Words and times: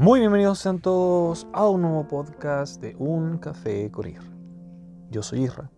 Muy 0.00 0.20
bienvenidos 0.20 0.58
sean 0.58 0.78
todos 0.78 1.46
a 1.52 1.68
un 1.68 1.82
nuevo 1.82 2.08
podcast 2.08 2.80
de 2.80 2.96
Un 2.98 3.36
Café 3.36 3.90
con 3.90 4.08
Irra. 4.08 4.24
Yo 5.10 5.22
soy 5.22 5.42
Irra 5.42 5.70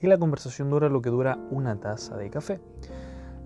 y 0.00 0.06
la 0.06 0.16
conversación 0.16 0.70
dura 0.70 0.88
lo 0.88 1.02
que 1.02 1.10
dura 1.10 1.36
una 1.50 1.74
taza 1.80 2.16
de 2.16 2.30
café. 2.30 2.60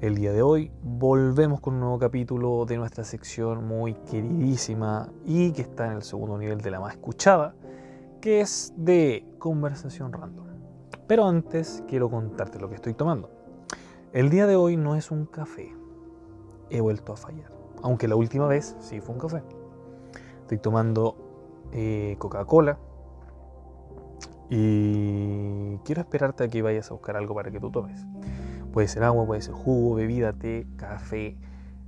El 0.03 0.17
día 0.17 0.33
de 0.33 0.43
hoy 0.43 0.71
volvemos 0.83 1.61
con 1.61 1.73
un 1.73 1.81
nuevo 1.81 1.99
capítulo 1.99 2.67
de 2.67 2.77
nuestra 2.77 3.05
sección 3.05 3.67
muy 3.67 3.95
queridísima 3.95 5.09
y 5.25 5.53
que 5.53 5.63
está 5.63 5.87
en 5.87 5.93
el 5.93 6.03
segundo 6.03 6.37
nivel 6.37 6.61
de 6.61 6.71
la 6.71 6.81
más 6.81 6.93
escuchada, 6.93 7.55
que 8.21 8.43
es 8.43 8.75
de 8.77 9.25
conversación 9.39 10.13
random. 10.13 10.45
Pero 11.07 11.27
antes 11.27 11.83
quiero 11.89 12.11
contarte 12.11 12.59
lo 12.59 12.69
que 12.69 12.75
estoy 12.75 12.93
tomando. 12.93 13.31
El 14.13 14.29
día 14.29 14.47
de 14.47 14.57
hoy 14.57 14.77
no 14.77 14.95
es 14.95 15.11
un 15.11 15.25
café. 15.25 15.75
He 16.69 16.83
vuelto 16.83 17.15
a 17.15 17.17
fallar. 17.17 17.51
Aunque 17.83 18.09
la 18.09 18.17
última 18.17 18.47
vez 18.47 18.77
sí 18.79 19.01
fue 19.01 19.15
un 19.15 19.21
café. 19.23 19.43
Estoy 20.53 20.65
tomando 20.65 21.17
eh, 21.73 22.17
Coca-Cola. 22.19 22.77
Y 24.51 25.79
quiero 25.79 26.03
esperarte 26.03 26.45
a 26.45 26.49
que 26.49 26.61
vayas 26.61 26.91
a 26.91 26.93
buscar 26.93 27.17
algo 27.17 27.35
para 27.35 27.51
que 27.51 27.59
tú 27.59 27.71
tomes. 27.71 28.05
Puede 28.71 28.87
ser 28.87 29.03
agua, 29.03 29.25
puede 29.25 29.41
ser 29.41 29.55
jugo, 29.55 29.95
bebida, 29.95 30.35
té, 30.35 30.67
café, 30.77 31.39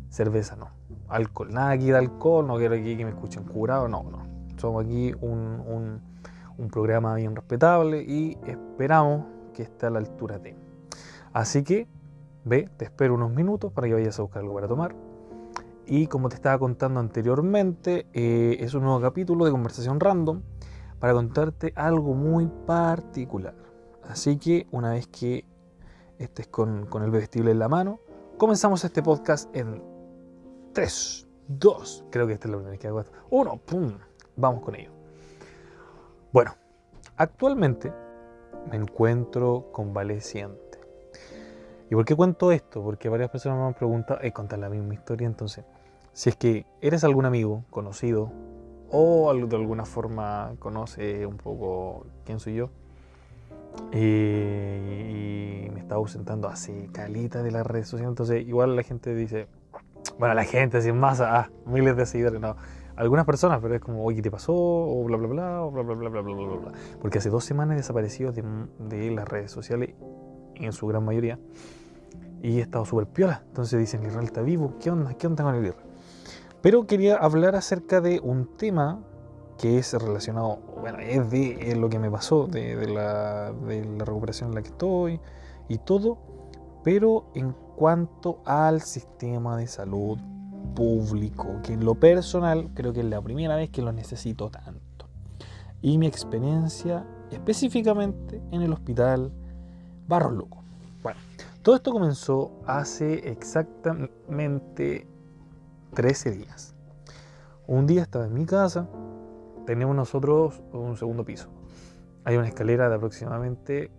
cerveza, 0.09 0.57
no. 0.57 0.71
Alcohol, 1.09 1.53
nada 1.53 1.73
aquí 1.73 1.91
de 1.91 1.99
alcohol, 1.99 2.47
no 2.47 2.57
quiero 2.57 2.75
aquí 2.75 2.97
que 2.97 3.05
me 3.05 3.11
escuchen 3.11 3.45
curado, 3.45 3.87
no, 3.87 4.03
no. 4.05 4.27
Somos 4.57 4.87
aquí 4.87 5.13
un, 5.21 6.01
un 6.57 6.69
programa 6.71 7.17
bien 7.17 7.37
respetable 7.37 8.03
y 8.03 8.39
esperamos 8.47 9.27
que 9.53 9.65
esté 9.65 9.85
a 9.85 9.91
la 9.91 9.99
altura 9.99 10.39
de. 10.39 10.57
Así 11.35 11.65
que 11.65 11.87
ve, 12.47 12.71
te 12.79 12.87
espero 12.87 13.13
unos 13.13 13.31
minutos 13.31 13.75
para 13.75 13.89
que 13.89 13.93
vayas 13.93 14.19
a 14.19 14.23
buscar 14.23 14.41
algo 14.41 14.55
para 14.55 14.69
tomar. 14.69 15.04
Y 15.87 16.07
como 16.07 16.29
te 16.29 16.37
estaba 16.37 16.59
contando 16.59 17.01
anteriormente, 17.01 18.07
eh, 18.13 18.57
es 18.61 18.75
un 18.75 18.85
nuevo 18.85 19.01
capítulo 19.01 19.45
de 19.45 19.51
conversación 19.51 20.01
random 20.01 20.43
para 20.99 21.13
contarte 21.13 21.73
algo 21.77 22.15
muy 22.15 22.47
particular. 22.67 23.55
Así 24.09 24.39
que 24.39 24.67
una 24.71 24.93
vez 24.93 25.07
que 25.09 25.45
estés 26.19 26.47
con, 26.47 26.89
el 27.03 27.11
vestible 27.11 27.51
en 27.51 27.59
la 27.59 27.69
mano, 27.69 28.01
comenzamos 28.39 28.85
este 28.85 29.03
podcast 29.03 29.55
en 29.55 29.83
3, 30.73 31.29
2, 31.49 32.05
creo 32.11 32.27
que 32.27 32.33
esta 32.33 32.49
es 32.49 32.51
la 32.51 32.57
primera 32.57 32.71
vez 32.71 32.81
que 32.81 32.89
hago 32.89 33.01
esto. 33.01 33.13
1, 33.31 33.57
pum, 33.67 33.93
vamos 34.37 34.63
con 34.63 34.75
ello. 34.77 34.91
Bueno, 36.33 36.55
actualmente 37.17 37.93
me 38.71 38.77
encuentro 38.77 39.69
convaleciente. 39.73 40.81
¿Y 41.91 41.95
por 41.95 42.05
qué 42.05 42.17
cuento 42.17 42.51
esto? 42.51 42.83
Porque 42.83 43.09
varias 43.09 43.31
personas 43.31 43.59
me 43.59 43.67
han 43.67 43.75
preguntado, 43.75 44.21
eh, 44.23 44.33
contar 44.33 44.59
la 44.59 44.71
misma 44.71 44.95
historia, 44.95 45.27
entonces, 45.27 45.65
si 46.15 46.31
es 46.31 46.37
que 46.37 46.65
eres 46.81 47.05
algún 47.05 47.27
amigo, 47.27 47.65
conocido, 47.71 48.33
o 48.91 49.35
de 49.35 49.57
alguna 49.57 49.85
forma 49.85 50.55
conoce 50.61 51.27
un 51.27 51.37
poco 51.37 52.07
quién 52.25 52.41
soy 52.41 52.55
yo, 52.55 52.71
y, 53.93 55.69
me 55.73 55.81
estaba 55.81 55.99
ausentando 55.99 56.49
así, 56.49 56.89
calita 56.93 57.43
de 57.43 57.51
las 57.51 57.67
redes 57.67 57.89
sociales, 57.89 58.11
entonces 58.11 58.47
igual 58.47 58.77
la 58.77 58.85
gente 58.85 59.15
dice, 59.15 59.49
bueno, 60.19 60.35
la 60.35 60.45
gente, 60.45 60.81
sin 60.81 60.97
masa, 60.99 61.41
ah, 61.41 61.51
miles 61.67 61.97
de 61.97 62.07
seguidores, 62.07 62.41
no 62.41 62.57
algunas 62.97 63.27
personas, 63.27 63.59
pero 63.61 63.75
es 63.75 63.81
como, 63.81 64.05
oye, 64.05 64.17
¿qué 64.17 64.23
te 64.23 64.31
pasó? 64.31 64.55
O 64.55 65.03
bla, 65.05 65.17
bla, 65.17 65.27
bla, 65.27 65.63
o 65.63 65.71
bla, 65.73 65.83
bla, 65.83 65.95
bla, 65.97 66.09
bla, 66.11 66.23
bla, 66.23 66.35
bla, 66.35 66.57
bla. 66.57 66.73
Porque 67.01 67.19
hace 67.19 67.29
dos 67.29 67.45
semanas 67.45 67.75
he 67.75 67.79
desaparecido 67.79 68.31
de, 68.31 68.45
de 68.79 69.11
las 69.11 69.27
redes 69.27 69.51
sociales, 69.51 69.95
en 70.55 70.73
su 70.73 70.87
gran 70.87 71.05
mayoría, 71.05 71.41
y 72.41 72.59
he 72.59 72.63
estado 72.63 72.85
súper 72.85 73.07
piola. 73.07 73.43
Entonces 73.49 73.79
dicen, 73.81 74.05
Israel 74.05 74.27
está 74.27 74.43
vivo, 74.43 74.75
¿qué 74.81 74.91
onda? 74.91 75.15
¿Qué 75.15 75.27
onda 75.27 75.43
con 75.43 75.57
el 75.57 75.67
Israel? 75.67 75.84
Pero 76.65 76.87
quería 76.87 77.17
hablar 77.19 77.57
acerca 77.57 78.01
de 78.01 78.21
un 78.21 78.47
tema 78.57 79.05
que 79.59 79.77
es 79.77 79.93
relacionado, 79.93 80.61
bueno, 80.81 80.99
es 80.99 81.31
de 81.31 81.77
lo 81.77 81.91
que 81.91 81.99
me 81.99 82.11
pasó, 82.11 82.47
de, 82.47 82.89
la, 82.89 83.53
recuperación 83.99 84.49
en 84.49 84.55
la 84.55 84.63
que 84.63 84.69
estoy 84.69 85.21
y 85.69 85.77
todo, 85.77 86.17
pero 86.83 87.27
en 87.35 87.53
cuanto 87.77 88.41
al 88.47 88.81
sistema 88.81 89.59
de 89.59 89.67
salud 89.67 90.19
público, 90.75 91.61
que 91.63 91.75
en 91.75 91.85
lo 91.85 91.97
personal 91.97 92.71
creo 92.73 92.95
que 92.95 93.01
es 93.01 93.07
la 93.07 93.21
primera 93.21 93.57
vez 93.57 93.69
que 93.69 93.83
lo 93.83 93.93
necesito 93.93 94.49
tanto. 94.49 95.07
Y 95.83 95.99
mi 95.99 96.07
experiencia 96.07 97.07
específicamente 97.31 98.41
en 98.53 98.63
el 98.63 98.73
hospital 98.73 99.31
Barros 100.09 100.33
Luco. 100.33 100.65
Bueno, 101.03 101.21
todo 101.61 101.77
esto 101.77 101.93
comenzó 101.93 102.53
hace 102.65 103.29
exactamente 103.31 105.07
13 105.95 106.31
días. 106.33 106.75
Un 107.67 107.87
día 107.87 108.03
estaba 108.03 108.27
en 108.27 108.35
mi 108.35 108.45
casa, 108.45 108.89
tenemos 109.67 109.97
nosotros 109.97 110.63
un 110.73 110.97
segundo 110.97 111.25
piso. 111.25 111.49
Hay 112.25 112.37
una 112.37 112.49
escalera 112.49 112.89
de 112.89 112.97
aproximadamente 112.97 113.91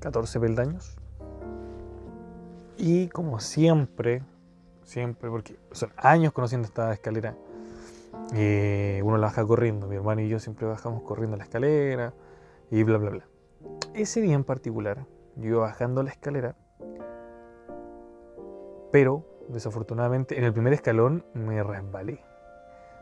14 0.00 0.38
peldaños. 0.40 0.96
Y 2.76 3.08
como 3.08 3.40
siempre, 3.40 4.22
siempre, 4.82 5.30
porque 5.30 5.58
son 5.72 5.90
años 5.96 6.32
conociendo 6.32 6.66
esta 6.66 6.92
escalera. 6.92 7.36
Eh, 8.34 9.00
uno 9.04 9.16
la 9.16 9.26
baja 9.26 9.44
corriendo, 9.44 9.86
mi 9.86 9.96
hermano 9.96 10.20
y 10.20 10.28
yo 10.28 10.38
siempre 10.38 10.66
bajamos 10.66 11.02
corriendo 11.02 11.36
la 11.36 11.44
escalera 11.44 12.14
y 12.70 12.82
bla, 12.82 12.98
bla, 12.98 13.10
bla. 13.10 13.28
Ese 13.94 14.20
día 14.20 14.34
en 14.34 14.44
particular, 14.44 15.06
yo 15.36 15.48
iba 15.48 15.60
bajando 15.60 16.02
la 16.02 16.10
escalera, 16.10 16.56
pero 18.92 19.24
desafortunadamente 19.48 20.38
en 20.38 20.44
el 20.44 20.52
primer 20.52 20.72
escalón 20.72 21.24
me 21.34 21.62
resbalé. 21.62 22.20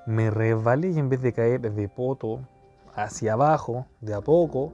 Me 0.06 0.30
resbalé 0.30 0.90
y 0.90 0.98
en 0.98 1.08
vez 1.08 1.22
de 1.22 1.32
caer 1.32 1.60
de 1.60 1.88
poto 1.88 2.40
hacia 2.94 3.34
abajo, 3.34 3.86
de 4.00 4.14
a 4.14 4.20
poco, 4.20 4.72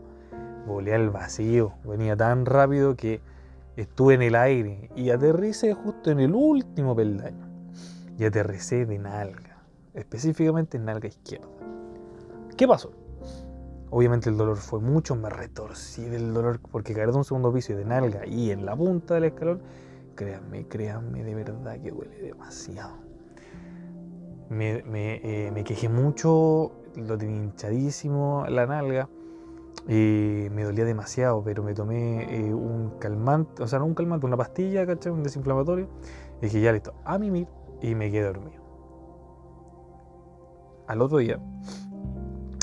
volé 0.67 0.95
al 0.95 1.11
vacío. 1.11 1.73
Venía 1.85 2.17
tan 2.17 2.47
rápido 2.47 2.97
que 2.97 3.21
estuve 3.77 4.15
en 4.15 4.23
el 4.23 4.35
aire 4.35 4.91
y 4.97 5.11
aterricé 5.11 5.75
justo 5.75 6.11
en 6.11 6.21
el 6.21 6.35
último 6.35 6.97
peldaño. 6.97 7.47
Y 8.19 8.25
aterricé 8.25 8.85
de 8.85 8.99
nalga, 8.99 9.63
específicamente 9.95 10.77
en 10.77 10.87
nalga 10.87 11.09
izquierda. 11.09 11.47
¿Qué 12.57 12.67
pasó? 12.67 12.91
Obviamente 13.91 14.29
el 14.29 14.37
dolor 14.37 14.57
fue 14.57 14.81
mucho, 14.81 15.15
me 15.15 15.31
retorcí 15.31 16.05
del 16.05 16.35
dolor 16.35 16.61
porque 16.61 16.93
caer 16.93 17.13
de 17.13 17.19
un 17.19 17.25
segundo 17.25 17.53
piso 17.53 17.73
y 17.73 17.77
de 17.77 17.85
nalga 17.85 18.27
y 18.27 18.51
en 18.51 18.67
la 18.67 18.77
punta 18.77 19.15
del 19.15 19.25
escalón, 19.25 19.63
créanme, 20.19 20.67
créanme 20.67 21.23
de 21.23 21.33
verdad 21.33 21.81
que 21.81 21.93
duele 21.93 22.21
demasiado. 22.21 22.97
Me, 24.51 24.83
me, 24.83 25.21
eh, 25.23 25.65
quejé 25.65 25.89
mucho, 25.89 26.73
lo 26.97 27.17
tenía 27.17 27.37
hinchadísimo 27.37 28.45
la 28.49 28.67
nalga 28.67 29.09
me 29.87 30.65
dolía 30.65 30.85
demasiado, 30.85 31.43
pero 31.43 31.63
me 31.63 31.73
tomé 31.73 32.49
eh, 32.49 32.53
un 32.53 32.99
calmante, 32.99 33.63
o 33.63 33.69
sea, 33.69 33.79
no 33.79 33.87
un 33.87 33.95
calmante, 33.95 34.27
una 34.27 34.37
pastilla, 34.37 34.87
¿cachai? 34.87 35.13
Un 35.13 35.23
desinflamatorio. 35.23 35.89
Y 36.41 36.47
dije, 36.47 36.61
ya 36.61 36.73
listo, 36.73 36.93
a 37.05 37.19
mimir, 37.19 37.47
y 37.81 37.95
me 37.95 38.11
quedé 38.11 38.25
dormido. 38.25 38.63
Al 40.89 41.01
otro 41.01 41.19
día, 41.19 41.39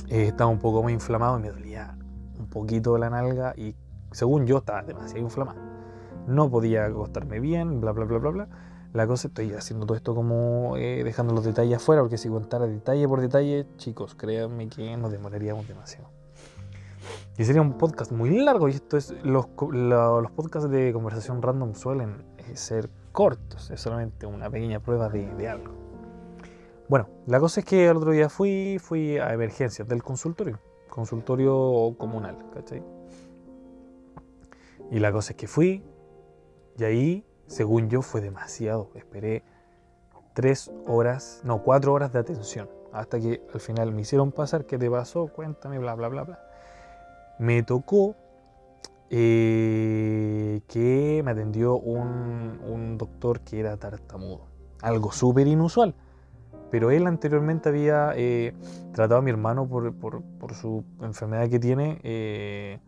eh, 0.09 0.27
estaba 0.27 0.51
un 0.51 0.59
poco 0.59 0.83
más 0.83 0.91
inflamado 0.91 1.39
y 1.39 1.41
me 1.41 1.49
dolía 1.49 1.97
un 2.37 2.47
poquito 2.47 2.97
la 2.97 3.09
nalga 3.09 3.53
y 3.55 3.75
según 4.11 4.45
yo 4.45 4.57
estaba 4.57 4.83
demasiado 4.83 5.21
inflamado. 5.21 5.74
No 6.27 6.49
podía 6.49 6.85
acostarme 6.85 7.39
bien, 7.39 7.81
bla, 7.81 7.91
bla, 7.91 8.05
bla, 8.05 8.17
bla, 8.17 8.29
bla. 8.31 8.47
La 8.93 9.07
cosa, 9.07 9.27
estoy 9.27 9.53
haciendo 9.53 9.85
todo 9.85 9.97
esto 9.97 10.15
como 10.15 10.77
eh, 10.77 11.03
dejando 11.03 11.33
los 11.33 11.43
detalles 11.43 11.77
afuera, 11.77 12.01
porque 12.01 12.17
si 12.17 12.29
contara 12.29 12.65
detalle 12.65 13.07
por 13.07 13.19
detalle, 13.19 13.67
chicos, 13.77 14.15
créanme 14.15 14.69
que 14.69 14.95
nos 14.95 15.11
demoraríamos 15.11 15.67
demasiado. 15.67 16.09
Y 17.37 17.43
sería 17.43 17.61
un 17.61 17.73
podcast 17.73 18.13
muy 18.13 18.39
largo 18.39 18.69
y 18.69 18.71
esto 18.71 18.95
es 18.95 19.13
los, 19.23 19.47
los 19.57 20.31
podcasts 20.31 20.69
de 20.69 20.93
conversación 20.93 21.41
random 21.41 21.75
suelen 21.75 22.23
eh, 22.37 22.55
ser 22.55 22.89
cortos, 23.11 23.69
es 23.71 23.81
solamente 23.81 24.25
una 24.25 24.49
pequeña 24.49 24.79
prueba 24.79 25.09
de, 25.09 25.49
algo. 25.49 25.73
Bueno, 26.87 27.09
la 27.27 27.39
cosa 27.39 27.59
es 27.59 27.65
que 27.65 27.87
el 27.87 27.97
otro 27.97 28.11
día 28.11 28.29
fui, 28.29 28.77
fui 28.79 29.17
a 29.17 29.33
emergencias 29.33 29.87
del 29.87 30.03
consultorio, 30.03 30.59
consultorio 30.89 31.95
comunal, 31.97 32.37
¿cachai? 32.53 32.83
Y 34.91 34.99
la 34.99 35.11
cosa 35.11 35.33
es 35.33 35.37
que 35.37 35.47
fui 35.47 35.83
y 36.77 36.83
ahí, 36.83 37.25
según 37.47 37.89
yo, 37.89 38.01
fue 38.01 38.21
demasiado. 38.21 38.89
Esperé 38.95 39.43
tres 40.33 40.71
horas, 40.87 41.41
no, 41.43 41.63
cuatro 41.63 41.93
horas 41.93 42.11
de 42.13 42.19
atención, 42.19 42.69
hasta 42.91 43.19
que 43.19 43.41
al 43.53 43.59
final 43.59 43.91
me 43.91 44.01
hicieron 44.01 44.31
pasar, 44.31 44.65
¿qué 44.65 44.77
te 44.77 44.89
pasó? 44.89 45.27
Cuéntame, 45.27 45.79
bla, 45.79 45.95
bla, 45.95 46.09
bla, 46.09 46.23
bla 46.23 46.39
me 47.37 47.63
tocó 47.63 48.15
eh, 49.09 50.61
que 50.67 51.21
me 51.23 51.31
atendió 51.31 51.77
un, 51.77 52.97
doctor 52.97 53.41
que 53.41 53.59
era 53.59 53.77
tartamudo. 53.77 54.47
Algo 54.81 55.11
súper 55.11 55.47
inusual. 55.47 55.93
Pero 56.71 56.91
él 56.91 57.07
anteriormente 57.07 57.69
había 57.69 58.13
eh, 58.15 58.53
tratado 58.93 59.19
a 59.19 59.21
mi 59.21 59.31
hermano 59.31 59.67
por, 59.67 59.93
su 60.53 60.83
enfermedad 61.01 61.49
que 61.49 61.59
tiene. 61.59 61.99
Eh, 62.03 62.79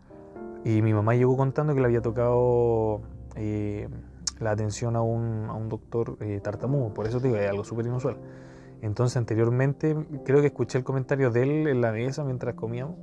y 0.64 0.82
mi 0.82 0.94
mamá 0.94 1.16
llegó 1.16 1.36
contando 1.36 1.74
que 1.74 1.82
le 1.82 1.88
había 1.88 2.02
tocado 2.02 3.02
la 4.40 4.52
atención 4.52 4.96
a 4.96 5.02
un, 5.02 5.48
a 5.50 5.54
un 5.54 5.70
doctor 5.70 6.18
tartamudo. 6.42 6.94
Por 6.94 7.08
eso 7.08 7.20
te 7.20 7.28
digo, 7.28 7.40
es 7.40 7.50
algo 7.50 7.64
súper 7.64 7.86
inusual. 7.86 8.18
Entonces 8.82 9.18
anteriormente 9.18 9.96
creo 10.24 10.42
que 10.42 10.48
escuché 10.48 10.78
el 10.78 10.84
comentario 10.84 11.32
de 11.32 11.44
él 11.44 11.68
en 11.68 11.82
la 11.82 11.92
mesa 11.92 12.24
mientras 12.24 12.56
comíamos. 12.56 12.96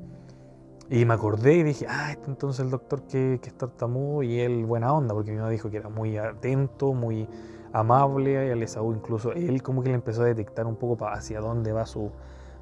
Y 0.90 1.04
me 1.06 1.14
acordé 1.14 1.54
y 1.54 1.62
dije, 1.62 1.86
ah, 1.88 2.12
este 2.12 2.30
entonces 2.30 2.64
el 2.64 2.70
doctor 2.70 3.02
que, 3.02 3.38
que 3.42 3.48
es 3.48 3.54
tartamudo 3.56 4.22
y 4.22 4.38
él 4.40 4.66
buena 4.66 4.92
onda, 4.92 5.14
porque 5.14 5.32
mi 5.32 5.38
mamá 5.38 5.50
dijo 5.50 5.70
que 5.70 5.78
era 5.78 5.88
muy 5.88 6.18
atento, 6.18 6.92
muy 6.92 7.26
amable, 7.72 8.46
y 8.46 8.50
al 8.50 8.62
Esaú 8.62 8.92
incluso 8.92 9.32
él 9.32 9.62
como 9.62 9.82
que 9.82 9.88
le 9.88 9.94
empezó 9.96 10.22
a 10.22 10.26
detectar 10.26 10.66
un 10.66 10.76
poco 10.76 11.06
hacia 11.06 11.40
dónde 11.40 11.72
va 11.72 11.86
su, 11.86 12.10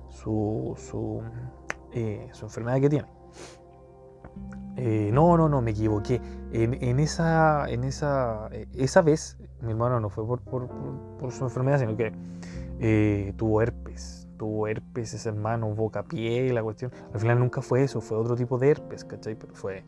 su, 0.09 0.75
su, 0.77 1.21
eh, 1.93 2.29
su 2.33 2.47
enfermedad 2.47 2.81
que 2.81 2.89
tiene. 2.89 3.22
Eh, 4.77 5.11
no, 5.13 5.37
no, 5.37 5.49
no, 5.49 5.61
me 5.61 5.73
equivoqué. 5.73 6.21
En, 6.53 6.83
en, 6.83 7.01
esa, 7.01 7.69
en 7.69 7.85
esa, 7.85 8.49
eh, 8.53 8.67
esa 8.75 9.03
vez, 9.03 9.39
mi 9.61 9.71
hermano 9.71 10.01
no 10.01 10.09
fue 10.09 10.27
por, 10.27 10.41
por, 10.41 10.69
por 11.19 11.33
su 11.33 11.45
enfermedad, 11.45 11.81
sino 11.81 11.97
que 11.97 12.13
eh, 12.81 13.33
tuvo 13.37 13.63
herpes. 13.63 14.27
Tuvo 14.39 14.67
herpes 14.67 15.15
ese 15.15 15.29
hermano, 15.29 15.69
boca, 15.75 16.03
pie, 16.03 16.53
la 16.53 16.63
cuestión. 16.63 16.91
Al 17.13 17.21
final 17.21 17.39
nunca 17.39 17.63
fue 17.63 17.85
eso, 17.85 18.01
fue 18.01 18.17
otro 18.17 18.35
tipo 18.35 18.59
de 18.59 18.71
herpes, 18.71 19.05
¿cachai? 19.05 19.37
Pero 19.37 19.55
fue, 19.55 19.85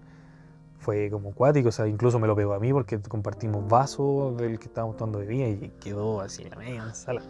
fue 0.78 1.10
como 1.10 1.30
acuático, 1.30 1.70
o 1.70 1.72
sea, 1.72 1.88
incluso 1.88 2.20
me 2.20 2.28
lo 2.28 2.36
pegó 2.36 2.52
a 2.52 2.60
mí 2.60 2.72
porque 2.72 3.00
compartimos 3.00 3.66
vasos 3.66 4.36
del 4.36 4.60
que 4.60 4.66
estábamos 4.66 4.96
tomando 4.96 5.18
bebida 5.18 5.48
y 5.48 5.72
quedó 5.80 6.20
así 6.20 6.44
en 6.44 6.50
la 6.50 6.56
media 6.56 6.94
sala. 6.94 7.22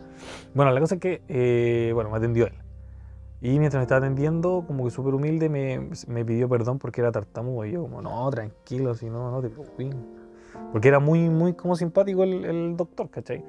Bueno, 0.55 0.73
la 0.73 0.81
cosa 0.81 0.97
es 0.97 1.01
que, 1.01 1.93
bueno, 1.95 2.11
me 2.11 2.19
atendió 2.19 2.47
él. 2.47 2.64
Y 3.45 3.59
mientras 3.59 3.79
me 3.79 3.83
estaba 3.83 3.99
atendiendo, 3.99 4.65
como 4.67 4.85
que 4.85 4.91
súper 4.91 5.13
humilde, 5.13 5.51
me, 5.51 5.91
me, 6.07 6.25
pidió 6.25 6.49
perdón 6.49 6.79
porque 6.79 7.03
era 7.03 7.13
tartamudo. 7.13 7.67
Y 7.67 7.73
yo 7.73 7.83
como, 7.83 8.01
no, 8.01 8.31
tranquilo, 8.31 8.95
si 8.95 9.11
no, 9.11 9.31
no 9.31 9.43
te 9.43 9.51
preocupes. 9.51 9.95
Porque 10.73 10.89
era 10.89 10.99
muy, 10.99 11.29
muy 11.29 11.53
como 11.53 11.77
simpático 11.77 12.23
el, 12.23 12.43
el, 12.47 12.75
doctor, 12.75 13.11
¿cachai? 13.11 13.45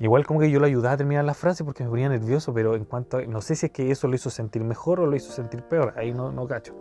Igual 0.00 0.26
como 0.26 0.38
que 0.38 0.50
yo 0.50 0.60
lo 0.60 0.66
ayudaba 0.66 0.92
a 0.92 0.96
terminar 0.98 1.24
la 1.24 1.32
frase 1.32 1.64
porque 1.64 1.82
me 1.82 1.88
ponía 1.88 2.10
nervioso, 2.10 2.52
pero 2.52 2.74
en 2.76 2.84
cuanto 2.84 3.16
a, 3.16 3.22
no 3.22 3.40
sé 3.40 3.56
si 3.56 3.66
es 3.66 3.72
que 3.72 3.90
eso 3.90 4.06
lo 4.06 4.14
hizo 4.14 4.28
sentir 4.28 4.64
mejor 4.64 5.00
o 5.00 5.06
lo 5.06 5.16
hizo 5.16 5.32
sentir 5.32 5.62
peor, 5.62 5.94
ahí 5.96 6.12
no, 6.12 6.30
no 6.30 6.46
cacho. 6.46 6.74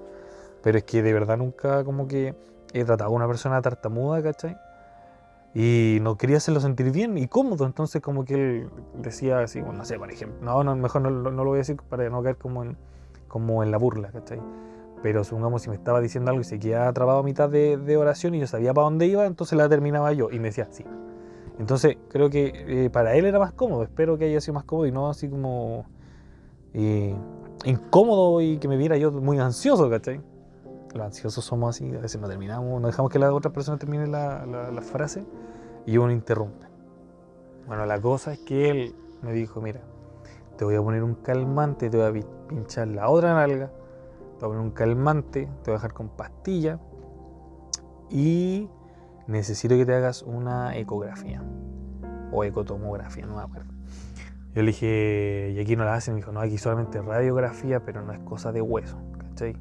Pero 0.61 0.77
es 0.77 0.83
que 0.83 1.01
de 1.01 1.13
verdad 1.13 1.37
nunca 1.37 1.85
como 1.85 2.05
que 2.05 2.35
he 2.73 2.83
tratado 2.83 3.11
a 3.11 3.13
una 3.13 3.27
persona 3.27 3.61
tartamuda, 3.61 4.21
¿cachai? 4.21 4.57
Y 5.53 5.99
no 6.01 6.17
quería 6.17 6.37
hacerlo 6.37 6.61
sentir 6.61 6.91
bien 6.91 7.17
y 7.17 7.27
cómodo. 7.27 7.65
Entonces, 7.65 8.01
como 8.01 8.25
que 8.25 8.33
él 8.35 8.69
decía 8.95 9.39
así, 9.39 9.59
bueno, 9.61 9.79
no 9.79 9.85
sé, 9.85 9.97
por 9.97 10.11
ejemplo, 10.11 10.39
no, 10.41 10.63
no 10.63 10.75
mejor 10.75 11.01
no, 11.01 11.09
no, 11.09 11.31
lo 11.31 11.45
voy 11.45 11.57
a 11.57 11.59
decir 11.59 11.77
para 11.89 12.09
no 12.09 12.23
caer 12.23 12.37
como 12.37 12.63
en, 12.63 12.77
como 13.27 13.63
en 13.63 13.71
la 13.71 13.77
burla, 13.77 14.11
¿cachai? 14.11 14.41
Pero 15.03 15.23
supongamos 15.23 15.63
si 15.63 15.69
me 15.69 15.75
estaba 15.75 15.99
diciendo 15.99 16.29
algo 16.29 16.41
y 16.41 16.45
se 16.45 16.59
quedaba 16.59 16.91
trabado 16.93 17.19
a 17.19 17.23
mitad 17.23 17.49
de, 17.49 17.77
de, 17.77 17.97
oración 17.97 18.35
y 18.35 18.39
yo 18.39 18.47
sabía 18.47 18.73
para 18.73 18.85
dónde 18.85 19.07
iba, 19.07 19.25
entonces 19.25 19.57
la 19.57 19.67
terminaba 19.67 20.13
yo 20.13 20.29
y 20.31 20.39
me 20.39 20.49
decía, 20.49 20.67
sí. 20.71 20.85
Entonces, 21.59 21.97
creo 22.09 22.29
que 22.29 22.85
eh, 22.85 22.89
para 22.89 23.15
él 23.15 23.25
era 23.25 23.39
más 23.39 23.51
cómodo, 23.53 23.83
espero 23.83 24.17
que 24.17 24.25
haya 24.25 24.39
sido 24.41 24.53
más 24.53 24.63
cómodo 24.63 24.87
y 24.87 24.91
no 24.91 25.09
así 25.09 25.27
como 25.27 25.85
eh, 26.73 27.15
incómodo 27.65 28.41
y 28.41 28.57
que 28.57 28.67
me 28.67 28.77
viera 28.77 28.97
yo 28.97 29.11
muy 29.11 29.39
ansioso, 29.39 29.89
¿cachai? 29.89 30.21
Los 30.93 31.05
ansiosos 31.05 31.45
somos 31.45 31.75
así, 31.75 31.93
a 31.95 31.99
veces 31.99 32.19
no 32.19 32.27
terminamos, 32.27 32.81
no 32.81 32.87
dejamos 32.87 33.11
que 33.11 33.19
la 33.19 33.33
otra 33.33 33.51
persona 33.51 33.77
termine 33.77 34.07
la, 34.07 34.45
la, 34.45 34.71
la, 34.71 34.81
frase 34.81 35.25
y 35.85 35.97
uno 35.97 36.11
interrumpe. 36.11 36.67
Bueno, 37.67 37.85
la 37.85 37.99
cosa 38.01 38.33
es 38.33 38.39
que 38.39 38.69
él 38.69 38.95
me 39.21 39.33
dijo, 39.33 39.61
mira, 39.61 39.81
te 40.57 40.65
voy 40.65 40.75
a 40.75 40.81
poner 40.81 41.03
un 41.03 41.15
calmante, 41.15 41.89
te 41.89 41.97
voy 41.97 42.21
a 42.21 42.47
pinchar 42.47 42.87
la 42.87 43.09
otra 43.09 43.33
nalga, 43.33 43.67
te 44.39 44.45
voy 44.45 44.55
a 44.55 44.57
poner 44.57 44.59
un 44.59 44.71
calmante, 44.71 45.45
te 45.63 45.71
voy 45.71 45.73
a 45.73 45.77
dejar 45.77 45.93
con 45.93 46.09
pastilla 46.09 46.79
y 48.09 48.69
necesito 49.27 49.75
que 49.75 49.85
te 49.85 49.95
hagas 49.95 50.23
una 50.23 50.75
ecografía 50.75 51.41
o 52.31 52.43
ecotomografía, 52.43 53.25
no 53.25 53.35
me 53.35 53.41
acuerdo. 53.41 53.71
Yo 54.53 54.63
le 54.63 54.67
dije, 54.67 55.53
y 55.55 55.59
aquí 55.61 55.77
no 55.77 55.85
la 55.85 55.93
hacen, 55.93 56.13
me 56.13 56.19
dijo, 56.19 56.33
no, 56.33 56.41
aquí 56.41 56.57
solamente 56.57 57.01
radiografía, 57.01 57.85
pero 57.85 58.01
no 58.01 58.11
es 58.11 58.19
cosa 58.19 58.51
de 58.51 58.61
hueso, 58.61 58.97
¿cachai? 59.17 59.55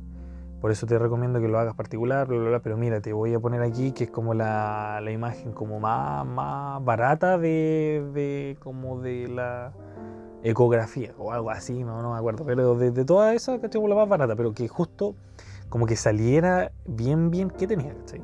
Por 0.61 0.71
eso 0.71 0.87
te 0.87 0.99
recomiendo 0.99 1.41
que 1.41 1.49
lo 1.49 1.59
hagas 1.59 1.75
particular, 1.75 2.27
bla, 2.27 2.39
bla, 2.39 2.49
bla, 2.51 2.59
pero 2.61 2.77
mira, 2.77 3.01
te 3.01 3.15
voy 3.15 3.33
a 3.33 3.41
poner 3.41 3.63
aquí 3.63 3.93
que 3.93 4.05
es 4.05 4.11
como 4.11 4.35
la, 4.35 5.01
la 5.03 5.11
imagen 5.11 5.53
como 5.53 5.81
más, 5.81 6.27
más 6.27 6.85
barata 6.85 7.39
de, 7.39 8.07
de, 8.13 8.59
como 8.61 9.01
de 9.01 9.29
la 9.29 9.73
ecografía 10.43 11.15
o 11.19 11.33
algo 11.33 11.51
así, 11.51 11.83
no, 11.83 12.13
me 12.13 12.19
acuerdo, 12.19 12.45
pero 12.45 12.75
de, 12.75 12.91
de 12.91 13.05
toda 13.07 13.33
esa, 13.33 13.59
¿cachai? 13.59 13.81
La 13.89 13.95
más 13.95 14.09
barata, 14.09 14.37
pero 14.37 14.53
que 14.53 14.69
justo 14.69 15.15
como 15.71 15.87
que 15.87 15.97
saliera 15.97 16.73
bien, 16.85 17.31
bien 17.31 17.49
que 17.49 17.67
tenía, 17.67 17.95
¿cachai? 17.95 18.23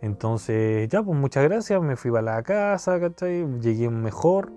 Entonces, 0.00 0.88
ya, 0.88 1.02
pues 1.02 1.18
muchas 1.18 1.44
gracias, 1.44 1.82
me 1.82 1.96
fui 1.96 2.10
para 2.10 2.22
la 2.22 2.42
casa, 2.42 2.98
¿cachai? 2.98 3.46
Llegué 3.60 3.90
mejor, 3.90 4.52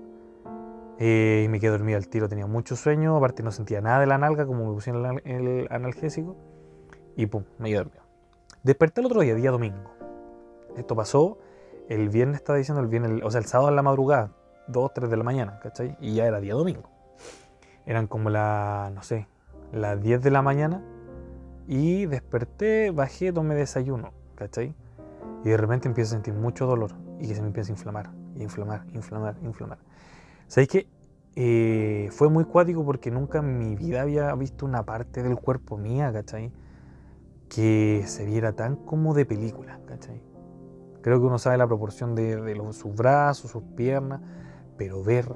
eh, 0.98 1.44
y 1.46 1.50
me 1.50 1.60
quedé 1.60 1.72
dormido 1.72 1.98
al 1.98 2.08
tiro, 2.08 2.30
tenía 2.30 2.48
mucho 2.48 2.78
sueño, 2.78 3.18
aparte 3.18 3.44
no 3.44 3.52
sentía 3.52 3.82
nada 3.82 4.00
de 4.00 4.06
la 4.06 4.18
nalga, 4.18 4.46
como 4.46 4.66
me 4.66 4.74
pusieron 4.74 5.22
el 5.26 5.68
analgésico 5.72 6.38
y 7.16 7.26
pum, 7.26 7.44
me 7.58 7.70
quedé 7.70 7.78
dormido. 7.80 8.04
Desperté 8.64 9.02
el 9.02 9.08
otro 9.08 9.22
día, 9.22 9.36
día 9.36 9.52
domingo. 9.52 9.92
Esto 10.78 10.96
pasó, 10.96 11.38
el 11.88 12.10
viernes 12.10 12.38
estaba 12.38 12.58
diciendo, 12.58 12.82
el 12.82 12.88
viernes, 12.88 13.24
o 13.24 13.32
sea, 13.32 13.40
el 13.40 13.46
sábado 13.46 13.70
en 13.70 13.76
la 13.76 13.84
madrugada, 13.84 14.32
2, 14.68 14.94
3 14.94 15.10
de 15.10 15.18
la 15.18 15.24
mañana, 15.24 15.60
¿cachai? 15.60 15.98
Y 16.00 16.16
ya 16.16 16.26
era 16.26 16.40
día 16.40 16.54
domingo. 16.54 16.90
Eran 17.86 18.08
como 18.08 18.30
las, 18.30 18.92
no 18.94 19.02
sé, 19.02 19.28
las 19.72 20.02
10 20.02 20.22
de 20.22 20.32
la 20.32 20.42
mañana 20.42 20.84
y 21.68 22.06
desperté, 22.06 22.92
bajé, 22.92 23.32
tomé 23.32 23.56
desayuno, 23.56 24.12
¿cachai? 24.36 24.74
Y 25.44 25.50
de 25.50 25.58
repente 25.58 25.88
empiezo 25.88 26.10
a 26.10 26.18
sentir 26.18 26.34
mucho 26.34 26.66
dolor 26.66 26.92
y 27.20 27.28
que 27.28 27.36
se 27.36 27.42
me 27.42 27.48
empieza 27.48 27.72
a 27.72 27.76
inflamar, 27.76 28.10
inflamar, 28.36 28.86
inflamar, 28.94 29.36
inflamar. 29.44 29.78
¿Sabéis 30.48 30.70
que 30.70 30.88
eh, 31.36 32.10
fue 32.12 32.30
muy 32.30 32.46
cuático 32.46 32.84
porque 32.84 33.12
nunca 33.12 33.40
en 33.40 33.58
mi 33.60 33.76
vida 33.76 34.02
había 34.02 34.34
visto 34.36 34.66
una 34.66 34.84
parte 34.84 35.24
del 35.24 35.38
cuerpo 35.38 35.78
mía, 35.78 36.12
¿cachai? 36.12 36.52
Que 37.50 38.04
se 38.06 38.26
viera 38.26 38.54
tan 38.54 38.76
como 38.76 39.14
de 39.14 39.26
película, 39.26 39.80
¿cachai? 39.88 40.22
Creo 41.02 41.20
que 41.20 41.26
uno 41.26 41.40
sabe 41.40 41.58
la 41.58 41.68
proporción 41.68 42.16
de, 42.16 42.42
de 42.42 42.74
sus 42.74 42.96
brazos, 42.96 43.52
sus 43.52 43.64
piernas, 43.76 44.22
pero 44.78 45.04
ver 45.04 45.34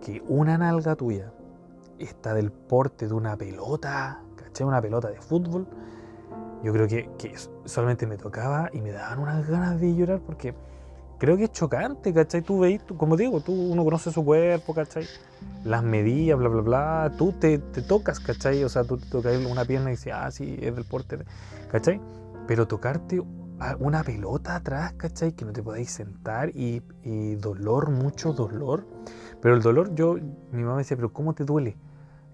que 0.00 0.22
una 0.28 0.58
nalga 0.58 0.94
tuya 0.94 1.32
está 1.98 2.34
del 2.34 2.52
porte 2.52 3.08
de 3.08 3.14
una 3.14 3.36
pelota, 3.36 4.22
¿cachai? 4.36 4.66
Una 4.66 4.82
pelota 4.82 5.08
de 5.08 5.20
fútbol, 5.20 5.66
yo 6.62 6.72
creo 6.72 6.86
que, 6.86 7.08
que 7.18 7.34
solamente 7.64 8.06
me 8.06 8.16
tocaba 8.16 8.70
y 8.72 8.80
me 8.80 8.92
daban 8.92 9.20
unas 9.20 9.48
ganas 9.48 9.80
de 9.80 9.94
llorar 9.94 10.20
porque 10.20 10.54
creo 11.18 11.36
que 11.36 11.44
es 11.44 11.52
chocante, 11.52 12.12
¿cachai? 12.12 12.42
Tú 12.42 12.60
veis, 12.60 12.84
tú, 12.84 12.96
como 12.96 13.16
digo, 13.16 13.40
tú 13.40 13.52
uno 13.52 13.84
conoce 13.84 14.10
su 14.10 14.24
cuerpo, 14.24 14.74
¿cachai? 14.74 15.04
Las 15.64 15.82
medidas, 15.82 16.38
bla, 16.38 16.48
bla, 16.48 16.62
bla, 16.62 17.12
tú 17.16 17.32
te, 17.32 17.58
te 17.58 17.82
tocas, 17.82 18.20
¿cachai? 18.20 18.62
O 18.64 18.68
sea, 18.68 18.84
tú 18.84 18.98
te 18.98 19.06
tocas 19.06 19.36
una 19.44 19.64
pierna 19.64 19.90
y 19.90 19.92
dices, 19.92 20.12
ah, 20.14 20.30
sí, 20.30 20.58
es 20.60 20.74
del 20.74 20.84
porte, 20.84 21.18
¿cachai? 21.70 22.00
Pero 22.46 22.66
tocarte 22.66 23.22
una 23.78 24.02
pelota 24.04 24.56
atrás, 24.56 24.92
¿cachai? 24.94 25.32
Que 25.32 25.44
no 25.44 25.52
te 25.52 25.62
podáis 25.62 25.90
sentar 25.90 26.50
y, 26.54 26.82
y, 27.02 27.34
dolor, 27.36 27.90
mucho 27.90 28.32
dolor. 28.32 28.86
Pero 29.40 29.54
el 29.54 29.62
dolor, 29.62 29.94
yo, 29.94 30.14
mi 30.14 30.62
mamá 30.62 30.74
me 30.74 30.78
decía, 30.78 30.96
pero 30.96 31.12
¿cómo 31.12 31.34
te 31.34 31.44
duele? 31.44 31.76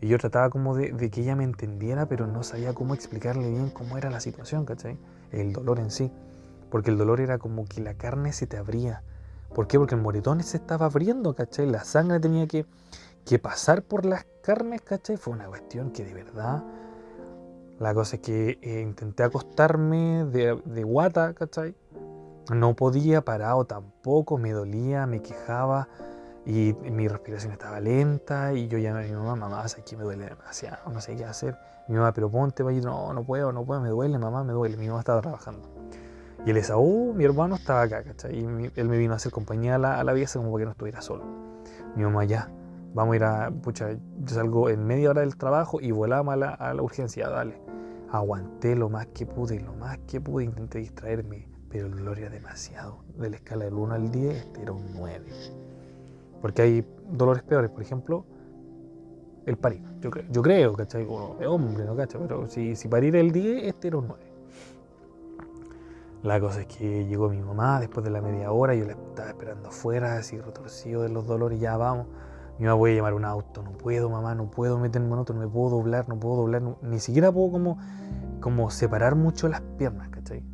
Y 0.01 0.09
yo 0.09 0.19
trataba 0.19 0.51
como 0.51 0.75
de, 0.75 0.93
de 0.93 1.11
que 1.11 1.21
ella 1.21 1.37
me 1.37 1.45
entendiera, 1.45 2.07
pero 2.07 2.27
no 2.27 2.43
sabía 2.43 2.75
cómo 2.75 2.95
explicarle 2.95 3.49
bien 3.49 3.71
cómo 3.71 3.97
era 3.97 4.11
la 4.11 4.19
situación, 4.19 4.65
¿cachai? 4.65 4.99
El 5.31 5.53
dolor 5.53 5.79
en 5.79 5.93
sí 5.93 6.11
porque 6.73 6.91
el 6.91 6.97
dolor 6.97 7.21
era 7.21 7.37
como 7.37 7.67
que 7.67 7.83
la 7.83 7.93
carne 7.93 8.33
se 8.33 8.47
te 8.47 8.57
abría. 8.57 9.03
¿Por 9.55 9.67
qué? 9.67 9.79
Porque 9.79 9.95
el 9.95 10.01
moretón 10.01 10.43
se 10.43 10.57
estaba 10.57 10.87
abriendo, 10.87 11.35
¿cachai? 11.35 11.67
La 11.71 11.85
sangre 11.85 12.19
tenía 12.19 12.47
que, 12.47 12.65
que 13.27 13.39
pasar 13.39 13.83
por 13.83 14.07
las 14.07 14.25
carnes, 14.43 14.81
¿cachai? 14.81 15.19
Fue 15.19 15.35
una 15.35 15.45
cuestión 15.45 15.91
que 15.91 16.03
de 16.03 16.15
verdad... 16.15 16.65
La 17.79 17.93
cosa 17.93 18.17
es 18.17 18.23
que 18.23 18.59
eh, 18.63 18.81
intenté 18.81 19.23
acostarme 19.23 20.25
de, 20.25 20.63
de 20.65 20.83
guata, 20.83 21.35
¿cachai? 21.35 21.75
No 22.55 22.75
podía, 22.75 23.23
parado 23.23 23.67
tampoco, 23.67 24.39
me 24.39 24.53
dolía, 24.53 25.07
me 25.07 25.21
quejaba 25.21 25.89
y 26.47 26.75
mi 26.91 27.07
respiración 27.07 27.53
estaba 27.53 27.81
lenta 27.81 28.55
y 28.55 28.69
yo 28.69 28.79
llamé 28.79 29.01
a 29.01 29.09
mi 29.09 29.13
mamá, 29.13 29.37
mamá, 29.37 29.69
¿sabes 29.69 29.85
que 29.85 29.97
me 29.97 30.05
duele 30.05 30.25
demasiado? 30.25 30.91
No 30.91 31.03
sé 31.03 31.17
qué 31.17 31.27
hacer. 31.27 31.59
Mi 31.89 31.97
mamá, 31.97 32.15
pero 32.15 32.31
ponte, 32.31 32.63
vaya, 32.63 32.81
no, 32.81 33.13
no 33.13 33.25
puedo, 33.25 33.53
no 33.53 33.63
puedo, 33.65 33.81
me 33.81 33.91
duele, 33.91 34.19
mamá, 34.19 34.43
me 34.43 34.55
duele. 34.55 34.79
Mi 34.79 34.87
mamá 34.87 35.01
estaba 35.01 35.21
trabajando. 35.21 35.82
Y 36.45 36.51
el 36.51 36.57
Esaú, 36.57 37.15
mi 37.15 37.25
hermano, 37.25 37.55
estaba 37.55 37.83
acá, 37.83 38.03
¿cachai? 38.03 38.37
Y 38.37 38.71
él 38.75 38.89
me 38.89 38.99
vino 38.99 39.13
a 39.13 39.17
hacer 39.17 39.31
compañía 39.31 39.77
a 39.77 39.79
la, 39.79 40.01
a 40.01 40.05
la 40.05 40.13
como 40.13 40.51
para 40.51 40.63
que 40.63 40.65
no 40.65 40.71
estuviera 40.73 41.01
solo. 41.01 41.25
Mi 41.95 42.03
mamá, 42.03 42.25
ya, 42.25 42.51
vamos 42.95 43.13
a 43.13 43.17
ir 43.17 43.25
a, 43.25 43.51
pucha, 43.51 43.93
yo 43.93 44.35
salgo 44.35 44.69
en 44.69 44.85
media 44.85 45.11
hora 45.11 45.21
del 45.21 45.37
trabajo 45.37 45.81
y 45.81 45.93
volamos 45.93 46.35
a 46.35 46.37
la, 46.37 46.49
a 46.51 46.75
la 46.75 46.83
urgencia, 46.83 47.29
dale. 47.29 47.61
Aguanté 48.11 48.75
lo 48.75 48.89
más 48.89 49.07
que 49.09 49.25
pude, 49.25 49.61
lo 49.61 49.73
más 49.75 49.99
que 50.09 50.21
pude, 50.21 50.45
intenté 50.45 50.81
distraerme, 50.81 51.47
pero 51.71 51.87
el 51.87 51.95
dolor 51.95 52.19
era 52.19 52.31
demasiado. 52.31 53.05
De 53.17 53.31
la 53.31 53.37
escala 53.37 53.65
del 53.67 53.75
1 53.75 53.95
al 53.95 54.11
10, 54.11 54.35
este 54.35 54.63
era 54.63 54.73
un 54.73 54.93
9. 54.95 55.25
Porque 56.41 56.63
hay 56.63 56.85
dolores 57.09 57.45
peores, 57.45 57.71
por 57.71 57.83
ejemplo, 57.83 58.27
el 59.47 59.57
parir. 59.57 59.83
Yo, 60.01 60.11
yo 60.29 60.43
creo, 60.43 60.73
¿cachai? 60.73 61.07
Es 61.41 61.47
hombre, 61.47 61.85
¿no? 61.85 61.95
¿cachai? 61.95 62.21
Pero 62.21 62.49
si, 62.49 62.75
si 62.75 62.89
parir 62.89 63.15
el 63.15 63.31
10, 63.31 63.65
este 63.65 63.89
era 63.89 63.99
un 63.99 64.09
9. 64.09 64.32
La 66.23 66.39
cosa 66.39 66.61
es 66.61 66.67
que 66.69 67.05
llegó 67.05 67.29
mi 67.29 67.43
mamá 67.43 67.81
después 67.81 68.05
de 68.05 68.11
la 68.11 68.23
media 68.23 68.53
hora, 68.53 68.77
yo 68.77 68.85
la 68.85 68.93
estaba 68.93 69.29
esperando 69.29 69.71
afuera, 69.71 70.17
así 70.19 70.41
retorcido 70.41 71.03
de 71.03 71.09
los 71.09 71.27
dolores, 71.27 71.59
ya 71.59 71.77
vamos. 71.77 72.07
Mi 72.61 72.67
mamá 72.67 72.77
voy 72.77 72.93
a 72.93 72.95
llamar 72.95 73.15
un 73.15 73.25
auto, 73.25 73.61
no 73.65 73.73
puedo, 73.73 74.09
mamá, 74.09 74.37
no 74.37 74.49
puedo 74.49 74.79
meterme 74.79 75.09
en 75.09 75.15
auto, 75.15 75.35
no 75.35 75.41
me 75.41 75.49
puedo 75.49 75.71
doblar, 75.71 76.09
no 76.09 76.21
puedo 76.21 76.37
doblar, 76.37 76.63
ni 76.81 77.01
siquiera 77.01 77.33
puedo 77.33 77.51
como, 77.51 77.79
como 78.41 78.71
separar 78.71 79.17
mucho 79.17 79.49
las 79.49 79.63
piernas, 79.79 80.11
¿cachai? 80.11 80.45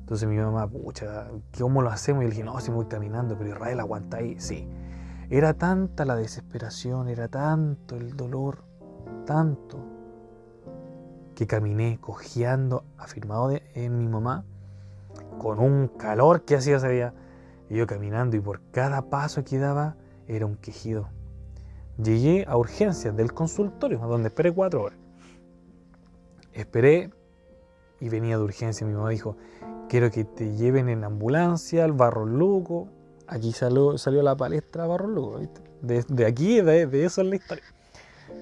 Entonces 0.00 0.28
mi 0.28 0.36
mamá, 0.36 0.66
pucha, 0.66 1.28
¿cómo 1.56 1.80
lo 1.80 1.90
hacemos? 1.90 2.22
Y 2.22 2.24
yo 2.24 2.28
le 2.30 2.34
dije, 2.34 2.44
no, 2.44 2.58
si 2.60 2.70
me 2.70 2.78
voy 2.78 2.86
caminando, 2.86 3.38
pero 3.38 3.50
Israel 3.50 3.78
aguanta 3.78 4.16
ahí, 4.16 4.34
sí. 4.40 4.68
Era 5.30 5.54
tanta 5.54 6.04
la 6.04 6.16
desesperación, 6.16 7.08
era 7.08 7.28
tanto 7.28 7.94
el 7.94 8.16
dolor, 8.16 8.64
tanto, 9.26 9.78
que 11.36 11.46
caminé 11.46 11.98
cojeando, 12.00 12.84
afirmado 12.98 13.52
en 13.74 13.96
mi 13.96 14.08
mamá, 14.08 14.44
con 15.38 15.58
un 15.58 15.88
calor 15.88 16.44
que 16.44 16.56
hacía 16.56 16.76
ese 16.76 16.88
día, 16.88 17.14
y 17.68 17.76
yo 17.76 17.86
caminando, 17.86 18.36
y 18.36 18.40
por 18.40 18.60
cada 18.70 19.10
paso 19.10 19.44
que 19.44 19.58
daba 19.58 19.96
era 20.26 20.46
un 20.46 20.56
quejido. 20.56 21.08
Llegué 22.02 22.44
a 22.48 22.56
urgencias 22.56 23.16
del 23.16 23.32
consultorio, 23.32 23.98
donde 23.98 24.28
esperé 24.28 24.52
cuatro 24.52 24.82
horas. 24.82 24.98
Esperé 26.52 27.10
y 28.00 28.08
venía 28.08 28.36
de 28.36 28.42
urgencia. 28.42 28.86
Mi 28.86 28.94
mamá 28.94 29.10
dijo, 29.10 29.36
quiero 29.88 30.10
que 30.10 30.24
te 30.24 30.56
lleven 30.56 30.88
en 30.88 31.04
ambulancia 31.04 31.84
al 31.84 31.92
Barro 31.92 32.26
Luco. 32.26 32.88
Aquí 33.26 33.52
salió, 33.52 33.96
salió 33.96 34.22
la 34.22 34.36
palestra 34.36 34.86
Barro 34.86 35.08
Luco, 35.08 35.38
¿viste? 35.38 35.62
De, 35.82 36.26
aquí, 36.26 36.60
de, 36.60 37.04
eso 37.04 37.20
es 37.20 37.28
la 37.28 37.36
historia. 37.36 37.64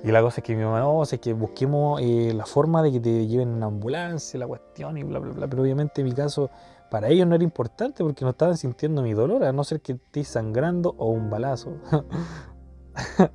Y 0.04 0.10
la 0.10 0.22
cosa 0.22 0.40
es 0.40 0.44
que 0.44 0.56
mi 0.56 0.64
mamá, 0.64 0.80
no, 0.80 1.02
es 1.02 1.18
que 1.20 1.32
busquemos 1.32 2.00
eh, 2.00 2.32
la 2.34 2.46
forma 2.46 2.82
de 2.82 2.92
que 2.92 3.00
te 3.00 3.26
lleven 3.26 3.56
en 3.56 3.62
ambulancia, 3.62 4.38
la 4.38 4.46
cuestión 4.46 4.96
y 4.96 5.02
bla, 5.02 5.18
bla, 5.18 5.32
bla. 5.32 5.48
Pero 5.48 5.62
obviamente 5.62 6.00
en 6.00 6.06
mi 6.06 6.12
caso, 6.12 6.50
para 6.92 7.08
ellos 7.08 7.26
no 7.26 7.34
era 7.34 7.42
importante 7.42 8.04
porque 8.04 8.22
no 8.22 8.32
estaban 8.32 8.58
sintiendo 8.58 9.00
mi 9.00 9.14
dolor, 9.14 9.44
a 9.44 9.52
no 9.54 9.64
ser 9.64 9.80
que 9.80 9.92
estés 9.92 10.28
sangrando 10.28 10.94
o 10.98 11.08
un 11.08 11.30
balazo. 11.30 11.78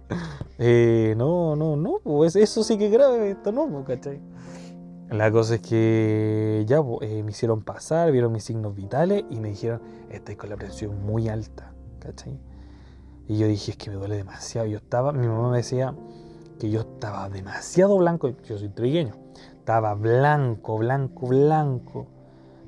Eh, 0.59 1.13
no, 1.17 1.55
no, 1.55 1.75
no, 1.75 1.99
pues 2.03 2.35
eso 2.35 2.63
sí 2.63 2.79
que 2.79 2.87
es 2.87 2.91
grave, 2.91 3.29
esto 3.29 3.51
no, 3.51 3.67
pues, 3.69 3.85
¿cachai? 3.85 4.19
La 5.09 5.31
cosa 5.31 5.55
es 5.55 5.61
que 5.61 6.63
ya 6.67 6.81
eh, 7.01 7.21
me 7.23 7.29
hicieron 7.29 7.61
pasar, 7.61 8.11
vieron 8.11 8.31
mis 8.31 8.43
signos 8.43 8.75
vitales 8.75 9.23
y 9.29 9.39
me 9.39 9.49
dijeron, 9.49 9.81
estoy 10.09 10.35
con 10.35 10.49
la 10.49 10.55
presión 10.55 11.05
muy 11.05 11.29
alta, 11.29 11.73
¿cachai? 11.99 12.39
Y 13.27 13.37
yo 13.37 13.47
dije, 13.47 13.71
es 13.71 13.77
que 13.77 13.91
me 13.91 13.97
duele 13.97 14.17
demasiado. 14.17 14.67
Yo 14.67 14.77
estaba, 14.77 15.11
mi 15.11 15.27
mamá 15.27 15.51
me 15.51 15.57
decía 15.57 15.95
que 16.59 16.71
yo 16.71 16.81
estaba 16.81 17.29
demasiado 17.29 17.97
blanco, 17.97 18.29
yo 18.29 18.57
soy 18.57 18.69
trigueño, 18.69 19.13
estaba 19.59 19.93
blanco, 19.93 20.77
blanco, 20.79 21.27
blanco, 21.27 22.07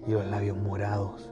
y 0.09 0.13
los 0.13 0.25
labios 0.25 0.57
morados. 0.57 1.31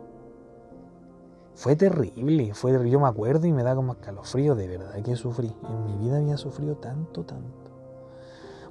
Fue 1.55 1.75
terrible, 1.75 2.53
fue. 2.53 2.71
Yo 2.87 2.99
me 2.99 3.07
acuerdo 3.07 3.47
y 3.47 3.51
me 3.51 3.63
da 3.63 3.75
como 3.75 3.93
escalofrío, 3.93 4.53
de 4.53 4.67
verdad 4.67 5.01
que 5.01 5.15
sufrí. 5.15 5.55
En 5.67 5.85
mi 5.85 5.97
vida 5.97 6.17
había 6.17 6.37
sufrido 6.37 6.75
tanto, 6.75 7.23
tanto. 7.23 7.71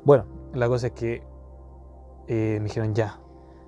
Bueno, 0.05 0.25
la 0.55 0.69
cosa 0.69 0.87
es 0.89 0.93
que 0.93 1.25
eh, 2.29 2.59
me 2.61 2.65
dijeron 2.65 2.95
ya, 2.95 3.19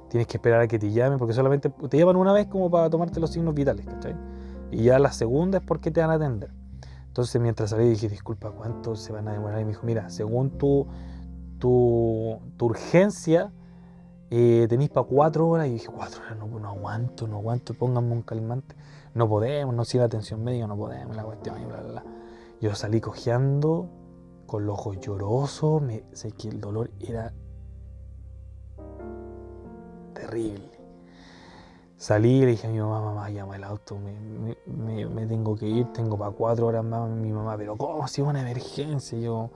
tienes 0.09 0.29
que 0.29 0.37
esperar 0.37 0.61
a 0.61 0.69
que 0.69 0.79
te 0.79 0.93
llamen, 0.93 1.19
porque 1.19 1.35
solamente 1.35 1.69
te 1.69 1.99
llaman 1.99 2.15
una 2.15 2.33
vez 2.33 2.47
como 2.47 2.71
para 2.71 2.89
tomarte 2.89 3.19
los 3.19 3.31
signos 3.31 3.55
vitales, 3.55 3.85
¿cachai? 3.87 4.15
Y 4.71 4.85
ya 4.85 5.01
la 5.01 5.11
segunda 5.11 5.59
es 5.59 5.65
porque 5.65 5.91
te 5.91 6.01
van 6.01 6.11
a 6.11 6.15
atender. 6.15 6.53
Entonces 7.09 7.41
mientras 7.41 7.71
salí 7.71 7.89
dije, 7.89 8.09
disculpa, 8.09 8.53
¿cuánto 8.53 8.95
se 8.95 9.13
van 9.13 9.27
a 9.27 9.33
demorar? 9.33 9.61
Y 9.61 9.65
me 9.65 9.71
dijo, 9.71 9.85
mira, 9.85 10.09
según 10.11 10.51
tu, 10.51 10.87
tu, 11.59 12.39
tu 12.57 12.67
urgencia, 12.67 13.51
eh, 14.31 14.67
tenéis 14.69 14.91
para 14.91 15.07
cuatro 15.07 15.49
horas. 15.49 15.69
Y 15.69 15.73
dije, 15.73 15.89
cuatro 15.89 16.23
horas, 16.23 16.37
no, 16.39 16.47
no 16.47 16.69
aguanto, 16.69 17.27
no 17.27 17.37
aguanto, 17.37 17.75
pónganme 17.75 18.13
un 18.13 18.23
calmante. 18.23 18.75
No 19.15 19.29
podemos, 19.29 19.75
no 19.75 19.85
sirve 19.85 20.05
atención 20.05 20.43
médica, 20.45 20.67
no 20.67 20.77
podemos, 20.77 21.17
la 21.17 21.25
cuestión, 21.25 21.61
y 21.61 21.65
bla, 21.65 21.81
bla, 21.81 21.91
bla. 21.91 22.05
Yo 22.61 22.75
salí 22.75 23.01
cojeando, 23.01 23.89
con 24.47 24.65
los 24.65 24.79
ojos 24.79 24.99
llorosos, 25.01 25.83
me, 25.83 26.05
sé 26.13 26.33
que 26.33 26.49
el 26.49 26.61
dolor 26.61 26.91
era 27.01 27.33
terrible. 30.15 30.78
Salí 31.99 32.37
y 32.37 32.41
le 32.43 32.47
dije 32.53 32.69
a 32.69 32.71
mi 32.71 32.79
mamá, 32.79 33.01
mamá, 33.01 33.29
llama 33.29 33.57
el 33.57 33.65
auto, 33.65 33.99
me, 33.99 35.27
tengo 35.27 35.57
que 35.57 35.67
ir, 35.67 35.93
tengo 35.93 36.17
para 36.17 36.31
cuatro 36.31 36.69
horas 36.69 36.85
más. 36.85 37.11
Mi 37.11 37.33
mamá, 37.33 37.57
pero 37.57 37.77
¿cómo? 37.77 38.07
Si 38.07 38.23
es 38.23 38.29
una 38.29 38.41
emergencia. 38.41 39.19
yo, 39.19 39.51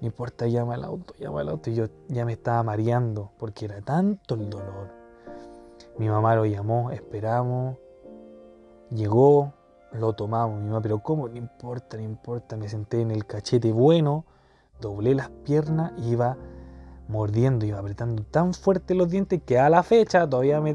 no 0.00 0.06
importa, 0.06 0.46
llama 0.46 0.76
el 0.76 0.84
auto, 0.84 1.14
llama 1.18 1.42
el 1.42 1.48
auto. 1.48 1.70
Y 1.70 1.74
yo 1.74 1.86
ya 2.06 2.24
me 2.24 2.34
estaba 2.34 2.62
mareando 2.62 3.32
porque 3.36 3.64
era 3.64 3.80
tanto 3.80 4.36
el 4.36 4.48
dolor. 4.48 4.92
Mi 5.98 6.08
mamá 6.08 6.36
lo 6.36 6.46
llamó, 6.46 6.92
esperamos, 6.92 7.76
llegó, 8.90 9.52
lo 9.90 10.12
tomamos. 10.12 10.60
Mi 10.60 10.68
mamá, 10.68 10.80
pero 10.80 11.00
¿cómo? 11.00 11.28
No 11.28 11.36
importa, 11.36 11.96
no 11.96 12.04
importa. 12.04 12.56
Me 12.56 12.68
senté 12.68 13.00
en 13.00 13.10
el 13.10 13.26
cachete 13.26 13.72
bueno, 13.72 14.24
doblé 14.80 15.16
las 15.16 15.30
piernas 15.30 15.90
y 15.98 16.10
iba 16.10 16.36
mordiendo 17.08 17.64
y 17.64 17.70
apretando 17.70 18.22
tan 18.22 18.52
fuerte 18.54 18.94
los 18.94 19.10
dientes 19.10 19.40
que 19.44 19.58
a 19.58 19.70
la 19.70 19.82
fecha 19.82 20.28
todavía 20.28 20.60
me, 20.60 20.74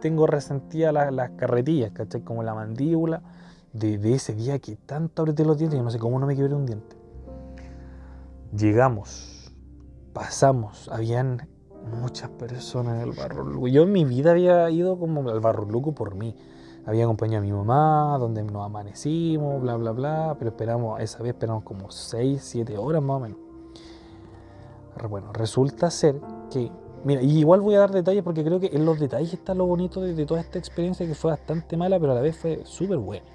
tengo 0.00 0.26
resentida 0.26 0.92
las 0.92 1.30
carretillas, 1.30 1.90
¿cachai? 1.92 2.20
Como 2.20 2.42
la 2.42 2.54
mandíbula 2.54 3.22
de, 3.72 4.14
ese 4.14 4.34
día 4.34 4.58
que 4.58 4.76
tanto 4.76 5.22
apreté 5.22 5.44
los 5.44 5.58
dientes, 5.58 5.78
yo 5.78 5.82
no 5.82 5.90
sé 5.90 5.98
cómo 5.98 6.18
no 6.18 6.26
me 6.26 6.36
quebré 6.36 6.54
un 6.54 6.66
diente. 6.66 6.96
Llegamos, 8.56 9.52
pasamos, 10.12 10.88
habían 10.92 11.48
muchas 11.98 12.28
personas 12.30 12.96
en 12.96 13.08
el 13.08 13.16
Barro. 13.16 13.66
Yo 13.66 13.84
en 13.84 13.92
mi 13.92 14.04
vida 14.04 14.32
había 14.32 14.68
ido 14.70 14.98
como 14.98 15.28
al 15.30 15.40
Barro 15.40 15.64
Luco 15.64 15.94
por 15.94 16.14
mí. 16.14 16.36
Había 16.84 17.04
acompañado 17.04 17.38
a 17.38 17.46
mi 17.46 17.52
mamá, 17.52 18.16
donde 18.18 18.42
nos 18.42 18.66
amanecimos, 18.66 19.62
bla, 19.62 19.76
bla, 19.76 19.92
bla, 19.92 20.36
pero 20.38 20.50
esperamos, 20.50 21.00
esa 21.00 21.22
vez 21.22 21.34
esperamos 21.34 21.62
como 21.62 21.90
6, 21.90 22.40
7 22.42 22.76
horas 22.76 23.02
más 23.02 23.16
o 23.16 23.20
menos. 23.20 23.49
Bueno, 25.08 25.32
resulta 25.32 25.90
ser 25.90 26.20
que, 26.50 26.70
mira, 27.04 27.22
y 27.22 27.38
igual 27.38 27.60
voy 27.60 27.74
a 27.74 27.80
dar 27.80 27.90
detalles 27.90 28.22
porque 28.22 28.44
creo 28.44 28.60
que 28.60 28.70
en 28.72 28.84
los 28.84 28.98
detalles 28.98 29.32
está 29.32 29.54
lo 29.54 29.66
bonito 29.66 30.00
de, 30.00 30.26
toda 30.26 30.40
esta 30.40 30.58
experiencia 30.58 31.06
que 31.06 31.14
fue 31.14 31.30
bastante 31.30 31.76
mala, 31.76 31.98
pero 31.98 32.12
a 32.12 32.14
la 32.14 32.20
vez 32.20 32.36
fue 32.36 32.62
súper 32.64 32.98
buena. 32.98 33.26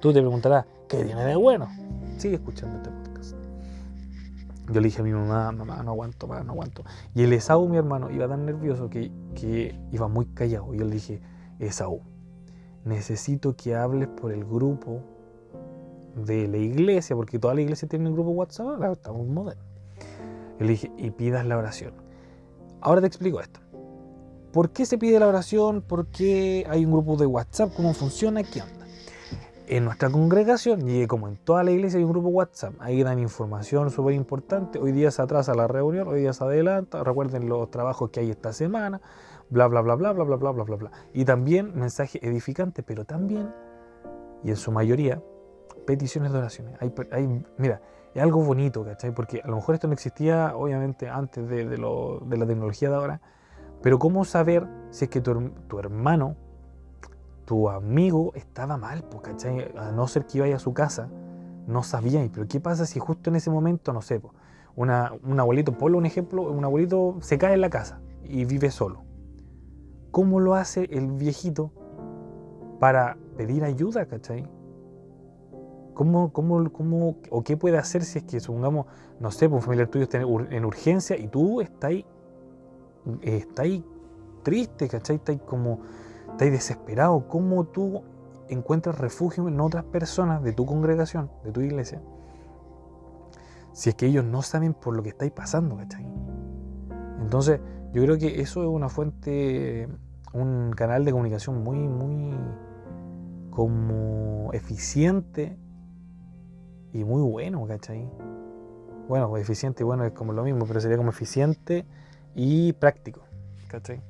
Tú 0.00 0.12
te 0.12 0.20
preguntarás, 0.20 0.64
¿qué 0.88 1.04
tiene 1.04 1.24
de 1.24 1.36
bueno? 1.36 1.68
Sigue 2.16 2.36
escuchando 2.36 2.78
este 2.78 2.90
podcast. 2.90 3.36
Yo 4.72 4.80
le 4.80 4.86
dije 4.88 5.00
a 5.00 5.04
mi 5.04 5.12
mamá, 5.12 5.52
mamá, 5.52 5.82
no 5.82 5.90
aguanto 5.90 6.26
más, 6.26 6.44
no 6.44 6.52
aguanto. 6.52 6.84
Y 7.14 7.22
el 7.22 7.32
Esaú, 7.32 7.68
mi 7.68 7.76
hermano, 7.76 8.10
iba 8.10 8.28
tan 8.28 8.46
nervioso 8.46 8.88
que, 8.88 9.12
que 9.34 9.78
iba 9.92 10.08
muy 10.08 10.26
callado. 10.26 10.72
Y 10.74 10.78
yo 10.78 10.84
le 10.84 10.94
dije, 10.94 11.20
Esaú, 11.58 12.00
necesito 12.84 13.54
que 13.56 13.74
hables 13.74 14.08
por 14.08 14.32
el 14.32 14.44
grupo 14.44 15.02
de 16.14 16.48
la 16.48 16.56
iglesia, 16.56 17.14
porque 17.14 17.38
toda 17.38 17.54
la 17.54 17.60
iglesia 17.60 17.86
tiene 17.88 18.08
un 18.08 18.14
grupo 18.14 18.30
WhatsApp, 18.30 18.82
estamos 18.92 19.26
modernos 19.26 19.69
y 20.60 21.10
pidas 21.10 21.46
la 21.46 21.56
oración. 21.56 21.94
Ahora 22.80 23.00
te 23.00 23.06
explico 23.06 23.40
esto. 23.40 23.60
¿Por 24.52 24.70
qué 24.70 24.84
se 24.84 24.98
pide 24.98 25.18
la 25.20 25.28
oración? 25.28 25.80
¿Por 25.80 26.06
qué 26.08 26.66
hay 26.68 26.84
un 26.84 26.92
grupo 26.92 27.16
de 27.16 27.26
WhatsApp? 27.26 27.72
¿Cómo 27.74 27.94
funciona? 27.94 28.42
¿Qué 28.42 28.62
onda? 28.62 28.86
En 29.68 29.84
nuestra 29.84 30.10
congregación, 30.10 30.88
y 30.90 31.06
como 31.06 31.28
en 31.28 31.36
toda 31.36 31.62
la 31.62 31.70
iglesia, 31.70 31.98
hay 31.98 32.04
un 32.04 32.10
grupo 32.10 32.28
WhatsApp. 32.28 32.74
Ahí 32.80 33.04
dan 33.04 33.20
información 33.20 33.90
súper 33.90 34.14
importante. 34.14 34.80
Hoy 34.80 34.90
día 34.90 35.12
se 35.12 35.22
atrasa 35.22 35.54
la 35.54 35.68
reunión, 35.68 36.08
hoy 36.08 36.20
día 36.20 36.32
se 36.32 36.42
adelanta. 36.42 37.04
Recuerden 37.04 37.48
los 37.48 37.70
trabajos 37.70 38.10
que 38.10 38.18
hay 38.18 38.30
esta 38.30 38.52
semana. 38.52 39.00
Bla, 39.48 39.68
bla, 39.68 39.80
bla, 39.80 39.94
bla, 39.94 40.12
bla, 40.12 40.24
bla, 40.24 40.36
bla, 40.36 40.50
bla, 40.50 40.64
bla, 40.64 40.76
bla. 40.76 40.90
Y 41.12 41.24
también 41.24 41.72
mensaje 41.78 42.18
edificante, 42.26 42.82
pero 42.82 43.04
también, 43.04 43.54
y 44.42 44.50
en 44.50 44.56
su 44.56 44.72
mayoría, 44.72 45.22
peticiones 45.86 46.32
de 46.32 46.38
oraciones. 46.38 46.74
Hay, 46.80 47.44
mira, 47.56 47.80
es 48.14 48.22
algo 48.22 48.42
bonito, 48.42 48.84
¿cachai? 48.84 49.12
Porque 49.12 49.40
a 49.42 49.48
lo 49.48 49.56
mejor 49.56 49.74
esto 49.74 49.86
no 49.86 49.94
existía, 49.94 50.56
obviamente, 50.56 51.08
antes 51.08 51.48
de, 51.48 51.78
la 51.78 52.46
tecnología 52.46 52.90
de 52.90 52.96
ahora, 52.96 53.20
pero 53.82 53.98
¿cómo 53.98 54.24
saber 54.24 54.66
si 54.90 55.04
es 55.04 55.10
que 55.10 55.20
tu, 55.20 55.78
hermano, 55.78 56.36
tu 57.44 57.68
amigo 57.68 58.32
estaba 58.34 58.76
mal, 58.76 59.04
pues, 59.04 59.22
¿cachai? 59.22 59.72
A 59.76 59.92
no 59.92 60.08
ser 60.08 60.26
que 60.26 60.38
iba 60.38 60.54
a 60.54 60.58
su 60.58 60.74
casa, 60.74 61.08
no 61.66 61.82
sabía, 61.82 62.28
pero 62.32 62.46
¿qué 62.48 62.58
pasa 62.58 62.84
si 62.84 62.98
justo 62.98 63.30
en 63.30 63.36
ese 63.36 63.50
momento, 63.50 63.92
no 63.92 64.02
sé, 64.02 64.18
pues, 64.18 64.34
una, 64.74 65.12
un 65.22 65.38
abuelito, 65.38 65.72
ponle 65.72 65.96
un 65.98 66.06
ejemplo, 66.06 66.42
un 66.42 66.64
abuelito 66.64 67.16
se 67.20 67.38
cae 67.38 67.54
en 67.54 67.60
la 67.60 67.70
casa 67.70 68.00
y 68.24 68.44
vive 68.44 68.70
solo? 68.70 69.02
¿Cómo 70.10 70.40
lo 70.40 70.56
hace 70.56 70.88
el 70.90 71.12
viejito 71.12 71.70
para 72.80 73.16
pedir 73.36 73.62
ayuda, 73.62 74.06
¿cachai? 74.06 74.48
¿Cómo, 76.00 76.32
cómo, 76.32 76.72
cómo, 76.72 77.16
o 77.28 77.44
qué 77.44 77.58
puede 77.58 77.76
hacer 77.76 78.04
si 78.04 78.20
es 78.20 78.24
que, 78.24 78.40
supongamos, 78.40 78.86
no 79.18 79.30
sé, 79.30 79.50
pues, 79.50 79.60
un 79.60 79.62
familiar 79.62 79.88
tuyo 79.88 80.04
está 80.04 80.16
en 80.16 80.64
urgencia 80.64 81.14
y 81.18 81.28
tú 81.28 81.60
estás 81.60 81.90
ahí, 81.90 82.06
estás 83.20 83.64
ahí 83.66 83.84
triste, 84.42 84.88
¿cachai? 84.88 85.16
Estás 85.16 85.36
como, 85.42 85.80
estás 86.30 86.50
desesperado. 86.50 87.28
¿Cómo 87.28 87.64
tú 87.66 88.02
encuentras 88.48 88.96
refugio 88.96 89.46
en 89.46 89.60
otras 89.60 89.84
personas 89.84 90.42
de 90.42 90.54
tu 90.54 90.64
congregación, 90.64 91.30
de 91.44 91.52
tu 91.52 91.60
iglesia? 91.60 92.00
Si 93.74 93.90
es 93.90 93.94
que 93.94 94.06
ellos 94.06 94.24
no 94.24 94.40
saben 94.40 94.72
por 94.72 94.96
lo 94.96 95.02
que 95.02 95.10
estáis 95.10 95.32
pasando, 95.32 95.76
¿cachai? 95.76 96.08
Entonces, 97.20 97.60
yo 97.92 98.02
creo 98.04 98.16
que 98.16 98.40
eso 98.40 98.62
es 98.62 98.68
una 98.70 98.88
fuente, 98.88 99.86
un 100.32 100.72
canal 100.74 101.04
de 101.04 101.12
comunicación 101.12 101.62
muy, 101.62 101.76
muy 101.76 102.34
como 103.50 104.50
eficiente 104.54 105.58
y 106.92 107.04
muy 107.04 107.22
bueno, 107.22 107.66
¿cachai? 107.66 108.08
Bueno, 109.08 109.36
eficiente 109.36 109.82
y 109.82 109.84
bueno 109.84 110.04
es 110.04 110.12
como 110.12 110.32
lo 110.32 110.44
mismo, 110.44 110.66
pero 110.66 110.80
sería 110.80 110.96
como 110.96 111.10
eficiente 111.10 111.84
y 112.34 112.72
práctico, 112.74 113.22
¿cachai? 113.68 114.00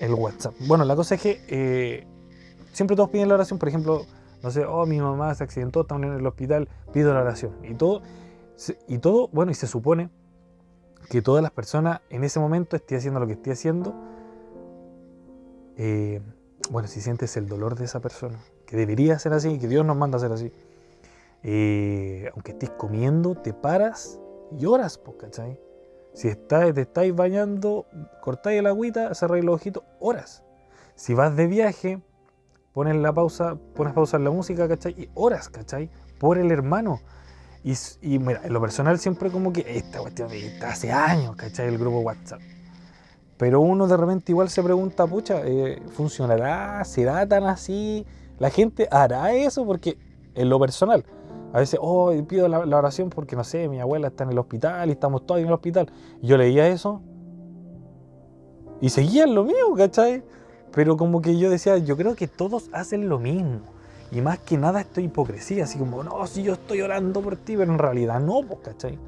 El 0.00 0.14
WhatsApp. 0.14 0.54
Bueno, 0.66 0.84
la 0.84 0.96
cosa 0.96 1.16
es 1.16 1.22
que 1.22 1.40
eh, 1.48 2.06
siempre 2.72 2.96
todos 2.96 3.10
piden 3.10 3.28
la 3.28 3.34
oración, 3.34 3.58
por 3.58 3.68
ejemplo, 3.68 4.06
no 4.42 4.50
sé, 4.50 4.64
oh, 4.64 4.86
mi 4.86 5.00
mamá 5.00 5.34
se 5.34 5.44
accidentó, 5.44 5.82
está 5.82 5.96
en 5.96 6.04
el 6.04 6.26
hospital, 6.26 6.68
pido 6.92 7.12
la 7.12 7.20
oración. 7.20 7.52
Y 7.62 7.74
todo, 7.74 8.02
y 8.86 8.98
todo, 8.98 9.28
bueno, 9.28 9.50
y 9.50 9.54
se 9.54 9.66
supone 9.66 10.10
que 11.08 11.22
todas 11.22 11.42
las 11.42 11.52
personas 11.52 12.00
en 12.10 12.24
ese 12.24 12.40
momento 12.40 12.76
esté 12.76 12.96
haciendo 12.96 13.20
lo 13.20 13.26
que 13.26 13.34
esté 13.34 13.52
haciendo, 13.52 13.94
eh, 15.76 16.20
bueno, 16.70 16.88
si 16.88 17.00
sientes 17.00 17.36
el 17.36 17.48
dolor 17.48 17.76
de 17.76 17.84
esa 17.84 18.00
persona, 18.00 18.38
que 18.66 18.76
debería 18.76 19.18
ser 19.18 19.32
así, 19.32 19.58
que 19.58 19.68
Dios 19.68 19.84
nos 19.84 19.96
manda 19.96 20.16
a 20.16 20.20
ser 20.20 20.32
así, 20.32 20.52
eh, 21.42 22.30
aunque 22.32 22.52
estés 22.52 22.70
comiendo, 22.70 23.34
te 23.34 23.52
paras 23.52 24.20
y 24.52 24.58
lloras, 24.58 25.00
¿cachai? 25.18 25.58
Si 26.12 26.34
te 26.34 26.80
estáis 26.80 27.14
bañando, 27.14 27.86
cortáis 28.22 28.60
el 28.60 28.66
agüita, 28.66 29.14
cerráis 29.14 29.44
los 29.44 29.56
ojitos, 29.56 29.84
horas. 30.00 30.42
Si 30.94 31.12
vas 31.12 31.36
de 31.36 31.46
viaje, 31.46 32.00
pones 32.72 32.96
la 32.96 33.12
pausa, 33.12 33.56
pones 33.74 33.92
pausa 33.92 34.16
en 34.16 34.24
la 34.24 34.30
música, 34.30 34.66
¿cachai? 34.66 34.94
Y 34.96 35.10
horas, 35.14 35.50
¿cachai? 35.50 35.90
Por 36.18 36.38
el 36.38 36.50
hermano. 36.50 37.00
Y, 37.62 38.18
mira, 38.18 38.42
en 38.44 38.52
lo 38.52 38.60
personal 38.60 38.98
siempre 38.98 39.30
como 39.30 39.52
que 39.52 39.64
esta 39.76 39.98
cuestión 39.98 40.30
está 40.32 40.70
hace 40.70 40.92
años, 40.92 41.36
¿cachai? 41.36 41.68
El 41.68 41.78
grupo 41.78 41.98
WhatsApp. 42.00 42.40
Pero 43.36 43.60
uno 43.60 43.86
de 43.86 43.96
repente 43.96 44.32
igual 44.32 44.48
se 44.48 44.62
pregunta, 44.62 45.06
pucha, 45.06 45.42
eh, 45.44 45.82
¿funcionará? 45.92 46.82
¿Será 46.84 47.26
tan 47.28 47.44
así? 47.44 48.06
¿La 48.38 48.50
gente 48.50 48.88
hará 48.90 49.32
eso? 49.32 49.66
Porque 49.66 49.98
en 50.34 50.48
lo 50.48 50.58
personal, 50.58 51.04
a 51.52 51.60
veces, 51.60 51.78
oh, 51.82 52.12
pido 52.28 52.48
la, 52.48 52.58
oración 52.76 53.10
porque 53.10 53.36
no 53.36 53.44
sé, 53.44 53.68
mi 53.68 53.80
abuela 53.80 54.08
está 54.08 54.24
en 54.24 54.30
el 54.30 54.38
hospital 54.38 54.88
y 54.88 54.92
estamos 54.92 55.26
todos 55.26 55.40
en 55.40 55.46
el 55.46 55.52
hospital. 55.52 55.90
Yo 56.22 56.36
leía 56.36 56.68
eso 56.68 57.00
y 58.80 58.90
seguían 58.90 59.34
lo 59.34 59.44
mismo, 59.44 59.74
¿cachai? 59.76 60.22
Pero 60.72 60.96
como 60.96 61.22
que 61.22 61.38
yo 61.38 61.48
decía, 61.48 61.78
yo 61.78 61.96
creo 61.96 62.14
que 62.14 62.28
todos 62.28 62.68
hacen 62.72 63.08
lo 63.08 63.18
mismo. 63.18 63.60
Y 64.12 64.20
más 64.20 64.38
que 64.38 64.56
nada 64.56 64.80
esto 64.80 65.00
hipocresía, 65.00 65.64
así 65.64 65.78
como, 65.78 66.02
no, 66.04 66.26
si 66.26 66.42
yo 66.42 66.52
estoy 66.52 66.82
orando 66.82 67.20
por 67.20 67.36
ti, 67.36 67.56
pero 67.56 67.72
en 67.72 67.78
realidad 67.78 68.20
no, 68.20 68.42
pues, 68.46 68.60
¿cachai? 68.60 68.98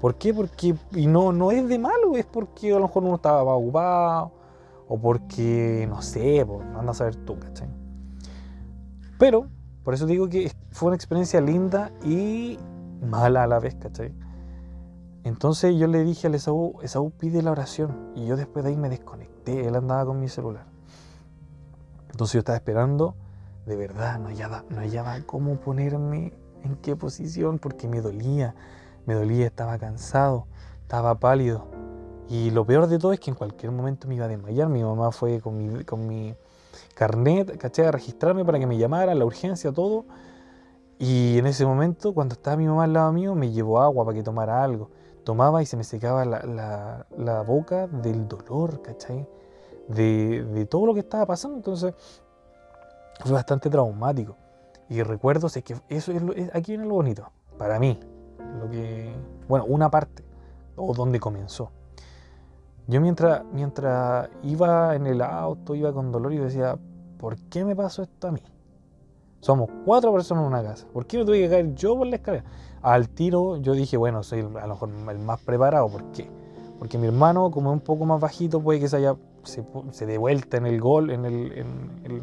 ¿Por 0.00 0.16
qué? 0.16 0.34
Porque, 0.34 0.74
y 0.92 1.06
no, 1.06 1.32
no 1.32 1.50
es 1.50 1.66
de 1.66 1.78
malo, 1.78 2.16
es 2.16 2.26
porque 2.26 2.72
a 2.72 2.74
lo 2.74 2.82
mejor 2.82 3.04
uno 3.04 3.14
estaba 3.14 3.54
ocupado, 3.54 4.32
o 4.86 4.98
porque, 4.98 5.86
no 5.88 6.02
sé, 6.02 6.44
pues, 6.46 6.60
anda 6.76 6.90
a 6.90 6.94
saber 6.94 7.16
tú, 7.16 7.38
¿cachai? 7.38 7.68
Pero, 9.18 9.46
por 9.84 9.94
eso 9.94 10.06
digo 10.06 10.28
que 10.28 10.50
fue 10.70 10.88
una 10.88 10.96
experiencia 10.96 11.40
linda 11.40 11.92
y 12.04 12.58
mala 13.02 13.44
a 13.44 13.46
la 13.46 13.60
vez, 13.60 13.76
¿cachai? 13.76 14.12
Entonces 15.22 15.76
yo 15.76 15.86
le 15.86 16.04
dije 16.04 16.26
al 16.26 16.34
Esaú, 16.34 16.80
Esaú 16.82 17.10
pide 17.10 17.42
la 17.42 17.52
oración, 17.52 18.12
y 18.14 18.26
yo 18.26 18.36
después 18.36 18.64
de 18.64 18.70
ahí 18.70 18.76
me 18.76 18.88
desconecté, 18.88 19.66
él 19.66 19.76
andaba 19.76 20.04
con 20.04 20.20
mi 20.20 20.28
celular. 20.28 20.66
Entonces 22.10 22.34
yo 22.34 22.38
estaba 22.40 22.56
esperando 22.56 23.14
de 23.66 23.76
verdad 23.76 24.18
no 24.18 24.28
hallaba, 24.28 24.64
no 24.68 25.26
cómo 25.26 25.56
ponerme 25.56 26.32
en 26.62 26.76
qué 26.76 26.96
posición 26.96 27.58
porque 27.58 27.88
me 27.88 28.00
dolía, 28.00 28.54
me 29.06 29.14
dolía, 29.14 29.46
estaba 29.46 29.78
cansado, 29.78 30.46
estaba 30.82 31.14
pálido. 31.18 31.66
Y 32.28 32.50
lo 32.50 32.64
peor 32.64 32.86
de 32.86 32.98
todo 32.98 33.12
es 33.12 33.20
que 33.20 33.30
en 33.30 33.36
cualquier 33.36 33.72
momento 33.72 34.08
me 34.08 34.14
iba 34.16 34.24
a 34.24 34.28
desmayar. 34.28 34.68
Mi 34.68 34.82
mamá 34.82 35.12
fue 35.12 35.40
con 35.40 35.56
mi, 35.56 35.84
con 35.84 36.06
mi 36.06 36.34
carnet, 36.94 37.56
caché, 37.58 37.86
a 37.86 37.92
registrarme 37.92 38.44
para 38.44 38.58
que 38.58 38.66
me 38.66 38.78
llamara, 38.78 39.14
la 39.14 39.24
urgencia, 39.24 39.72
todo. 39.72 40.06
Y 40.98 41.38
en 41.38 41.46
ese 41.46 41.66
momento, 41.66 42.14
cuando 42.14 42.34
estaba 42.34 42.56
mi 42.56 42.66
mamá 42.66 42.84
al 42.84 42.92
lado 42.92 43.12
mío, 43.12 43.34
me 43.34 43.50
llevó 43.50 43.80
agua 43.80 44.04
para 44.04 44.16
que 44.16 44.22
tomara 44.22 44.62
algo. 44.62 44.90
Tomaba 45.24 45.62
y 45.62 45.66
se 45.66 45.76
me 45.76 45.84
secaba 45.84 46.24
la, 46.24 47.06
la, 47.16 47.42
boca 47.42 47.86
del 47.86 48.28
dolor, 48.28 48.82
¿cachai? 48.82 49.26
De, 49.88 50.44
de, 50.44 50.66
todo 50.66 50.86
lo 50.86 50.94
que 50.94 51.00
estaba 51.00 51.26
pasando. 51.26 51.56
Entonces, 51.56 51.94
fue 53.20 53.32
bastante 53.32 53.70
traumático. 53.70 54.36
Y 54.88 55.02
recuerdo, 55.02 55.46
es 55.46 55.62
que 55.62 55.76
eso 55.88 56.12
es, 56.12 56.50
aquí 56.54 56.72
viene 56.72 56.86
lo 56.86 56.94
bonito, 56.94 57.30
para 57.58 57.78
mí, 57.78 57.98
lo 58.60 58.70
que, 58.70 59.14
bueno, 59.48 59.64
una 59.64 59.90
parte, 59.90 60.22
o 60.76 60.92
donde 60.92 61.18
comenzó. 61.18 61.70
Yo 62.86 63.00
mientras, 63.00 63.42
mientras 63.52 64.28
iba 64.42 64.94
en 64.94 65.06
el 65.06 65.22
auto, 65.22 65.74
iba 65.74 65.92
con 65.92 66.12
dolor 66.12 66.32
y 66.32 66.38
decía, 66.38 66.78
¿por 67.18 67.36
qué 67.48 67.64
me 67.64 67.74
pasó 67.74 68.02
esto 68.02 68.28
a 68.28 68.32
mí? 68.32 68.42
Somos 69.40 69.70
cuatro 69.84 70.12
personas 70.12 70.42
en 70.42 70.48
una 70.48 70.62
casa. 70.62 70.86
¿Por 70.92 71.06
qué 71.06 71.18
me 71.18 71.24
tuve 71.24 71.40
que 71.40 71.48
caer 71.48 71.74
yo 71.74 71.96
por 71.96 72.06
la 72.06 72.16
escalera? 72.16 72.44
Al 72.82 73.08
tiro 73.08 73.56
yo 73.56 73.72
dije, 73.72 73.96
bueno, 73.96 74.22
soy 74.22 74.40
a 74.40 74.66
lo 74.66 74.74
mejor 74.74 74.90
el 75.10 75.18
más 75.18 75.40
preparado. 75.40 75.88
¿Por 75.88 76.04
qué? 76.12 76.28
Porque 76.78 76.98
mi 76.98 77.06
hermano, 77.06 77.50
como 77.50 77.70
es 77.70 77.74
un 77.74 77.80
poco 77.80 78.04
más 78.04 78.20
bajito, 78.20 78.60
puede 78.60 78.80
que 78.80 78.88
se 78.88 78.96
haya 78.96 79.16
se, 79.44 79.64
se 79.90 80.06
dé 80.06 80.18
vuelta 80.18 80.56
en 80.56 80.66
el 80.66 80.80
gol, 80.80 81.10
en 81.10 81.24
el, 81.24 82.22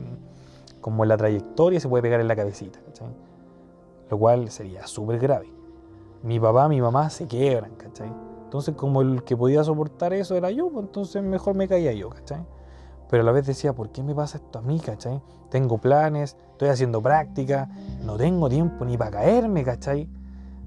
como 0.82 1.04
en 1.04 1.10
la 1.10 1.18
trayectoria, 1.18 1.80
se 1.80 1.88
puede 1.88 2.02
pegar 2.02 2.20
en 2.20 2.28
la 2.28 2.36
cabecita. 2.36 2.80
Lo 4.10 4.18
cual 4.18 4.50
sería 4.52 4.86
súper 4.88 5.20
grave. 5.20 5.52
Mi 6.24 6.40
papá, 6.40 6.68
mi 6.68 6.82
mamá 6.82 7.10
se 7.10 7.28
quiebran, 7.28 7.76
¿cachai? 7.76 8.12
Entonces, 8.52 8.76
como 8.76 9.02
el 9.02 9.24
que 9.24 9.38
podía 9.38 9.64
soportar 9.64 10.12
eso 10.12 10.36
era 10.36 10.52
yo, 10.52 10.70
pues 10.70 10.86
entonces 10.86 11.24
mejor 11.24 11.56
me 11.56 11.70
caía 11.70 11.94
yo, 11.94 12.10
¿cachai? 12.10 12.46
Pero 13.10 13.24
a 13.24 13.26
la 13.26 13.32
vez 13.32 13.48
decía, 13.48 13.72
¿por 13.72 13.94
qué 13.94 14.04
me 14.04 14.14
pasa 14.14 14.40
esto 14.40 14.60
a 14.60 14.62
mí, 14.62 14.78
¿cachai? 14.78 15.22
Tengo 15.50 15.78
planes, 15.78 16.36
estoy 16.52 16.68
haciendo 16.68 17.02
práctica, 17.02 17.70
no 18.04 18.18
tengo 18.18 18.50
tiempo 18.50 18.84
ni 18.84 18.98
para 18.98 19.12
caerme, 19.12 19.64
¿cachai? 19.64 20.10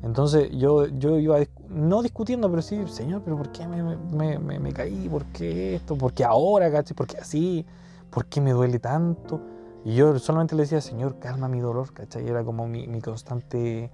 Entonces 0.03 0.49
yo, 0.53 0.87
yo 0.87 1.19
iba, 1.19 1.37
no 1.69 2.01
discutiendo, 2.01 2.49
pero 2.49 2.63
sí, 2.63 2.83
Señor, 2.87 3.21
pero 3.23 3.37
¿por 3.37 3.53
qué 3.53 3.69
me, 3.69 3.83
me, 3.83 4.39
me, 4.39 4.59
me 4.59 4.73
caí? 4.73 5.07
¿Por 5.11 5.27
qué 5.27 5.75
esto? 5.75 5.95
¿Por 5.95 6.15
qué 6.15 6.25
ahora, 6.25 6.73
¿cachai? 6.73 6.97
¿Por 6.97 7.07
qué 7.07 7.19
así? 7.19 7.67
¿Por 8.09 8.25
qué 8.25 8.41
me 8.41 8.53
duele 8.53 8.79
tanto? 8.79 9.43
Y 9.85 9.95
yo 9.95 10.19
solamente 10.19 10.55
le 10.55 10.63
decía, 10.63 10.81
Señor, 10.81 11.19
calma 11.19 11.49
mi 11.49 11.61
dolor, 11.61 11.93
¿cachai? 11.93 12.27
Era 12.27 12.45
como 12.45 12.67
mi, 12.67 12.99
constante 13.03 13.91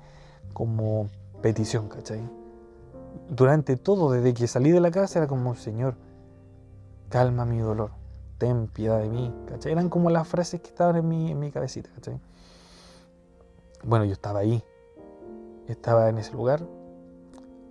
como 0.53 1.09
petición, 1.42 1.88
¿cachai? 1.88 2.20
Durante 3.29 3.77
todo, 3.77 4.11
desde 4.12 4.35
que 4.35 4.46
salí 4.46 4.70
de 4.70 4.81
la 4.81 4.90
casa, 4.90 5.20
era 5.20 5.29
como, 5.29 5.55
Señor, 5.55 5.96
calma 7.09 7.44
mi 7.44 7.59
dolor, 7.59 7.92
ten 8.38 8.66
piedad 8.68 8.99
de 8.99 9.09
mí, 9.09 9.33
¿cachai? 9.46 9.73
Eran 9.73 9.88
como 9.88 10.11
las 10.11 10.27
frases 10.27 10.61
que 10.61 10.68
estaban 10.68 10.96
en 10.96 11.09
mi, 11.09 11.31
en 11.31 11.38
mi 11.38 11.51
cabecita, 11.51 11.90
¿cachai? 11.94 12.20
Bueno, 13.85 14.05
yo 14.05 14.12
estaba 14.12 14.40
ahí, 14.40 14.62
estaba 15.68 16.09
en 16.09 16.18
ese 16.18 16.33
lugar 16.33 16.62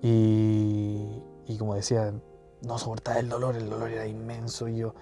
y, 0.01 1.21
y 1.45 1.57
como 1.57 1.75
decía, 1.75 2.13
no 2.61 2.77
soportaba 2.77 3.19
el 3.19 3.29
dolor, 3.29 3.55
el 3.55 3.69
dolor 3.69 3.89
era 3.89 4.07
inmenso 4.07 4.67
y 4.67 4.77
yo 4.77 4.93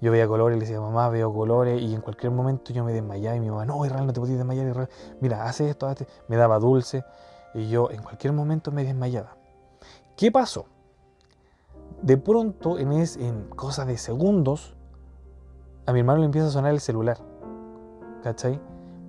yo 0.00 0.10
veía 0.10 0.26
colores, 0.26 0.58
le 0.58 0.64
decía, 0.64 0.80
mamá, 0.80 1.10
veo 1.10 1.32
colores, 1.32 1.80
y 1.80 1.94
en 1.94 2.00
cualquier 2.00 2.32
momento 2.32 2.72
yo 2.72 2.84
me 2.84 2.92
desmayaba 2.92 3.36
y 3.36 3.40
mi 3.40 3.50
mamá, 3.50 3.66
no, 3.66 3.84
Israel, 3.84 4.06
no 4.06 4.12
te 4.12 4.20
podías 4.20 4.38
desmayar, 4.38 4.66
Israel. 4.66 4.88
Mira, 5.20 5.44
hace 5.44 5.68
esto, 5.68 5.86
hace 5.86 6.06
Me 6.26 6.36
daba 6.36 6.58
dulce, 6.58 7.04
y 7.52 7.68
yo 7.68 7.90
en 7.90 8.02
cualquier 8.02 8.32
momento 8.32 8.72
me 8.72 8.82
desmayaba. 8.82 9.36
¿Qué 10.20 10.30
pasó? 10.30 10.66
De 12.02 12.18
pronto, 12.18 12.78
en, 12.78 12.92
es, 12.92 13.16
en 13.16 13.48
cosas 13.48 13.86
de 13.86 13.96
segundos, 13.96 14.76
a 15.86 15.94
mi 15.94 16.00
hermano 16.00 16.18
le 16.18 16.26
empieza 16.26 16.48
a 16.48 16.50
sonar 16.50 16.74
el 16.74 16.80
celular. 16.80 17.16
¿Cachai? 18.22 18.60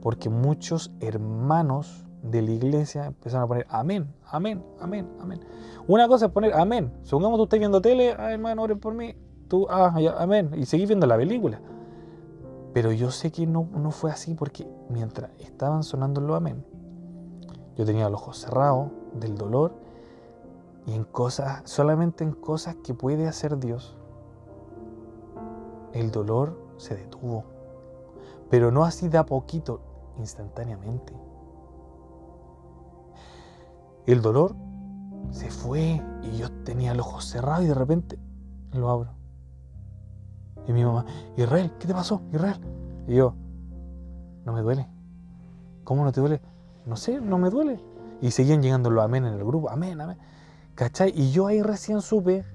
Porque 0.01 0.29
muchos 0.29 0.89
hermanos 1.01 2.07
de 2.23 2.41
la 2.41 2.51
iglesia 2.51 3.07
empezaron 3.07 3.43
a 3.43 3.47
poner 3.49 3.67
amén, 3.69 4.15
amén, 4.23 4.63
amén, 4.79 5.09
amén. 5.19 5.41
Una 5.85 6.07
cosa 6.07 6.27
es 6.27 6.31
poner 6.31 6.53
amén. 6.53 6.93
Supongamos 7.03 7.39
tú 7.39 7.43
estás 7.43 7.59
viendo 7.59 7.81
tele, 7.81 8.15
ah, 8.17 8.31
hermano, 8.31 8.61
oren 8.61 8.79
por 8.79 8.93
mí 8.93 9.13
tú, 9.49 9.67
ah, 9.69 9.93
amén, 10.17 10.51
y 10.55 10.65
seguí 10.65 10.85
viendo 10.85 11.07
la 11.07 11.17
película. 11.17 11.59
Pero 12.71 12.93
yo 12.93 13.11
sé 13.11 13.33
que 13.33 13.45
no, 13.45 13.67
no 13.73 13.91
fue 13.91 14.11
así 14.11 14.33
porque 14.33 14.65
mientras 14.87 15.31
estaban 15.39 15.83
sonando 15.83 16.21
los 16.21 16.37
amén, 16.37 16.65
yo 17.75 17.83
tenía 17.83 18.07
los 18.07 18.21
ojos 18.21 18.37
cerrados 18.37 18.91
del 19.19 19.35
dolor 19.35 19.90
y 20.85 20.93
en 20.93 21.03
cosas, 21.03 21.61
solamente 21.65 22.23
en 22.23 22.31
cosas 22.31 22.75
que 22.83 22.93
puede 22.93 23.27
hacer 23.27 23.59
Dios, 23.59 23.95
el 25.93 26.11
dolor 26.11 26.57
se 26.77 26.95
detuvo. 26.95 27.43
Pero 28.49 28.71
no 28.71 28.83
así 28.83 29.07
de 29.07 29.17
a 29.17 29.25
poquito, 29.25 29.81
instantáneamente. 30.17 31.13
El 34.05 34.21
dolor 34.21 34.55
se 35.29 35.49
fue 35.49 36.01
y 36.23 36.37
yo 36.37 36.51
tenía 36.63 36.93
los 36.93 37.05
ojos 37.05 37.25
cerrados 37.25 37.63
y 37.63 37.67
de 37.67 37.73
repente 37.73 38.19
lo 38.73 38.89
abro. 38.89 39.11
Y 40.67 40.73
mi 40.73 40.83
mamá, 40.83 41.05
Israel, 41.37 41.71
¿qué 41.79 41.87
te 41.87 41.93
pasó, 41.93 42.21
Israel? 42.31 42.59
Y 43.07 43.15
yo, 43.15 43.35
no 44.45 44.53
me 44.53 44.61
duele. 44.61 44.87
¿Cómo 45.83 46.03
no 46.03 46.11
te 46.11 46.19
duele? 46.19 46.41
No 46.85 46.95
sé, 46.95 47.19
no 47.19 47.37
me 47.37 47.49
duele. 47.49 47.79
Y 48.21 48.31
seguían 48.31 48.61
llegando 48.61 48.89
los 48.89 49.03
amén 49.03 49.25
en 49.25 49.33
el 49.33 49.43
grupo, 49.43 49.69
amén, 49.69 49.99
amén. 50.01 50.17
¿Cachai? 50.75 51.11
Y 51.15 51.31
yo 51.31 51.47
ahí 51.47 51.61
recién 51.61 52.01
supe 52.01 52.45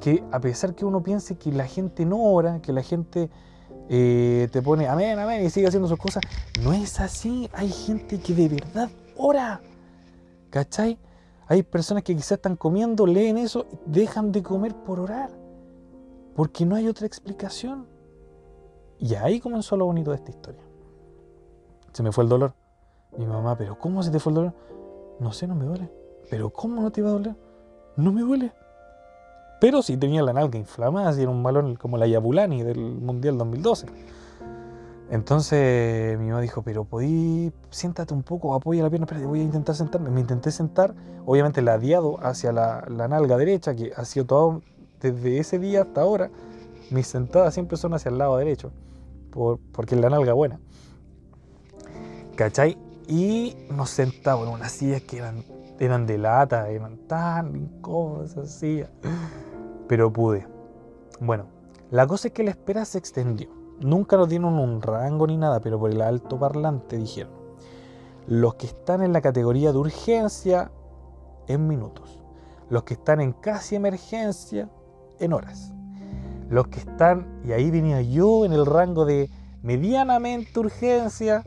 que 0.00 0.24
a 0.32 0.40
pesar 0.40 0.74
que 0.74 0.84
uno 0.84 1.02
piense 1.02 1.36
que 1.36 1.52
la 1.52 1.66
gente 1.66 2.04
no 2.04 2.22
ora, 2.22 2.60
que 2.60 2.72
la 2.72 2.82
gente 2.82 3.30
eh, 3.88 4.48
te 4.50 4.62
pone 4.62 4.88
amén, 4.88 5.18
amén 5.18 5.44
y 5.44 5.50
sigue 5.50 5.66
haciendo 5.66 5.88
sus 5.88 5.98
cosas, 5.98 6.22
no 6.62 6.72
es 6.72 7.00
así. 7.00 7.48
Hay 7.52 7.68
gente 7.68 8.18
que 8.20 8.34
de 8.34 8.48
verdad 8.48 8.90
ora. 9.16 9.60
¿Cachai? 10.50 10.98
Hay 11.46 11.62
personas 11.62 12.02
que 12.04 12.14
quizás 12.14 12.32
están 12.32 12.56
comiendo, 12.56 13.06
leen 13.06 13.36
eso, 13.36 13.66
dejan 13.86 14.32
de 14.32 14.42
comer 14.42 14.74
por 14.74 15.00
orar. 15.00 15.30
Porque 16.34 16.64
no 16.64 16.76
hay 16.76 16.88
otra 16.88 17.06
explicación. 17.06 17.86
Y 18.98 19.14
ahí 19.14 19.40
comenzó 19.40 19.76
lo 19.76 19.86
bonito 19.86 20.10
de 20.10 20.16
esta 20.16 20.30
historia. 20.30 20.62
Se 21.92 22.02
me 22.02 22.12
fue 22.12 22.24
el 22.24 22.30
dolor. 22.30 22.54
Mi 23.16 23.26
mamá, 23.26 23.56
pero 23.56 23.78
¿cómo 23.78 24.02
se 24.02 24.10
te 24.10 24.18
fue 24.18 24.30
el 24.30 24.34
dolor? 24.36 24.54
No 25.20 25.32
sé, 25.32 25.46
no 25.46 25.54
me 25.54 25.64
duele. 25.64 25.90
¿Pero 26.30 26.50
cómo 26.50 26.82
no 26.82 26.90
te 26.90 27.00
iba 27.00 27.10
a 27.10 27.12
doler? 27.12 27.36
No 27.96 28.12
me 28.12 28.22
duele. 28.22 28.52
Pero 29.60 29.82
sí 29.82 29.96
tenía 29.96 30.22
la 30.22 30.32
nalga 30.32 30.58
inflamada, 30.58 31.08
así 31.08 31.22
era 31.22 31.30
un 31.30 31.42
balón 31.42 31.76
como 31.76 31.96
la 31.96 32.06
Yabulani 32.06 32.62
del 32.62 32.78
Mundial 32.78 33.38
2012. 33.38 33.86
Entonces 35.10 36.18
mi 36.18 36.28
mamá 36.28 36.40
dijo, 36.40 36.62
pero 36.62 36.84
podí, 36.84 37.52
siéntate 37.70 38.14
un 38.14 38.22
poco, 38.22 38.54
apoya 38.54 38.82
la 38.82 38.90
pierna, 38.90 39.04
espérate, 39.04 39.26
voy 39.26 39.40
a 39.40 39.44
intentar 39.44 39.74
sentarme. 39.74 40.10
Me 40.10 40.20
intenté 40.20 40.50
sentar, 40.50 40.94
obviamente 41.26 41.62
ladeado 41.62 42.18
hacia 42.24 42.52
la, 42.52 42.84
nalga 42.88 43.36
derecha, 43.36 43.74
que 43.74 43.92
ha 43.96 44.04
sido 44.04 44.26
todo, 44.26 44.62
desde 45.00 45.38
ese 45.38 45.58
día 45.58 45.82
hasta 45.82 46.00
ahora, 46.00 46.30
mis 46.90 47.06
sentadas 47.06 47.54
siempre 47.54 47.76
son 47.76 47.94
hacia 47.94 48.08
el 48.10 48.18
lado 48.18 48.36
derecho, 48.38 48.72
por, 49.30 49.58
porque 49.72 49.94
es 49.94 50.00
la 50.00 50.10
nalga 50.10 50.32
buena. 50.32 50.58
¿Cachai? 52.36 52.76
Y 53.06 53.54
nos 53.70 53.90
sentamos 53.90 54.48
en 54.48 54.54
unas 54.54 54.72
sillas 54.72 55.02
que 55.02 55.18
eran, 55.18 55.44
eran 55.78 56.06
de 56.06 56.18
lata, 56.18 56.68
eran 56.68 56.98
tan 57.06 57.56
incómodas 57.56 58.32
esas 58.32 58.50
sillas. 58.50 58.90
Pero 59.88 60.12
pude. 60.12 60.46
Bueno, 61.20 61.46
la 61.90 62.06
cosa 62.06 62.28
es 62.28 62.34
que 62.34 62.44
la 62.44 62.50
espera 62.50 62.84
se 62.84 62.98
extendió. 62.98 63.48
Nunca 63.80 64.16
nos 64.16 64.28
dieron 64.28 64.58
un 64.58 64.80
rango 64.82 65.26
ni 65.26 65.36
nada, 65.36 65.60
pero 65.60 65.78
por 65.78 65.90
el 65.90 66.00
alto 66.00 66.38
parlante 66.38 66.96
dijeron, 66.96 67.32
los 68.26 68.54
que 68.54 68.66
están 68.66 69.02
en 69.02 69.12
la 69.12 69.20
categoría 69.20 69.72
de 69.72 69.78
urgencia 69.78 70.70
en 71.48 71.66
minutos, 71.66 72.20
los 72.70 72.84
que 72.84 72.94
están 72.94 73.20
en 73.20 73.32
casi 73.32 73.74
emergencia 73.76 74.70
en 75.18 75.32
horas, 75.32 75.72
los 76.48 76.68
que 76.68 76.78
están, 76.78 77.40
y 77.44 77.52
ahí 77.52 77.70
venía 77.70 78.00
yo 78.00 78.44
en 78.44 78.52
el 78.52 78.64
rango 78.64 79.04
de 79.04 79.28
medianamente 79.62 80.58
urgencia, 80.60 81.44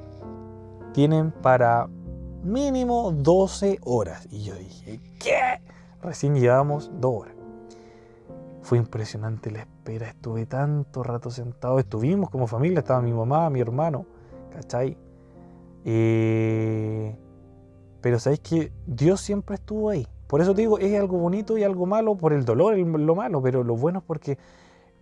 tienen 0.94 1.32
para 1.32 1.88
mínimo 2.44 3.12
12 3.12 3.80
horas. 3.84 4.28
Y 4.32 4.44
yo 4.44 4.56
dije, 4.56 5.00
¿qué? 5.20 5.62
Recién 6.02 6.36
llevamos 6.36 6.92
dos 7.00 7.22
horas. 7.22 7.36
Fue 8.62 8.78
impresionante 8.78 9.50
la 9.50 9.60
espera, 9.60 10.10
estuve 10.10 10.46
tanto 10.46 11.02
rato 11.02 11.32
sentado, 11.32 11.80
estuvimos 11.80 12.30
como 12.30 12.48
familia, 12.48 12.80
estaba 12.80 13.02
mi 13.02 13.14
mamá, 13.14 13.50
mi 13.50 13.62
hermano, 13.62 14.06
¿cachai? 14.52 14.98
Eh, 15.86 17.16
pero 18.02 18.20
sabéis 18.20 18.42
que 18.42 18.72
Dios 18.86 19.22
siempre 19.22 19.56
estuvo 19.56 19.90
ahí. 19.90 20.06
Por 20.28 20.42
eso 20.42 20.54
te 20.54 20.62
digo, 20.62 20.80
es 20.80 21.00
algo 21.00 21.18
bonito 21.18 21.58
y 21.58 21.64
algo 21.64 21.86
malo 21.86 22.16
por 22.16 22.34
el 22.34 22.44
dolor, 22.44 22.78
lo 22.78 23.16
malo, 23.16 23.42
pero 23.42 23.64
lo 23.64 23.78
bueno 23.78 24.00
es 24.00 24.06
porque 24.06 24.38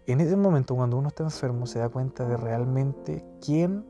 en 0.06 0.22
ese 0.22 0.38
momento 0.38 0.76
cuando 0.76 0.98
uno 0.98 1.08
está 1.08 1.24
enfermo 1.24 1.66
se 1.66 1.80
da 1.80 1.90
cuenta 1.90 2.28
de 2.28 2.38
realmente 2.38 3.26
quién, 3.44 3.84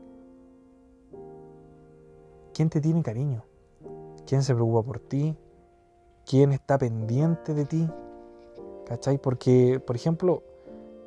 quién 2.56 2.70
te 2.70 2.80
tiene 2.80 3.02
cariño, 3.02 3.44
quién 4.26 4.42
se 4.42 4.54
preocupa 4.54 4.82
por 4.82 4.98
ti, 4.98 5.36
quién 6.24 6.52
está 6.52 6.78
pendiente 6.78 7.52
de 7.52 7.66
ti, 7.66 7.86
¿cachai? 8.86 9.18
Porque, 9.18 9.78
por 9.86 9.94
ejemplo, 9.94 10.42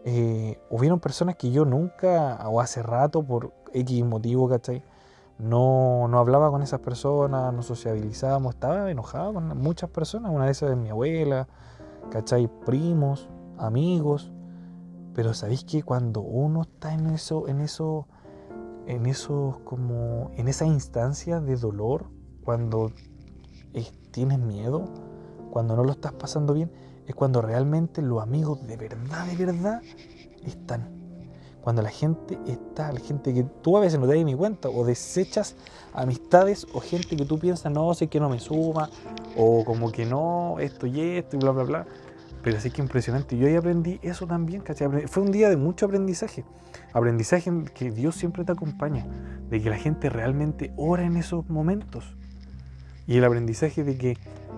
eh, 0.06 0.60
hubieron 0.70 1.00
personas 1.00 1.38
que 1.38 1.50
yo 1.50 1.66
nunca, 1.66 2.38
o 2.48 2.62
hace 2.62 2.84
rato, 2.84 3.24
por 3.24 3.52
X 3.74 4.06
motivo, 4.06 4.48
¿cachai? 4.48 4.84
No, 5.40 6.08
no 6.08 6.20
hablaba 6.20 6.52
con 6.52 6.62
esas 6.62 6.82
personas, 6.82 7.52
no 7.52 7.64
sociabilizábamos, 7.64 8.54
estaba 8.54 8.92
enojado 8.92 9.34
con 9.34 9.58
muchas 9.58 9.90
personas, 9.90 10.32
una 10.32 10.46
de 10.46 10.52
esas 10.52 10.70
es 10.70 10.78
mi 10.78 10.90
abuela, 10.90 11.48
¿cachai? 12.12 12.48
Primos, 12.64 13.28
amigos, 13.58 14.32
pero 15.16 15.34
sabéis 15.34 15.64
que 15.64 15.82
cuando 15.82 16.22
uno 16.22 16.62
está 16.62 16.94
en 16.94 17.08
eso, 17.08 17.48
en 17.48 17.62
eso, 17.62 18.06
en 18.90 19.06
eso 19.06 19.62
como, 19.66 20.32
en 20.36 20.48
esa 20.48 20.66
instancia 20.66 21.40
de 21.40 21.56
dolor, 21.56 22.08
cuando 22.44 22.92
tienes 24.10 24.40
miedo, 24.40 24.86
cuando 25.52 25.76
no 25.76 25.84
lo 25.84 25.92
estás 25.92 26.12
pasando 26.14 26.56
bien, 26.56 26.72
es 27.06 27.14
cuando 27.14 27.44
realmente 27.44 28.02
los 28.02 28.22
amigos 28.22 28.66
de 28.66 28.78
verdad, 28.78 29.28
de 29.28 29.46
verdad, 29.46 29.82
están. 30.44 30.90
Cuando 31.62 31.84
la 31.84 31.92
gente 31.92 32.40
está, 32.48 32.92
la 32.92 33.00
gente 33.00 33.32
que 33.32 33.44
tú 33.44 33.78
a 33.78 33.82
veces 33.82 34.00
no 34.00 34.08
te 34.08 34.16
das 34.16 34.26
ni 34.26 34.34
cuenta, 34.34 34.70
o 34.70 34.84
desechas 34.84 35.56
amistades, 35.94 36.66
o 36.74 36.80
gente 36.80 37.16
que 37.16 37.26
tú 37.26 37.38
piensas, 37.38 37.72
no, 37.72 37.94
sé 37.94 38.08
que 38.08 38.20
no 38.20 38.28
me 38.28 38.40
suma, 38.40 38.90
o 39.38 39.64
como 39.66 39.92
que 39.92 40.04
no, 40.04 40.58
esto 40.60 40.88
y 40.88 41.00
esto, 41.00 41.36
y 41.36 41.40
bla, 41.40 41.52
bla, 41.52 41.64
bla. 41.64 41.88
Pero 42.44 42.58
así 42.58 42.72
que 42.72 42.82
impresionante. 42.82 43.38
Yo 43.38 43.48
ahí 43.48 43.56
aprendí 43.56 44.00
eso 44.02 44.26
también, 44.26 44.62
¿cachai? 44.62 45.08
Fue 45.08 45.24
un 45.24 45.32
día 45.32 45.50
de 45.50 45.58
mucho 45.58 45.86
aprendizaje. 45.86 46.46
Aprendizaje 46.94 47.50
en 47.50 47.66
que 47.66 47.92
Dios 47.92 48.16
siempre 48.16 48.46
te 48.46 48.52
acompaña, 48.52 49.06
de 49.50 49.62
que 49.62 49.70
la 49.70 49.78
gente 49.78 50.10
realmente 50.10 50.72
ora 50.78 51.04
en 51.04 51.18
esos 51.18 51.50
momentos. 51.50 52.16
Y 53.08 53.18
el 53.18 53.26
aprendizaje 53.26 53.84
de 53.84 53.98
que 53.98 54.18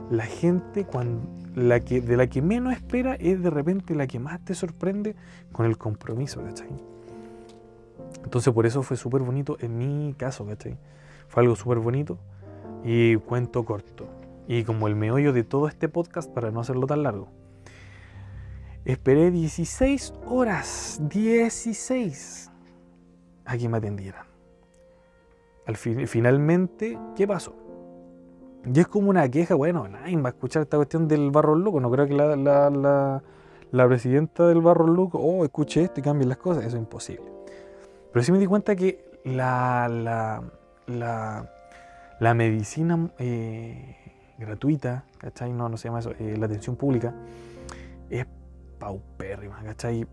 la 0.09 0.25
gente 0.25 0.85
cuando, 0.85 1.27
la 1.55 1.79
que, 1.79 2.01
de 2.01 2.17
la 2.17 2.27
que 2.27 2.41
menos 2.41 2.73
espera 2.73 3.15
es 3.15 3.41
de 3.41 3.49
repente 3.49 3.95
la 3.95 4.07
que 4.07 4.19
más 4.19 4.43
te 4.43 4.53
sorprende 4.53 5.15
con 5.51 5.65
el 5.65 5.77
compromiso, 5.77 6.43
¿cachai? 6.43 6.69
Entonces 8.23 8.53
por 8.53 8.65
eso 8.65 8.83
fue 8.83 8.97
súper 8.97 9.21
bonito 9.21 9.57
en 9.59 9.77
mi 9.77 10.13
caso, 10.13 10.45
¿cachai? 10.45 10.77
Fue 11.27 11.43
algo 11.43 11.55
súper 11.55 11.79
bonito 11.79 12.19
y 12.83 13.15
cuento 13.15 13.63
corto. 13.63 14.07
Y 14.47 14.63
como 14.63 14.87
el 14.87 14.95
meollo 14.95 15.33
de 15.33 15.43
todo 15.43 15.67
este 15.67 15.87
podcast 15.87 16.29
para 16.29 16.51
no 16.51 16.59
hacerlo 16.59 16.87
tan 16.87 17.03
largo. 17.03 17.29
Esperé 18.83 19.29
16 19.29 20.13
horas, 20.25 20.99
16, 21.07 22.51
a 23.45 23.57
que 23.57 23.69
me 23.69 23.77
atendieran. 23.77 24.25
Al 25.67 25.77
fin, 25.77 26.07
finalmente, 26.07 26.97
¿qué 27.15 27.27
pasó? 27.27 27.55
Y 28.65 28.79
es 28.79 28.87
como 28.87 29.11
una 29.11 29.29
queja, 29.29 29.53
bueno, 29.53 29.87
nadie 29.87 30.17
va 30.17 30.29
a 30.29 30.31
escuchar 30.31 30.63
esta 30.63 30.77
cuestión 30.77 31.07
del 31.07 31.29
barro 31.29 31.55
loco. 31.55 31.79
No 31.79 31.91
creo 31.91 32.07
que 32.07 32.15
la, 32.15 32.35
la, 32.35 33.21
la, 33.71 33.87
presidenta 33.87 34.47
del 34.47 34.61
barro 34.61 34.87
loco, 34.87 35.19
oh, 35.19 35.43
escuche 35.43 35.83
esto 35.83 35.99
y 35.99 36.03
cambie 36.03 36.27
las 36.27 36.37
cosas. 36.37 36.65
Eso 36.65 36.77
es 36.77 36.81
imposible. 36.81 37.25
Pero 38.11 38.23
sí 38.23 38.31
me 38.31 38.39
di 38.39 38.47
cuenta 38.47 38.75
que 38.75 39.19
la, 39.25 39.87
la, 40.87 41.51
la 42.19 42.33
medicina 42.33 43.11
eh, 43.19 43.95
gratuita, 44.39 45.05
¿cachai? 45.19 45.53
No, 45.53 45.69
no 45.69 45.77
se 45.77 45.87
llama 45.87 45.99
eso, 45.99 46.13
eh, 46.19 46.35
la 46.37 46.47
atención 46.47 46.75
pública, 46.75 47.13
es 48.09 48.25
paupérrima, 48.81 49.61
¿cachai? 49.63 50.07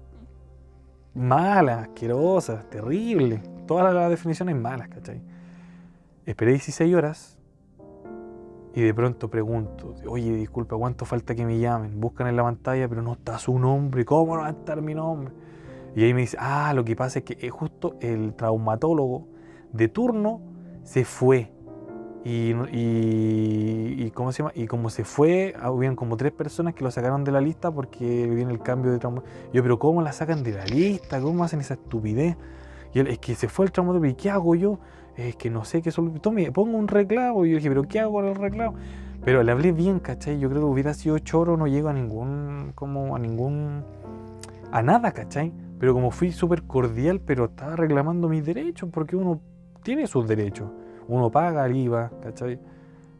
Mala, 1.14 1.80
asquerosa, 1.80 2.62
terrible. 2.68 3.42
Todas 3.66 3.94
las 3.94 4.10
definiciones 4.10 4.54
malas, 4.54 4.88
¿cachai? 4.88 5.22
Esperé 6.26 6.52
16 6.52 6.94
horas 6.94 7.38
y 8.74 8.82
de 8.82 8.92
pronto 8.92 9.30
pregunto, 9.30 9.94
oye, 10.06 10.30
disculpa, 10.32 10.76
¿cuánto 10.76 11.06
falta 11.06 11.34
que 11.34 11.46
me 11.46 11.58
llamen? 11.58 11.98
Buscan 11.98 12.26
en 12.26 12.36
la 12.36 12.42
pantalla, 12.42 12.86
pero 12.86 13.00
no 13.00 13.14
está 13.14 13.38
su 13.38 13.58
nombre, 13.58 14.04
¿cómo 14.04 14.36
no 14.36 14.42
va 14.42 14.48
a 14.48 14.50
estar 14.50 14.82
mi 14.82 14.94
nombre? 14.94 15.32
Y 15.96 16.04
ahí 16.04 16.12
me 16.12 16.20
dice, 16.20 16.36
ah, 16.38 16.72
lo 16.74 16.84
que 16.84 16.94
pasa 16.94 17.20
es 17.20 17.24
que 17.24 17.38
es 17.40 17.50
justo 17.50 17.96
el 18.00 18.34
traumatólogo 18.34 19.26
de 19.72 19.88
turno 19.88 20.42
se 20.84 21.06
fue. 21.06 21.50
Y, 22.28 22.52
y, 22.72 24.10
¿cómo 24.10 24.32
se 24.32 24.42
llama? 24.42 24.52
y 24.54 24.66
como 24.66 24.90
se 24.90 25.04
fue, 25.04 25.54
habían 25.58 25.96
como 25.96 26.18
tres 26.18 26.30
personas 26.32 26.74
que 26.74 26.84
lo 26.84 26.90
sacaron 26.90 27.24
de 27.24 27.32
la 27.32 27.40
lista 27.40 27.70
porque 27.70 28.26
viene 28.26 28.52
el 28.52 28.60
cambio 28.60 28.92
de 28.92 28.98
trauma. 28.98 29.22
Yo, 29.54 29.62
pero 29.62 29.78
¿cómo 29.78 30.02
la 30.02 30.12
sacan 30.12 30.42
de 30.42 30.52
la 30.52 30.66
lista? 30.66 31.22
¿Cómo 31.22 31.42
hacen 31.42 31.60
esa 31.60 31.74
estupidez? 31.74 32.36
Y 32.92 32.98
él, 32.98 33.06
es 33.06 33.18
que 33.18 33.34
se 33.34 33.48
fue 33.48 33.64
el 33.64 33.72
traumatólogo, 33.72 34.04
¿y 34.04 34.14
qué 34.14 34.30
hago 34.30 34.54
yo? 34.54 34.78
es 35.16 35.36
que 35.36 35.50
no 35.50 35.64
sé 35.64 35.82
qué 35.82 35.90
solución. 35.90 36.20
Tome, 36.20 36.52
pongo 36.52 36.78
un 36.78 36.86
reclamo. 36.86 37.44
Y 37.44 37.50
yo 37.50 37.56
dije, 37.56 37.68
¿pero 37.68 37.82
qué 37.84 38.00
hago 38.00 38.12
con 38.12 38.26
el 38.26 38.34
reclamo? 38.34 38.76
Pero 39.24 39.42
le 39.42 39.50
hablé 39.50 39.72
bien, 39.72 39.98
¿cachai? 39.98 40.38
Yo 40.38 40.48
creo 40.48 40.60
que 40.60 40.66
hubiera 40.66 40.94
sido 40.94 41.18
choro, 41.18 41.56
no 41.56 41.66
llego 41.66 41.88
a 41.88 41.92
ningún, 41.92 42.72
como 42.74 43.16
a 43.16 43.18
ningún, 43.18 43.82
a 44.70 44.82
nada, 44.82 45.12
¿cachai? 45.12 45.52
Pero 45.80 45.92
como 45.92 46.10
fui 46.10 46.30
súper 46.30 46.62
cordial, 46.62 47.20
pero 47.20 47.46
estaba 47.46 47.74
reclamando 47.74 48.28
mis 48.28 48.44
derechos, 48.44 48.88
porque 48.92 49.16
uno 49.16 49.40
tiene 49.82 50.06
sus 50.06 50.26
derechos. 50.28 50.70
Uno 51.08 51.30
paga 51.30 51.66
el 51.66 51.76
IVA, 51.76 52.10
¿cachai? 52.22 52.60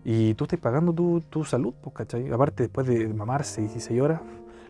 Y 0.05 0.35
tú 0.35 0.45
estás 0.45 0.61
pagando 0.61 0.93
tu, 0.93 1.21
tu 1.23 1.45
salud, 1.45 1.75
pues, 1.81 1.95
¿cachai? 1.95 2.31
Aparte, 2.31 2.65
después 2.65 2.87
de 2.87 3.09
mamarse 3.09 3.61
16 3.63 4.01
horas, 4.01 4.21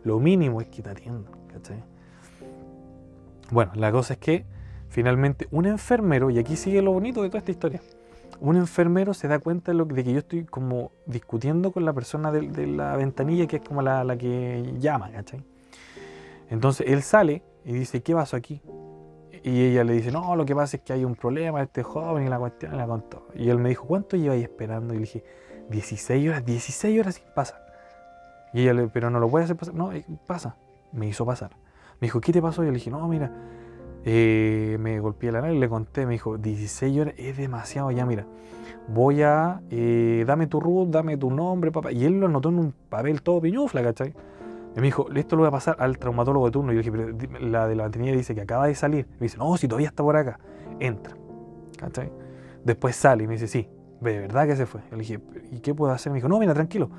lo 0.04 0.18
mínimo 0.18 0.60
es 0.60 0.68
que 0.68 0.82
te 0.82 0.90
atiendan, 0.90 1.32
¿cachai? 1.52 1.82
Bueno, 3.50 3.72
la 3.74 3.92
cosa 3.92 4.14
es 4.14 4.18
que 4.18 4.46
Finalmente, 4.88 5.48
un 5.50 5.66
enfermero, 5.66 6.30
y 6.30 6.38
aquí 6.38 6.56
sigue 6.56 6.80
lo 6.80 6.92
bonito 6.92 7.22
de 7.22 7.28
toda 7.28 7.38
esta 7.38 7.50
historia, 7.50 7.82
un 8.40 8.56
enfermero 8.56 9.12
se 9.12 9.28
da 9.28 9.38
cuenta 9.38 9.72
de, 9.72 9.78
lo, 9.78 9.86
que 9.86 10.02
yo 10.02 10.18
estoy 10.18 10.44
como 10.44 10.92
discutiendo 11.06 11.72
con 11.72 11.84
la 11.84 11.92
persona 11.92 12.32
de, 12.32 12.66
la 12.66 12.96
ventanilla, 12.96 13.46
que 13.46 13.56
es 13.56 13.62
como 13.62 13.82
la, 13.82 14.02
la, 14.04 14.16
que 14.16 14.74
llama, 14.78 15.10
¿cachai? 15.10 15.44
Entonces 16.48 16.86
él 16.88 17.02
sale 17.02 17.42
y 17.64 17.72
dice, 17.72 18.02
¿qué 18.02 18.14
pasó 18.14 18.36
aquí? 18.36 18.62
Y 19.42 19.64
ella 19.64 19.84
le 19.84 19.94
dice, 19.94 20.10
no, 20.10 20.34
lo 20.36 20.44
que 20.44 20.54
pasa 20.54 20.76
es 20.76 20.82
que 20.82 20.92
hay 20.92 21.04
un 21.04 21.14
problema, 21.14 21.62
este 21.62 21.82
joven 21.82 22.26
y 22.26 22.28
la 22.28 22.38
cuestión, 22.38 22.74
y 22.74 22.76
la 22.76 22.86
contó. 22.86 23.26
Y 23.34 23.48
él 23.48 23.58
me 23.58 23.70
dijo, 23.70 23.86
¿cuánto 23.86 24.16
lleváis 24.16 24.42
esperando? 24.42 24.94
Y 24.94 24.98
le 24.98 25.02
dije, 25.02 25.24
16 25.70 26.28
horas, 26.28 26.44
16 26.44 27.00
horas 27.00 27.14
sin 27.16 27.24
pasar. 27.34 27.64
Y 28.52 28.62
ella 28.62 28.74
le, 28.74 28.88
pero 28.88 29.10
no 29.10 29.20
lo 29.20 29.28
puede 29.28 29.44
hacer 29.44 29.56
pasar. 29.56 29.74
No, 29.74 29.92
eh, 29.92 30.04
pasa. 30.26 30.56
Me 30.92 31.06
hizo 31.06 31.26
pasar. 31.26 31.50
Me 32.00 32.06
dijo, 32.06 32.20
¿qué 32.20 32.32
te 32.32 32.40
pasó? 32.40 32.62
Yo 32.62 32.70
le 32.70 32.76
dije, 32.76 32.90
no, 32.90 33.06
mira, 33.08 33.30
eh, 34.04 34.76
me 34.80 35.00
golpeé 35.00 35.32
la 35.32 35.40
nariz 35.40 35.56
y 35.56 35.60
le 35.60 35.68
conté. 35.68 36.06
Me 36.06 36.12
dijo, 36.12 36.38
16 36.38 36.98
horas 36.98 37.14
es 37.18 37.36
demasiado 37.36 37.90
ya, 37.90 38.06
mira. 38.06 38.26
Voy 38.88 39.22
a, 39.22 39.60
eh, 39.70 40.24
dame 40.26 40.46
tu 40.46 40.60
root, 40.60 40.88
dame 40.88 41.16
tu 41.16 41.30
nombre, 41.30 41.70
papá. 41.70 41.92
Y 41.92 42.04
él 42.04 42.18
lo 42.18 42.26
anotó 42.26 42.48
en 42.48 42.58
un 42.58 42.74
papel 42.88 43.22
todo 43.22 43.40
piñufla, 43.40 43.82
¿cachai? 43.82 44.14
Y 44.76 44.80
me 44.80 44.86
dijo, 44.86 45.06
esto 45.14 45.36
lo 45.36 45.42
voy 45.42 45.48
a 45.48 45.50
pasar 45.50 45.76
al 45.78 45.98
traumatólogo 45.98 46.46
de 46.46 46.52
turno. 46.52 46.72
Y 46.72 46.76
yo 46.76 46.82
dije, 46.82 46.92
pero 46.92 47.40
la 47.40 47.66
de 47.66 47.74
la 47.74 47.84
mantenida 47.84 48.12
dice 48.12 48.34
que 48.34 48.42
acaba 48.42 48.66
de 48.66 48.74
salir. 48.74 49.06
me 49.18 49.24
dice, 49.24 49.38
no, 49.38 49.56
si 49.56 49.66
todavía 49.66 49.88
está 49.88 50.02
por 50.02 50.16
acá. 50.16 50.38
Entra. 50.78 51.16
¿Cachai? 51.78 52.10
Después 52.64 52.96
sale 52.96 53.24
y 53.24 53.26
me 53.26 53.34
dice, 53.34 53.46
sí, 53.46 53.68
de 54.00 54.20
verdad 54.20 54.46
que 54.46 54.56
se 54.56 54.66
fue. 54.66 54.80
Yo 54.90 54.96
le 54.96 54.98
dije, 54.98 55.20
¿y 55.50 55.60
qué 55.60 55.74
puedo 55.74 55.92
hacer? 55.92 56.12
Me 56.12 56.16
dijo, 56.16 56.28
no, 56.28 56.38
mira, 56.38 56.54
tranquilo. 56.54 56.90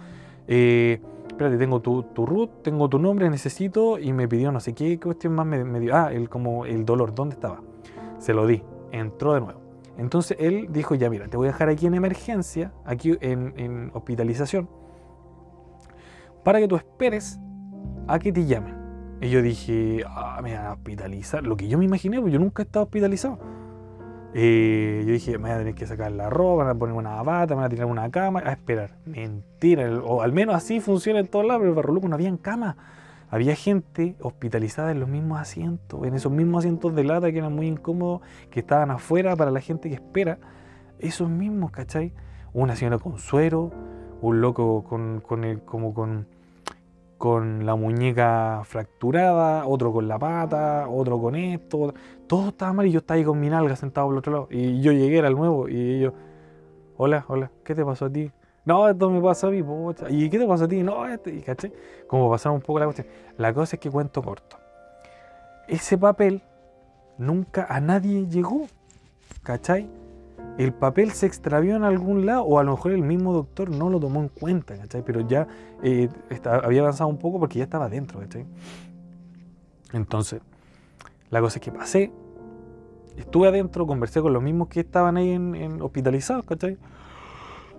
Eh, 0.48 1.00
espérate, 1.28 1.58
tengo 1.58 1.82
tu, 1.82 2.04
tu, 2.04 2.26
root, 2.26 2.64
tengo 2.64 2.90
tu 2.90 3.00
nombre, 3.00 3.30
necesito. 3.30 4.00
Y 4.00 4.14
me 4.14 4.28
pidió 4.28 4.52
no 4.52 4.60
sé 4.60 4.74
qué 4.74 5.00
cuestión 5.00 5.34
más 5.34 5.46
me, 5.46 5.80
dio. 5.80 5.96
Ah, 5.96 6.12
el, 6.12 6.30
como 6.30 6.66
el 6.66 6.86
dolor, 6.86 7.14
¿dónde 7.14 7.36
estaba? 7.36 7.62
Se 8.18 8.34
lo 8.34 8.48
di. 8.48 8.64
Entró 8.92 9.34
de 9.34 9.42
nuevo. 9.42 9.62
Entonces 9.98 10.38
él 10.40 10.68
dijo, 10.72 10.96
ya 10.96 11.10
mira, 11.10 11.28
te 11.28 11.36
voy 11.36 11.50
a 11.50 11.52
dejar 11.52 11.70
aquí 11.70 11.86
en 11.86 11.94
emergencia, 11.94 12.72
aquí 12.86 13.18
en, 13.20 13.54
en 13.58 13.92
hospitalización, 13.94 14.70
para 16.44 16.60
que 16.60 16.70
tú 16.70 16.78
esperes 16.78 17.38
a 18.10 18.20
que 18.20 18.32
te 18.32 18.46
llamen. 18.46 18.76
Y 19.22 19.30
yo 19.30 19.42
dije, 19.42 20.04
ah, 20.08 20.40
me 20.42 20.56
van 20.56 20.66
a 20.66 20.74
hospitalizar. 20.74 21.44
Lo 21.44 21.58
que 21.58 21.68
yo 21.68 21.78
me 21.78 21.86
imaginé, 21.86 22.18
porque 22.18 22.32
yo 22.32 22.40
nunca 22.40 22.64
he 22.64 22.66
estado 22.66 22.86
hospitalizado. 22.86 23.40
Eh, 24.34 25.04
yo 25.06 25.14
dije, 25.14 25.38
me 25.38 25.50
voy 25.50 25.52
a 25.52 25.58
tener 25.58 25.76
que 25.76 25.88
sacar 25.88 26.12
la 26.12 26.30
ropa, 26.30 26.70
a 26.70 26.76
poner 26.76 26.96
una 26.96 27.22
bata, 27.24 27.56
me 27.56 27.62
voy 27.62 27.66
a 27.66 27.70
tirar 27.70 27.86
una 27.88 28.10
cama, 28.10 28.42
a 28.46 28.52
esperar. 28.52 28.92
Mentira, 29.06 29.92
o 30.04 30.22
al 30.22 30.32
menos 30.32 30.56
así 30.56 30.80
funciona 30.80 31.20
en 31.20 31.28
todos 31.28 31.46
lados, 31.46 31.62
pero 31.62 31.72
en 31.72 31.76
Barro 31.76 31.94
no 31.94 32.16
había 32.16 32.36
cama. 32.38 32.78
Había 33.32 33.56
gente 33.56 34.16
hospitalizada 34.22 34.92
en 34.92 35.00
los 35.00 35.10
mismos 35.10 35.40
asientos, 35.40 36.04
en 36.04 36.16
esos 36.16 36.32
mismos 36.32 36.60
asientos 36.60 36.96
de 36.96 37.04
lata 37.04 37.32
que 37.32 37.38
eran 37.38 37.54
muy 37.54 37.68
incómodos, 37.68 38.22
que 38.50 38.62
estaban 38.62 38.90
afuera 38.90 39.36
para 39.36 39.52
la 39.52 39.62
gente 39.62 39.90
que 39.90 39.96
espera. 39.96 40.40
Esos 40.98 41.30
mismos, 41.30 41.72
¿cachai? 41.72 42.14
Una 42.54 42.76
señora 42.76 42.98
con 42.98 43.20
suero, 43.20 43.72
un 44.22 44.42
loco 44.42 44.84
con, 44.84 45.22
con 45.22 45.44
el, 45.44 45.62
como 45.62 45.94
con 45.94 46.28
con 47.20 47.66
la 47.66 47.76
muñeca 47.76 48.62
fracturada, 48.64 49.68
otro 49.68 49.92
con 49.92 50.08
la 50.08 50.18
pata, 50.18 50.88
otro 50.88 51.20
con 51.20 51.36
esto, 51.36 51.94
todo 52.28 52.48
estaba 52.48 52.72
mal 52.72 52.88
y 52.88 52.92
yo 52.92 53.00
estaba 53.00 53.18
ahí 53.18 53.26
con 53.26 53.38
mi 53.40 53.50
nalga 53.50 53.76
sentado 53.76 54.10
el 54.10 54.18
otro 54.18 54.32
lado. 54.32 54.48
Y 54.50 54.80
yo 54.82 54.94
llegué, 54.94 55.18
era 55.18 55.28
el 55.28 55.36
nuevo, 55.36 55.68
y 55.68 55.98
ellos, 55.98 56.14
hola, 56.96 57.26
hola, 57.28 57.52
¿qué 57.66 57.76
te 57.76 57.84
pasó 57.84 58.06
a 58.06 58.10
ti? 58.10 58.32
No, 58.64 58.88
esto 58.88 59.10
me 59.10 59.22
pasó 59.22 59.48
a 59.48 59.52
mí, 59.52 59.62
pocha. 59.62 60.10
¿Y 60.10 60.30
qué 60.30 60.40
te 60.40 60.48
pasó 60.48 60.64
a 60.64 60.68
ti? 60.70 60.82
No, 60.82 61.06
este, 61.08 61.36
y 61.36 61.42
caché, 61.42 61.74
como 62.08 62.30
pasaron 62.30 62.56
un 62.56 62.62
poco 62.62 62.80
la 62.80 62.86
cuestión. 62.86 63.08
La 63.38 63.54
cosa 63.54 63.76
es 63.76 63.82
que 63.82 63.92
cuento 63.92 64.24
corto. 64.24 64.58
Ese 65.68 65.98
papel 65.98 66.42
nunca 67.18 67.68
a 67.70 67.82
nadie 67.82 68.28
llegó, 68.28 68.66
¿cachai? 69.44 69.90
El 70.60 70.74
papel 70.74 71.12
se 71.12 71.26
extravió 71.26 71.78
en 71.78 71.86
algún 71.86 72.26
lado 72.26 72.44
o 72.44 72.60
a 72.60 72.64
lo 72.64 72.72
mejor 72.72 72.92
el 72.92 73.02
mismo 73.02 73.32
doctor 73.32 73.70
no 73.70 73.90
lo 73.90 73.98
tomó 73.98 74.20
en 74.20 74.28
cuenta, 74.28 74.78
¿cachai? 74.78 75.02
Pero 75.06 75.22
ya 75.22 75.48
eh, 75.82 76.10
había 76.44 76.82
avanzado 76.82 77.10
un 77.10 77.18
poco 77.18 77.40
porque 77.40 77.60
ya 77.60 77.64
estaba 77.64 77.88
dentro, 77.88 78.20
¿cachai? 78.20 78.46
Entonces, 79.94 80.42
la 81.30 81.40
cosa 81.40 81.60
es 81.60 81.64
que 81.64 81.72
pasé, 81.72 82.12
estuve 83.16 83.48
adentro, 83.48 83.88
conversé 83.88 84.22
con 84.22 84.34
los 84.34 84.44
mismos 84.44 84.68
que 84.68 84.82
estaban 84.82 85.16
ahí 85.16 85.30
en, 85.32 85.82
hospitalizados, 85.82 86.44
¿cachai? 86.44 86.78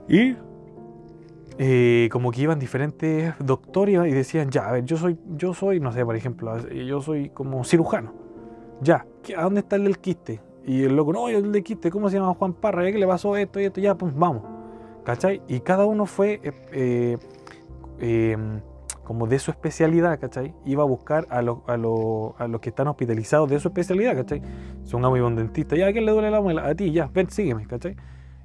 Y 0.09 0.37
eh, 1.59 2.09
como 2.11 2.31
que 2.31 2.40
iban 2.40 2.59
diferentes 2.59 3.35
doctores 3.40 4.07
y 4.07 4.12
decían, 4.12 4.51
ya, 4.51 4.66
a 4.66 4.73
ver, 4.73 4.87
yo 4.87 4.97
soy, 4.97 5.19
yo 5.37 5.53
soy, 5.53 5.81
no 5.81 5.93
sé, 5.93 6.03
por 6.03 6.16
ejemplo, 6.16 6.66
yo 6.66 7.03
soy 7.03 7.29
como 7.29 7.62
cirujano. 7.62 8.14
Ya, 8.81 9.05
¿a 9.37 9.43
dónde 9.43 9.61
está 9.61 9.77
el 9.77 9.85
del 9.85 9.99
quiste? 9.99 10.40
Y 10.66 10.85
el 10.85 10.96
loco, 10.96 11.12
no, 11.12 11.29
el 11.29 11.53
de 11.53 11.62
quiste, 11.62 11.90
¿cómo 11.90 12.11
se 12.11 12.16
llama 12.16 12.35
Juan 12.35 12.53
Parra? 12.53 12.85
¿Qué 12.85 12.99
le 12.99 13.07
pasó 13.07 13.37
esto 13.37 13.61
y 13.61 13.64
esto? 13.64 13.81
Ya, 13.81 13.94
pues 13.94 14.14
vamos. 14.14 14.42
¿Cachai? 15.05 15.42
Y 15.49 15.61
cada 15.61 15.87
uno 15.87 16.07
fue 16.07 16.40
eh, 16.42 16.53
eh, 16.73 17.18
em, 18.33 18.61
como 19.03 19.27
de 19.27 19.38
su 19.38 19.51
especialidad, 19.51 20.20
¿cachai? 20.20 20.55
Iba 20.66 20.83
a 20.83 20.87
buscar 20.87 21.27
a, 21.31 21.42
los 21.42 21.59
a, 21.66 21.75
a 21.75 22.49
los 22.49 22.61
que 22.61 22.68
están 22.68 22.88
hospitalizados 22.88 23.49
de 23.49 23.59
su 23.59 23.68
especialidad, 23.68 24.14
¿cachai? 24.14 24.42
Son 24.85 25.05
un 25.05 25.20
un 25.20 25.37
dentista, 25.37 25.75
ya, 25.77 25.88
¿a 25.88 25.92
quién 25.92 26.05
le 26.05 26.12
duele 26.12 26.31
la 26.31 26.40
muela? 26.40 26.66
A 26.66 26.75
ti, 26.75 26.92
ya, 26.92 27.11
ven, 27.12 27.31
sígueme, 27.31 27.66
¿cachai? 27.66 27.96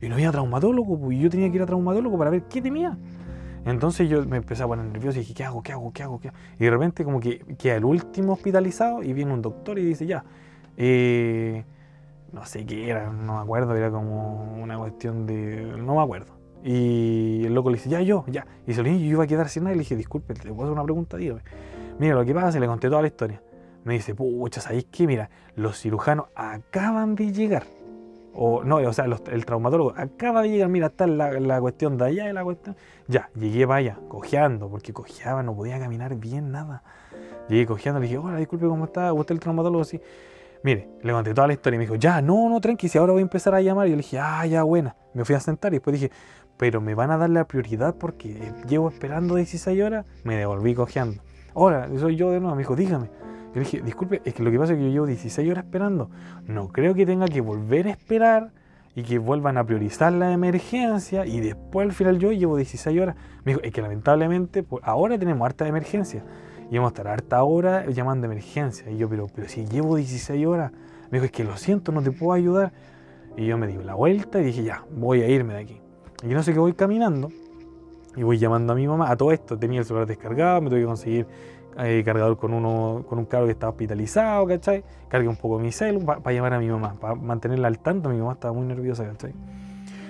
Y 0.02 0.08
no 0.08 0.16
había 0.16 0.32
traumatólogo, 0.32 0.98
pues, 0.98 1.20
yo 1.20 1.30
tenía 1.30 1.50
que 1.50 1.58
ir 1.58 1.62
a 1.62 1.66
traumatólogo 1.66 2.18
para 2.18 2.30
ver 2.30 2.44
qué 2.44 2.62
tenía. 2.62 2.98
Entonces 3.66 4.08
yo 4.08 4.24
me 4.26 4.38
empecé 4.38 4.64
a 4.64 4.68
poner 4.68 4.86
nervioso 4.86 5.18
y 5.18 5.22
dije, 5.22 5.34
¿qué 5.34 5.44
hago? 5.44 5.64
¿Qué 5.64 5.72
hago? 5.72 5.92
¿Qué 5.92 6.04
hago? 6.04 6.20
¿Qué 6.20 6.28
hago? 6.28 6.38
Y 6.60 6.64
de 6.66 6.70
repente 6.70 7.04
como 7.04 7.20
que 7.20 7.40
queda 7.58 7.76
el 7.76 7.86
último 7.86 8.34
hospitalizado 8.34 9.02
y 9.02 9.12
viene 9.14 9.34
un 9.34 9.42
doctor 9.42 9.80
y 9.80 9.84
dice, 9.84 10.06
ya, 10.06 10.24
eh, 10.78 11.64
no 12.32 12.46
sé 12.46 12.66
qué 12.66 12.90
era, 12.90 13.10
no 13.12 13.36
me 13.36 13.42
acuerdo, 13.42 13.76
era 13.76 13.92
como 13.92 14.62
una 14.62 14.78
cuestión 14.78 15.26
de. 15.26 15.76
no 15.78 15.96
me 15.96 16.02
acuerdo. 16.02 16.34
Y 16.64 17.46
el 17.46 17.54
loco 17.54 17.70
le 17.70 17.78
dice, 17.78 17.90
ya 17.90 18.02
yo, 18.02 18.26
ya. 18.28 18.48
Y 18.66 18.74
se 18.74 18.82
lo 18.82 18.90
dije, 18.90 19.06
yo 19.06 19.12
iba 19.12 19.24
a 19.24 19.28
quedar 19.28 19.50
sin 19.50 19.64
nada 19.64 19.74
y 19.74 19.78
le 19.78 19.84
dije, 19.84 19.96
disculpe, 19.96 20.34
¿te 20.34 20.50
puedo 20.50 20.64
hacer 20.64 20.74
una 20.74 20.84
pregunta? 20.84 21.16
Dígame. 21.16 21.42
Mira, 22.00 22.16
lo 22.16 22.26
que 22.26 22.34
pasa, 22.34 22.52
se 22.52 22.60
le 22.60 22.66
conté 22.66 22.90
toda 22.90 23.02
la 23.02 23.08
historia. 23.08 23.42
Me 23.84 23.94
dice, 23.94 24.16
pucha, 24.16 24.62
¿sabéis 24.62 24.88
qué? 24.92 25.06
Mira, 25.06 25.30
los 25.56 25.80
cirujanos 25.80 26.26
acaban 26.36 27.14
de 27.14 27.32
llegar. 27.32 27.64
O 28.34 28.64
no, 28.64 28.78
o 28.78 28.94
sea, 28.94 29.06
el 29.06 29.46
traumatólogo 29.46 29.94
acaba 29.96 30.42
de 30.42 30.50
llegar, 30.50 30.70
mira, 30.70 30.88
está 30.88 31.08
la, 31.08 31.40
la 31.40 31.62
cuestión 31.62 31.98
de 31.98 32.06
allá 32.06 32.30
y 32.30 32.34
la 32.34 32.44
cuestión. 32.44 32.76
Ya, 33.08 33.30
llegué 33.36 33.68
para 33.68 33.78
allá, 33.78 34.00
cojeando, 34.08 34.68
porque 34.68 34.92
cojeaba, 34.92 35.44
no 35.44 35.56
podía 35.56 35.80
caminar 35.80 36.16
bien, 36.16 36.52
nada. 36.52 36.84
Llegué 37.48 37.68
cojeando, 37.68 38.00
le 38.00 38.08
dije, 38.08 38.18
hola, 38.18 38.38
disculpe, 38.38 38.66
¿cómo 38.66 38.86
está? 38.86 39.14
¿Usted 39.14 39.36
el 39.36 39.40
traumatólogo? 39.40 39.84
Sí. 39.84 40.02
Mire, 40.66 40.90
le 41.04 41.14
conté 41.14 41.32
toda 41.36 41.46
la 41.46 41.54
historia 41.54 41.76
y 41.76 41.78
me 41.78 41.84
dijo, 41.84 41.94
ya, 41.94 42.24
no, 42.24 42.50
no, 42.50 42.60
tranqui, 42.60 42.90
si 42.90 42.98
ahora 42.98 43.14
voy 43.14 43.20
a 43.20 43.22
empezar 43.22 43.54
a 43.54 43.62
llamar. 43.62 43.86
Y 43.86 43.92
yo 43.92 43.98
le 43.98 44.02
dije, 44.02 44.18
ah, 44.18 44.48
ya, 44.48 44.64
buena. 44.64 44.96
Me 45.14 45.24
fui 45.24 45.36
a 45.36 45.40
sentar 45.40 45.72
y 45.72 45.76
después 45.76 45.94
dije, 45.94 46.12
pero 46.58 46.82
me 46.82 46.96
van 46.96 47.12
a 47.12 47.18
dar 47.18 47.30
la 47.30 47.46
prioridad 47.46 47.94
porque 47.94 48.52
llevo 48.68 48.90
esperando 48.90 49.36
16 49.36 49.80
horas. 49.84 50.08
Me 50.24 50.36
devolví 50.38 50.74
cojeando. 50.74 51.22
Hola, 51.54 51.88
soy 52.00 52.16
yo 52.16 52.32
de 52.32 52.40
nuevo. 52.40 52.56
Me 52.56 52.64
dijo, 52.64 52.76
dígame. 52.76 53.12
Yo 53.54 53.54
le 53.54 53.60
dije, 53.60 53.82
disculpe, 53.84 54.24
es 54.26 54.34
que 54.34 54.42
lo 54.42 54.50
que 54.50 54.58
pasa 54.58 54.74
es 54.74 54.80
que 54.80 54.86
yo 54.86 54.90
llevo 54.90 55.06
16 55.06 55.52
horas 55.52 55.66
esperando. 55.66 56.10
No 56.48 56.70
creo 56.70 56.96
que 56.96 57.06
tenga 57.06 57.28
que 57.28 57.42
volver 57.42 57.86
a 57.86 57.92
esperar 57.92 58.50
y 58.96 59.04
que 59.04 59.20
vuelvan 59.20 59.60
a 59.60 59.66
priorizar 59.66 60.14
la 60.14 60.32
emergencia 60.32 61.28
y 61.28 61.42
después 61.42 61.86
al 61.86 61.94
final 61.94 62.18
yo 62.18 62.32
llevo 62.32 62.58
16 62.58 63.00
horas. 63.00 63.16
Me 63.44 63.52
dijo, 63.52 63.62
es 63.62 63.72
que 63.72 63.84
lamentablemente 63.84 64.64
pues, 64.64 64.84
ahora 64.84 65.20
tenemos 65.20 65.46
harta 65.46 65.66
de 65.66 65.70
emergencia 65.70 66.24
y 66.70 66.76
vamos 66.78 66.92
a 66.92 66.94
estar 66.94 67.08
harta 67.08 67.44
hora 67.44 67.86
llamando 67.88 68.28
de 68.28 68.34
emergencia. 68.34 68.90
Y 68.90 68.98
yo, 68.98 69.10
pero, 69.10 69.28
pero 69.34 69.48
si 69.48 69.66
llevo 69.66 69.96
16 69.96 70.46
horas, 70.46 70.72
me 71.12 71.20
dijo, 71.20 71.26
es 71.26 71.32
que 71.32 71.44
lo 71.44 71.58
siento, 71.58 71.92
no 71.92 72.02
te 72.02 72.12
puedo 72.12 72.34
ayudar. 72.34 72.72
Y 73.38 73.46
yo 73.46 73.58
me 73.58 73.68
di 73.68 73.76
la 73.84 73.96
vuelta 73.96 74.40
y 74.42 74.46
dije, 74.46 74.64
ya, 74.64 74.84
voy 74.92 75.22
a 75.22 75.28
irme 75.28 75.54
de 75.54 75.60
aquí. 75.60 75.82
Y 76.24 76.28
no 76.28 76.42
sé 76.42 76.54
qué 76.54 76.60
voy 76.60 76.74
caminando 76.74 77.30
y 78.16 78.24
voy 78.24 78.38
llamando 78.38 78.74
a 78.74 78.76
mi 78.76 78.88
mamá. 78.88 79.12
A 79.12 79.16
todo 79.16 79.32
esto 79.32 79.58
tenía 79.58 79.80
el 79.80 79.86
celular 79.86 80.08
descargado, 80.08 80.62
me 80.62 80.70
tuve 80.70 80.80
que 80.80 80.86
conseguir 80.86 81.28
eh, 81.78 82.02
cargador 82.06 82.38
con 82.38 82.54
uno 82.54 83.04
con 83.08 83.20
un 83.20 83.26
carro 83.26 83.46
que 83.46 83.52
estaba 83.52 83.72
hospitalizado, 83.72 84.48
¿cachai? 84.48 84.84
Cargué 85.10 85.28
un 85.28 85.36
poco 85.36 85.60
mi 85.60 85.72
celu 85.72 86.04
para 86.06 86.32
llamar 86.32 86.54
a 86.54 86.60
mi 86.60 86.70
mamá, 86.70 86.96
para 87.00 87.16
mantenerla 87.16 87.68
al 87.68 87.80
tanto. 87.80 88.10
Mi 88.10 88.18
mamá 88.18 88.34
estaba 88.34 88.54
muy 88.54 88.66
nerviosa, 88.66 89.06
¿cachai? 89.06 89.34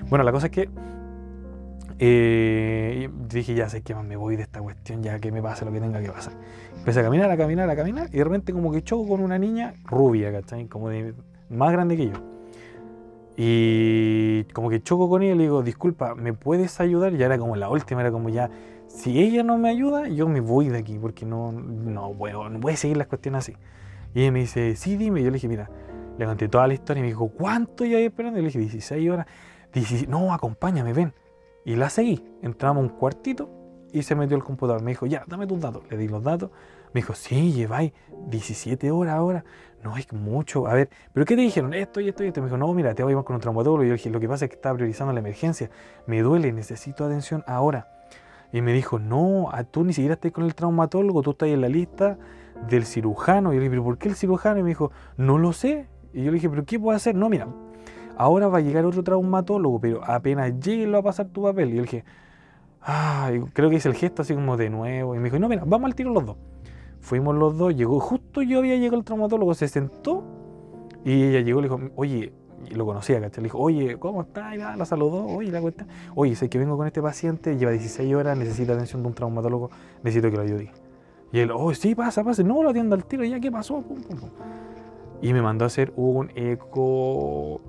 Bueno, 0.10 0.24
la 0.24 0.32
cosa 0.32 0.48
es 0.48 0.52
que 0.52 0.70
eh, 2.00 3.10
dije, 3.30 3.54
ya 3.56 3.70
sé 3.70 3.82
que 3.82 3.96
me 3.96 4.16
voy 4.16 4.36
de 4.36 4.44
esta 4.44 4.62
cuestión, 4.62 5.02
ya 5.02 5.20
que 5.20 5.32
me 5.32 5.42
pase 5.42 5.66
lo 5.66 5.72
que 5.72 5.80
tenga 5.80 6.02
que 6.02 6.12
pasar. 6.12 6.34
Empecé 6.78 7.00
a 7.00 7.04
caminar, 7.04 7.32
a 7.32 7.38
caminar, 7.38 7.70
a 7.70 7.76
caminar, 7.76 8.10
y 8.12 8.18
de 8.18 8.24
repente 8.24 8.54
como 8.54 8.72
que 8.72 8.84
choco 8.84 9.08
con 9.08 9.22
una 9.22 9.40
niña 9.40 9.74
rubia, 9.86 10.32
¿cachai? 10.32 10.68
Como 10.68 10.90
de 10.90 11.14
más 11.50 11.72
grande 11.72 11.98
que 11.98 12.08
yo. 12.08 12.14
Y 13.38 14.44
como 14.54 14.70
que 14.70 14.82
choco 14.82 15.10
con 15.10 15.22
ella 15.22 15.34
y 15.34 15.38
le 15.38 15.44
digo, 15.44 15.62
disculpa, 15.62 16.16
¿me 16.16 16.34
puedes 16.34 16.80
ayudar? 16.80 17.14
Ya 17.14 17.26
era 17.26 17.38
como 17.38 17.56
la 17.56 17.70
última, 17.70 18.02
era 18.02 18.12
como 18.12 18.30
ya, 18.30 18.50
si 18.88 19.20
ella 19.20 19.44
no 19.44 19.58
me 19.58 19.70
ayuda, 19.70 20.08
yo 20.08 20.28
me 20.28 20.40
voy 20.40 20.70
de 20.70 20.78
aquí, 20.78 20.98
porque 20.98 21.26
no, 21.26 21.52
no 21.52 22.14
puedo, 22.14 22.50
no 22.50 22.60
puedo 22.60 22.78
seguir 22.78 22.98
las 22.98 23.08
cuestiones 23.08 23.40
así. 23.40 23.58
Y 24.14 24.22
ella 24.22 24.32
me 24.32 24.40
dice, 24.40 24.76
sí, 24.76 24.96
dime. 24.96 25.22
yo 25.22 25.28
le 25.28 25.34
dije, 25.34 25.48
mira, 25.48 25.70
le 26.18 26.26
conté 26.26 26.48
toda 26.48 26.68
la 26.68 26.74
historia 26.74 27.00
y 27.00 27.04
me 27.04 27.08
dijo, 27.10 27.28
¿cuánto 27.28 27.84
ya 27.84 27.98
hay 27.98 28.06
esperando? 28.06 28.40
Y 28.40 28.44
le 28.44 28.48
dije, 28.48 28.60
16 28.60 29.10
horas. 29.10 29.28
no, 30.08 30.34
acompáñame, 30.34 30.94
ven. 30.94 31.14
Y 31.66 31.76
la 31.76 31.90
seguí. 31.90 32.24
Entramos 32.42 32.82
a 32.82 32.84
un 32.84 32.90
cuartito 32.90 33.50
y 33.92 34.04
se 34.04 34.16
metió 34.16 34.38
el 34.38 34.44
computador. 34.44 34.84
Me 34.84 34.92
dijo, 34.92 35.08
ya, 35.08 35.24
dame 35.28 35.48
tus 35.48 35.60
datos. 35.60 35.84
Le 35.90 35.98
di 35.98 36.08
los 36.08 36.24
datos. 36.24 36.52
Me 36.94 37.02
dijo, 37.02 37.14
sí, 37.14 37.52
lleváis 37.52 37.92
17 38.28 38.92
horas 38.92 39.16
ahora. 39.16 39.44
No 39.84 39.98
es 39.98 40.12
mucho. 40.14 40.68
A 40.68 40.74
ver, 40.74 40.90
¿pero 41.12 41.26
qué 41.26 41.36
te 41.36 41.42
dijeron? 41.42 41.74
Esto 41.74 42.00
y 42.00 42.10
esto 42.10 42.24
y 42.24 42.28
esto. 42.28 42.42
Me 42.42 42.48
dijo, 42.48 42.58
no, 42.58 42.72
mira, 42.74 42.94
te 42.94 43.04
voy 43.04 43.14
a 43.14 43.18
ir 43.18 43.24
con 43.24 43.36
un 43.36 43.42
traumatólogo. 43.42 43.84
Y 43.84 43.88
yo 43.88 43.94
dije, 43.94 44.10
lo 44.10 44.20
que 44.20 44.30
pasa 44.30 44.46
es 44.46 44.50
que 44.50 44.56
estaba 44.56 44.76
priorizando 44.76 45.12
la 45.12 45.20
emergencia. 45.20 45.70
Me 46.06 46.22
duele, 46.22 46.52
necesito 46.52 47.04
atención 47.04 47.44
ahora. 47.48 47.88
Y 48.52 48.62
me 48.62 48.72
dijo, 48.72 49.00
no, 49.00 49.50
tú 49.72 49.84
ni 49.84 49.94
siquiera 49.94 50.14
estás 50.14 50.32
con 50.32 50.46
el 50.46 50.56
traumatólogo, 50.56 51.22
tú 51.22 51.32
estás 51.32 51.50
en 51.50 51.62
la 51.62 51.68
lista 51.68 52.18
del 52.70 52.86
cirujano. 52.86 53.52
Y 53.52 53.56
yo 53.56 53.60
le 53.60 53.64
dije, 53.64 53.72
¿pero 53.72 53.84
por 53.84 53.98
qué 53.98 54.10
el 54.10 54.16
cirujano? 54.16 54.60
Y 54.60 54.64
me 54.64 54.70
dijo, 54.70 54.92
no 55.18 55.38
lo 55.38 55.52
sé. 55.52 55.88
Y 56.14 56.24
yo 56.24 56.32
le 56.32 56.36
dije, 56.36 56.50
¿pero 56.50 56.64
qué 56.64 56.80
puedo 56.80 56.96
hacer? 56.96 57.16
No, 57.16 57.28
mira, 57.28 57.48
ahora 58.18 58.48
va 58.48 58.60
a 58.60 58.62
llegar 58.62 58.86
otro 58.86 59.04
traumatólogo, 59.04 59.80
pero 59.80 60.04
apenas 60.04 60.60
llegue 60.60 60.86
lo 60.86 60.94
va 60.94 61.00
a 61.00 61.04
pasar 61.04 61.28
tu 61.28 61.44
papel. 61.44 61.74
Y 61.74 61.76
yo 61.78 61.82
dije, 61.84 62.04
ah, 62.82 63.32
creo 63.54 63.70
que 63.70 63.78
hice 63.78 63.90
el 63.90 63.96
gesto 63.96 64.22
así 64.22 64.34
como 64.34 64.58
de 64.58 64.70
nuevo. 64.70 65.16
Y 65.16 65.20
me 65.20 65.26
dijo, 65.26 65.40
no, 65.40 65.50
mira, 65.50 65.64
vamos 65.66 65.88
al 65.88 65.96
tiro 65.96 66.12
los 66.12 66.26
dos. 66.26 66.38
Fuimos 67.02 67.36
los 67.36 67.58
dos, 67.58 67.76
llegó, 67.76 68.00
justo 68.00 68.42
yo 68.42 68.60
había 68.60 68.76
llegado 68.76 68.98
el 68.98 69.04
traumatólogo, 69.04 69.54
se 69.54 69.68
sentó 69.68 70.24
y 71.04 71.24
ella 71.24 71.42
llegó 71.42 71.60
y 71.60 71.64
le 71.64 71.70
dijo, 71.70 71.92
oye, 71.96 72.34
lo 72.72 72.86
conocía, 72.86 73.22
¿cachai? 73.22 73.44
Le 73.44 73.48
dijo, 73.48 73.60
oye, 73.60 73.98
¿cómo 73.98 74.24
está? 74.24 74.56
Y 74.56 74.58
la 74.58 74.86
saludó, 74.86 75.26
oye, 75.26 75.52
la 75.52 75.62
cuenta. 75.62 75.86
Oye, 76.16 76.36
sé 76.36 76.50
que 76.50 76.58
vengo 76.58 76.78
con 76.78 76.88
este 76.88 77.02
paciente, 77.02 77.58
lleva 77.58 77.72
16 77.72 78.16
horas, 78.16 78.38
necesita 78.38 78.74
atención 78.74 79.04
de 79.04 79.10
un 79.10 79.14
traumatólogo, 79.14 79.70
necesito 80.04 80.32
que 80.32 80.38
lo 80.38 80.44
ayude. 80.44 80.72
Y 81.32 81.40
él, 81.40 81.52
oh, 81.52 81.74
sí, 81.74 81.96
pasa, 81.96 82.24
pasa, 82.24 82.44
no, 82.44 82.64
lo 82.64 82.70
atiendo 82.70 82.96
al 82.96 83.06
tiro, 83.06 83.24
ya, 83.24 83.40
¿qué 83.40 83.52
pasó? 83.52 83.84
Y 85.22 85.34
me 85.34 85.42
mandó 85.42 85.66
a 85.66 85.68
hacer 85.68 85.94
un 85.96 86.32
eco, 86.36 87.62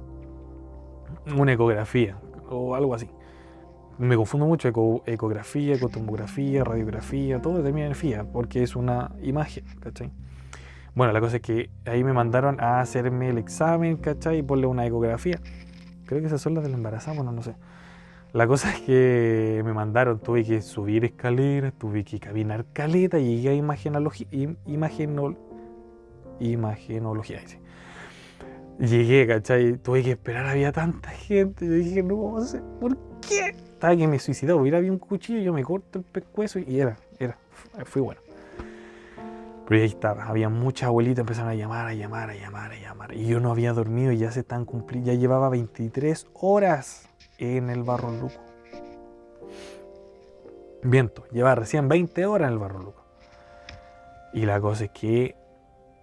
una 1.35 1.53
ecografía, 1.53 2.19
o 2.49 2.75
algo 2.75 2.95
así. 2.95 3.09
Me 3.99 4.15
confundo 4.15 4.47
mucho, 4.47 4.69
ecografía, 5.07 5.75
ecotomografía, 5.75 6.65
radiografía, 6.65 7.41
todo 7.41 7.62
de 7.62 7.95
FIA, 7.95 8.25
porque 8.25 8.62
es 8.62 8.77
una 8.77 9.12
imagen, 9.23 9.65
¿cachai? 9.81 10.11
Bueno, 10.95 11.12
la 11.12 11.21
cosa 11.21 11.37
es 11.37 11.43
que 11.43 11.71
ahí 11.87 12.05
me 12.05 12.12
mandaron 12.12 12.61
a 12.61 12.81
hacerme 12.81 13.31
el 13.31 13.39
examen, 13.39 13.97
¿cachai? 13.97 14.39
Y 14.39 14.43
ponerle 14.43 14.67
una 14.67 14.87
ecografía. 14.87 15.41
Creo 16.05 16.21
que 16.21 16.27
esas 16.27 16.41
son 16.41 16.55
las 16.55 16.62
del 16.65 16.75
embarazado, 16.75 17.17
bueno, 17.17 17.33
no 17.33 17.43
sé. 17.43 17.57
La 18.33 18.47
cosa 18.47 18.71
es 18.71 18.81
que 18.83 19.62
me 19.65 19.73
mandaron, 19.73 20.19
tuve 20.21 20.45
que 20.45 20.61
subir 20.61 21.07
escaleras, 21.07 21.73
tuve 21.73 22.05
que 22.05 22.21
caminar 22.21 22.67
caleta, 22.73 23.19
llegué 23.19 23.49
a 23.49 23.55
imagenología, 23.55 24.27
imagenol, 24.67 25.39
imagenología, 26.39 27.41
dice. 27.41 27.65
Llegué, 28.79 29.27
¿cachai? 29.27 29.79
Tuve 29.79 30.03
que 30.03 30.11
esperar, 30.12 30.47
había 30.47 30.71
tanta 30.71 31.11
gente. 31.11 31.67
Yo 31.67 31.73
dije, 31.73 32.03
no, 32.03 32.37
¿por 32.81 32.97
qué? 33.27 33.55
Estaba 33.57 33.97
que 33.97 34.07
me 34.07 34.19
suicidaba, 34.19 34.61
hubiera 34.61 34.79
habido 34.79 34.93
un 34.93 34.99
cuchillo, 34.99 35.41
yo 35.41 35.53
me 35.53 35.62
corto 35.62 35.99
el 35.99 36.05
pescuezo 36.05 36.59
y 36.59 36.81
era, 36.81 36.97
era, 37.19 37.39
fue 37.85 38.03
bueno. 38.03 38.21
Pero 39.67 39.81
ahí 39.81 39.89
estaba, 39.89 40.25
había 40.25 40.49
muchas 40.49 40.89
abuelitas 40.89 41.23
empezaron 41.23 41.51
a 41.51 41.55
llamar, 41.55 41.87
a 41.87 41.95
llamar, 41.95 42.31
a 42.31 42.35
llamar, 42.35 42.73
a 42.73 42.79
llamar. 42.79 43.15
Y 43.15 43.27
yo 43.27 43.41
no 43.41 43.51
había 43.51 43.73
dormido 43.73 44.12
y 44.12 44.19
ya 44.19 44.31
se 44.31 44.41
están 44.41 44.65
cumpliendo, 44.65 45.11
ya 45.11 45.19
llevaba 45.19 45.49
23 45.49 46.27
horas 46.35 47.09
en 47.39 47.71
el 47.71 47.83
Barro 47.83 48.12
Luco. 48.12 48.41
Viento, 50.83 51.27
llevaba 51.33 51.57
recién 51.57 51.89
20 51.89 52.27
horas 52.27 52.49
en 52.49 52.53
el 52.53 52.59
Barro 52.59 52.79
Luco. 52.79 53.03
Y 54.33 54.47
la 54.47 54.61
cosa 54.61 54.85
es 54.85 54.91
que 54.91 55.35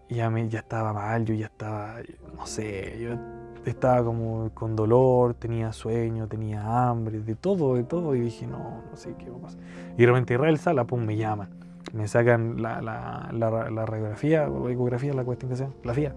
ya, 0.10 0.30
me, 0.30 0.48
ya 0.50 0.60
estaba 0.60 0.94
mal, 0.94 1.26
yo 1.26 1.34
ya 1.34 1.48
estaba, 1.48 1.96
no 2.36 2.46
sé, 2.46 3.00
yo 3.00 3.16
estaba 3.66 4.04
como 4.04 4.52
con 4.54 4.76
dolor, 4.76 5.34
tenía 5.36 5.72
sueño, 5.72 6.28
tenía 6.28 6.90
hambre, 6.90 7.20
de 7.20 7.36
todo, 7.36 7.76
de 7.76 7.84
todo. 7.84 8.16
Y 8.16 8.22
dije, 8.22 8.48
no, 8.48 8.82
no 8.90 8.98
sé 8.98 9.16
qué 9.18 9.30
va 9.30 9.38
a 9.38 9.42
pasar. 9.42 9.60
Y 9.98 10.02
de 10.02 10.08
repente 10.08 10.34
Israel 10.34 10.58
Sala, 10.58 10.86
pum, 10.86 11.06
me 11.06 11.16
llama 11.16 11.50
me 11.94 12.08
sacan 12.08 12.62
la, 12.62 12.82
la, 12.82 13.30
la, 13.32 13.86
radiografía 13.86 14.50
o 14.50 14.68
ecografía, 14.70 15.14
la 15.14 15.24
cuestión 15.24 15.52
que 15.52 15.58
sea, 15.58 15.70
la 15.84 15.94
FIA. 15.94 16.16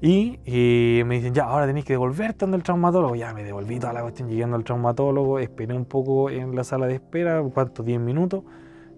Y, 0.00 1.02
me 1.06 1.16
dicen, 1.16 1.34
ya, 1.34 1.44
ahora 1.44 1.66
tenéis 1.66 1.84
que 1.84 1.92
devolverte 1.92 2.38
donde 2.40 2.56
el 2.56 2.62
traumatólogo. 2.62 3.14
Ya 3.14 3.32
me 3.34 3.44
devolví 3.44 3.78
toda 3.78 3.92
la 3.92 4.02
cuestión 4.02 4.28
llegando 4.28 4.56
al 4.56 4.64
traumatólogo, 4.64 5.38
esperé 5.38 5.74
un 5.74 5.84
poco 5.84 6.30
en 6.30 6.56
la 6.56 6.64
sala 6.64 6.86
de 6.86 6.94
espera, 6.94 7.42
¿cuántos? 7.54 7.84
10 7.84 8.00
minutos. 8.00 8.42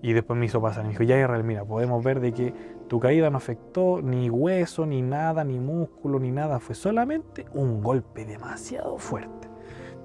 Y 0.03 0.13
después 0.13 0.39
me 0.39 0.47
hizo 0.47 0.61
pasar. 0.61 0.85
Me 0.85 0.91
dijo, 0.91 1.03
ya 1.03 1.19
Israel, 1.19 1.45
mira, 1.45 1.65
podemos 1.65 2.03
ver 2.05 2.21
de 2.21 2.33
que 2.33 2.55
tu 2.89 3.01
caída 3.01 3.31
no 3.31 3.39
afectó 3.39 4.01
ni 4.03 4.31
hueso, 4.31 4.87
ni 4.87 5.03
nada, 5.03 5.45
ni 5.45 5.59
músculo, 5.59 6.19
ni 6.19 6.31
nada. 6.31 6.61
Fue 6.61 6.75
solamente 6.75 7.47
un 7.55 7.83
golpe 7.83 8.25
demasiado 8.25 8.99
fuerte. 8.99 9.49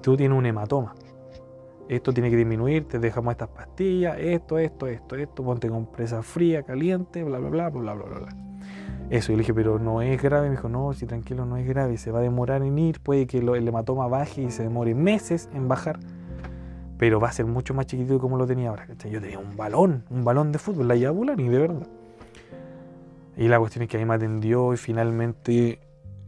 Tú 0.00 0.16
tienes 0.16 0.36
un 0.36 0.46
hematoma 0.46 0.94
esto 1.90 2.12
tiene 2.12 2.30
que 2.30 2.36
disminuir, 2.36 2.86
te 2.86 3.00
dejamos 3.00 3.32
estas 3.32 3.48
pastillas, 3.48 4.16
esto, 4.16 4.60
esto, 4.60 4.86
esto, 4.86 5.16
esto, 5.16 5.42
ponte 5.42 5.68
compresa 5.68 6.22
fría, 6.22 6.62
caliente, 6.62 7.24
bla, 7.24 7.40
bla, 7.40 7.50
bla, 7.50 7.68
bla, 7.68 7.94
bla, 7.94 8.04
bla, 8.04 8.18
bla. 8.20 8.28
Eso, 9.10 9.32
y 9.32 9.34
le 9.34 9.40
dije, 9.40 9.52
pero 9.52 9.80
no 9.80 10.00
es 10.00 10.22
grave. 10.22 10.50
Me 10.50 10.54
dijo, 10.54 10.68
no, 10.68 10.92
si 10.92 11.04
tranquilo, 11.06 11.46
no 11.46 11.56
es 11.56 11.66
grave, 11.66 11.96
se 11.98 12.12
va 12.12 12.20
a 12.20 12.22
demorar 12.22 12.62
en 12.62 12.78
ir, 12.78 13.00
puede 13.00 13.26
que 13.26 13.38
el 13.38 13.66
hematoma 13.66 14.06
baje 14.06 14.42
y 14.42 14.50
se 14.52 14.62
demore 14.62 14.94
meses 14.94 15.50
en 15.52 15.66
bajar, 15.66 15.98
pero 16.96 17.18
va 17.18 17.28
a 17.28 17.32
ser 17.32 17.46
mucho 17.46 17.74
más 17.74 17.86
chiquitito 17.86 18.20
como 18.20 18.38
lo 18.38 18.46
tenía 18.46 18.68
ahora. 18.68 18.86
Yo 19.10 19.20
tenía 19.20 19.40
un 19.40 19.56
balón, 19.56 20.04
un 20.10 20.22
balón 20.22 20.52
de 20.52 20.60
fútbol, 20.60 20.86
la 20.86 20.94
yábula, 20.94 21.34
ni 21.34 21.48
de 21.48 21.58
verdad. 21.58 21.88
Y 23.36 23.48
la 23.48 23.58
cuestión 23.58 23.82
es 23.82 23.88
que 23.88 23.96
ahí 23.96 24.04
me 24.04 24.14
atendió 24.14 24.72
y 24.74 24.76
finalmente 24.76 25.80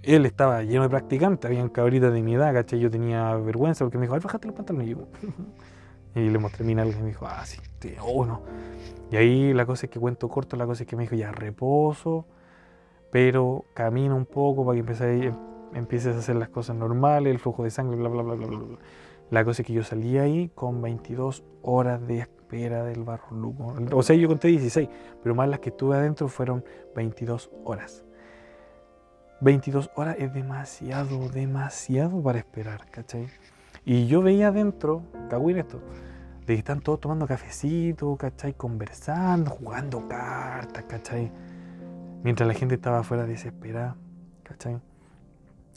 él 0.02 0.26
estaba 0.26 0.62
lleno 0.62 0.82
de 0.82 0.88
practicantes, 0.88 1.48
habían 1.48 1.68
cabritas 1.68 2.12
de 2.12 2.22
mi 2.22 2.34
edad, 2.34 2.52
¿cachai? 2.52 2.80
Yo 2.80 2.90
tenía 2.90 3.34
vergüenza 3.36 3.84
porque 3.84 3.98
me 3.98 4.02
dijo, 4.02 4.14
ay, 4.14 4.20
bájate 4.22 4.46
los 4.48 4.56
pantalones. 4.56 4.96
Y, 6.14 6.20
y 6.20 6.30
le 6.30 6.38
mostré 6.38 6.64
mi 6.64 6.74
nalga 6.74 6.98
y 6.98 7.02
me 7.02 7.08
dijo, 7.08 7.26
ah, 7.26 7.44
sí, 7.44 7.58
sí, 7.80 7.94
oh, 8.00 8.24
no. 8.24 8.42
Y 9.10 9.16
ahí 9.16 9.52
la 9.52 9.66
cosa 9.66 9.86
es 9.86 9.90
que 9.90 10.00
cuento 10.00 10.28
corto, 10.28 10.56
la 10.56 10.66
cosa 10.66 10.82
es 10.82 10.88
que 10.88 10.96
me 10.96 11.02
dijo, 11.02 11.14
ya 11.14 11.30
reposo, 11.32 12.26
pero 13.10 13.66
camina 13.74 14.14
un 14.14 14.26
poco 14.26 14.64
para 14.64 14.74
que 14.74 14.80
empieces 14.80 15.32
a, 15.32 15.78
empieces 15.78 16.16
a 16.16 16.18
hacer 16.18 16.36
las 16.36 16.48
cosas 16.48 16.76
normales, 16.76 17.30
el 17.30 17.38
flujo 17.38 17.62
de 17.64 17.70
sangre, 17.70 17.96
bla, 17.96 18.08
bla, 18.08 18.22
bla, 18.22 18.34
bla, 18.34 18.46
bla. 18.46 18.78
La 19.30 19.44
cosa 19.44 19.62
es 19.62 19.66
que 19.66 19.72
yo 19.72 19.82
salí 19.82 20.18
ahí 20.18 20.50
con 20.54 20.82
22 20.82 21.44
horas 21.62 22.06
de 22.06 22.22
espera 22.52 22.84
del 22.84 23.02
barro 23.02 23.34
luco. 23.34 23.74
O 23.92 24.02
sea, 24.02 24.14
yo 24.14 24.28
conté 24.28 24.48
16, 24.48 24.88
pero 25.22 25.34
más 25.34 25.48
las 25.48 25.60
que 25.60 25.70
estuve 25.70 25.96
adentro 25.96 26.28
fueron 26.28 26.64
22 26.94 27.50
horas. 27.64 28.04
22 29.40 29.90
horas 29.96 30.16
es 30.18 30.32
demasiado, 30.32 31.28
demasiado 31.28 32.22
para 32.22 32.38
esperar, 32.38 32.86
¿cachai? 32.90 33.26
Y 33.84 34.06
yo 34.06 34.22
veía 34.22 34.48
adentro, 34.48 35.02
en 35.30 35.56
esto, 35.58 35.80
de 36.40 36.54
que 36.54 36.58
están 36.58 36.80
todos 36.80 37.00
tomando 37.00 37.26
cafecito, 37.26 38.16
¿cachai? 38.16 38.52
Conversando, 38.52 39.50
jugando 39.52 40.06
cartas, 40.06 40.84
¿cachai? 40.84 41.32
Mientras 42.22 42.46
la 42.46 42.54
gente 42.54 42.74
estaba 42.74 42.98
afuera 43.00 43.24
desesperada, 43.26 43.96
¿cachai? 44.44 44.78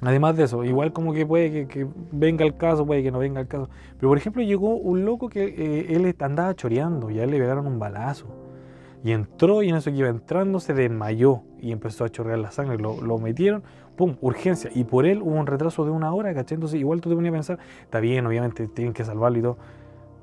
Además 0.02 0.36
de 0.36 0.44
eso, 0.44 0.64
igual 0.66 0.92
como 0.92 1.14
que 1.14 1.26
puede 1.26 1.68
que, 1.68 1.88
venga 2.12 2.44
el 2.44 2.58
caso, 2.58 2.86
puede 2.86 3.02
que 3.02 3.12
no 3.12 3.20
venga 3.20 3.40
el 3.40 3.48
caso. 3.48 3.70
Pero 3.98 4.10
por 4.10 4.18
ejemplo 4.18 4.44
llegó 4.44 4.76
un 4.76 5.06
loco 5.06 5.30
que 5.30 5.46
eh, 5.46 5.96
él 5.96 6.14
andaba 6.20 6.54
choreando 6.54 7.10
y 7.10 7.20
a 7.20 7.24
él 7.24 7.32
le 7.32 7.40
pegaron 7.40 7.66
un 7.66 7.80
balazo. 7.80 8.28
Y 9.04 9.12
entró 9.12 9.62
y 9.62 9.70
en 9.70 9.76
eso 9.76 9.92
que 9.92 9.98
iba 9.98 10.10
entrando 10.10 10.60
se 10.60 10.74
desmayó 10.74 11.44
y 11.62 11.72
empezó 11.72 12.04
a 12.04 12.10
chorrear 12.10 12.40
la 12.40 12.52
sangre. 12.52 12.78
Lo, 12.78 13.00
lo, 13.02 13.20
metieron, 13.20 13.64
pum, 13.96 14.18
urgencia. 14.20 14.70
Y 14.74 14.84
por 14.84 15.06
él 15.06 15.22
hubo 15.22 15.36
un 15.36 15.46
retraso 15.48 15.86
de 15.86 15.92
una 15.92 16.12
hora, 16.14 16.34
¿cachai? 16.34 16.56
Entonces 16.56 16.80
igual 16.80 17.02
tú 17.02 17.10
te 17.10 17.16
ponías 17.16 17.32
a 17.32 17.36
pensar, 17.36 17.60
está 17.84 18.00
bien, 18.00 18.26
obviamente 18.26 18.68
tienen 18.68 18.94
que 18.94 19.06
salvarlo 19.06 19.38
y 19.38 19.42
todo. 19.44 19.58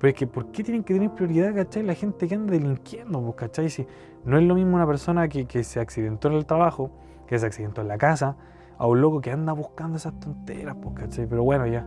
Pero 0.01 0.11
es 0.11 0.15
que, 0.17 0.27
¿por 0.27 0.51
qué 0.51 0.65
tienen 0.65 0.83
que 0.83 0.95
tener 0.95 1.11
prioridad, 1.11 1.55
cachai? 1.55 1.85
La 1.85 1.95
gente 1.95 2.27
que 2.27 2.35
anda 2.35 2.53
delinquiendo, 2.53 3.23
pues, 3.23 3.37
¿cachai? 3.37 3.71
Si 3.71 3.87
no 4.25 4.37
es 4.37 4.43
lo 4.43 4.57
mismo 4.57 4.75
una 4.75 4.87
persona 4.87 5.29
que, 5.29 5.47
que 5.47 5.63
se 5.63 5.79
accidentó 5.79 6.29
en 6.29 6.35
el 6.35 6.45
trabajo, 6.45 6.91
que 7.29 7.39
se 7.39 7.47
accidentó 7.47 7.83
en 7.83 7.89
la 7.89 7.99
casa, 7.99 8.37
a 8.83 8.87
un 8.89 9.01
loco 9.01 9.21
que 9.21 9.31
anda 9.31 9.53
buscando 9.53 9.97
esas 9.97 10.19
tonteras, 10.19 10.75
pues, 10.83 10.97
¿cachai? 10.97 11.29
Pero 11.29 11.45
bueno, 11.45 11.69
ya. 11.69 11.87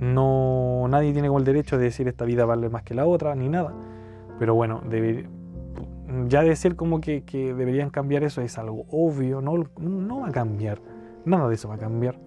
No, 0.00 0.88
nadie 0.88 1.12
tiene 1.12 1.28
como 1.28 1.38
el 1.38 1.44
derecho 1.44 1.78
de 1.78 1.84
decir 1.84 2.08
esta 2.08 2.24
vida 2.24 2.44
vale 2.44 2.68
más 2.68 2.82
que 2.82 2.94
la 2.94 3.06
otra, 3.06 3.36
ni 3.36 3.48
nada. 3.48 3.72
Pero 4.36 4.56
bueno, 4.56 4.82
debe, 4.90 5.28
ya 6.26 6.42
decir 6.42 6.74
como 6.74 7.00
que, 7.00 7.22
deberían 7.32 7.90
cambiar 7.90 8.24
eso 8.24 8.40
es 8.40 8.58
algo 8.58 8.86
obvio, 8.90 9.40
no, 9.40 9.54
no 9.78 10.20
va 10.22 10.28
a 10.28 10.32
cambiar, 10.32 10.80
nada 11.24 11.48
de 11.48 11.54
eso 11.54 11.68
va 11.68 11.76
a 11.76 11.78
cambiar. 11.78 12.18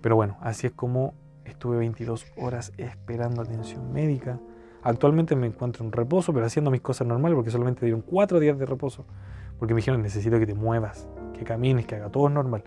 Pero 0.00 0.14
bueno, 0.14 0.36
así 0.40 0.68
es 0.68 0.72
como 0.72 1.14
estuve 1.44 1.78
22 1.78 2.26
horas 2.36 2.72
esperando 2.76 3.42
atención 3.42 3.92
médica. 3.92 4.38
Actualmente 4.84 5.34
me 5.34 5.48
encuentro 5.48 5.84
en 5.84 5.90
reposo, 5.90 6.32
pero 6.32 6.46
haciendo 6.46 6.70
mis 6.70 6.80
cosas 6.80 7.08
normales 7.08 7.34
porque 7.34 7.50
solamente 7.50 7.84
dieron 7.86 8.02
4 8.02 8.38
días 8.38 8.56
de 8.56 8.66
reposo. 8.66 9.04
Porque 9.58 9.74
me 9.74 9.78
dijeron, 9.78 10.00
necesito 10.00 10.38
que 10.38 10.46
te 10.46 10.54
muevas, 10.54 11.08
que 11.34 11.42
camines, 11.42 11.86
que 11.86 11.96
haga 11.96 12.08
todo 12.08 12.28
normal. 12.28 12.62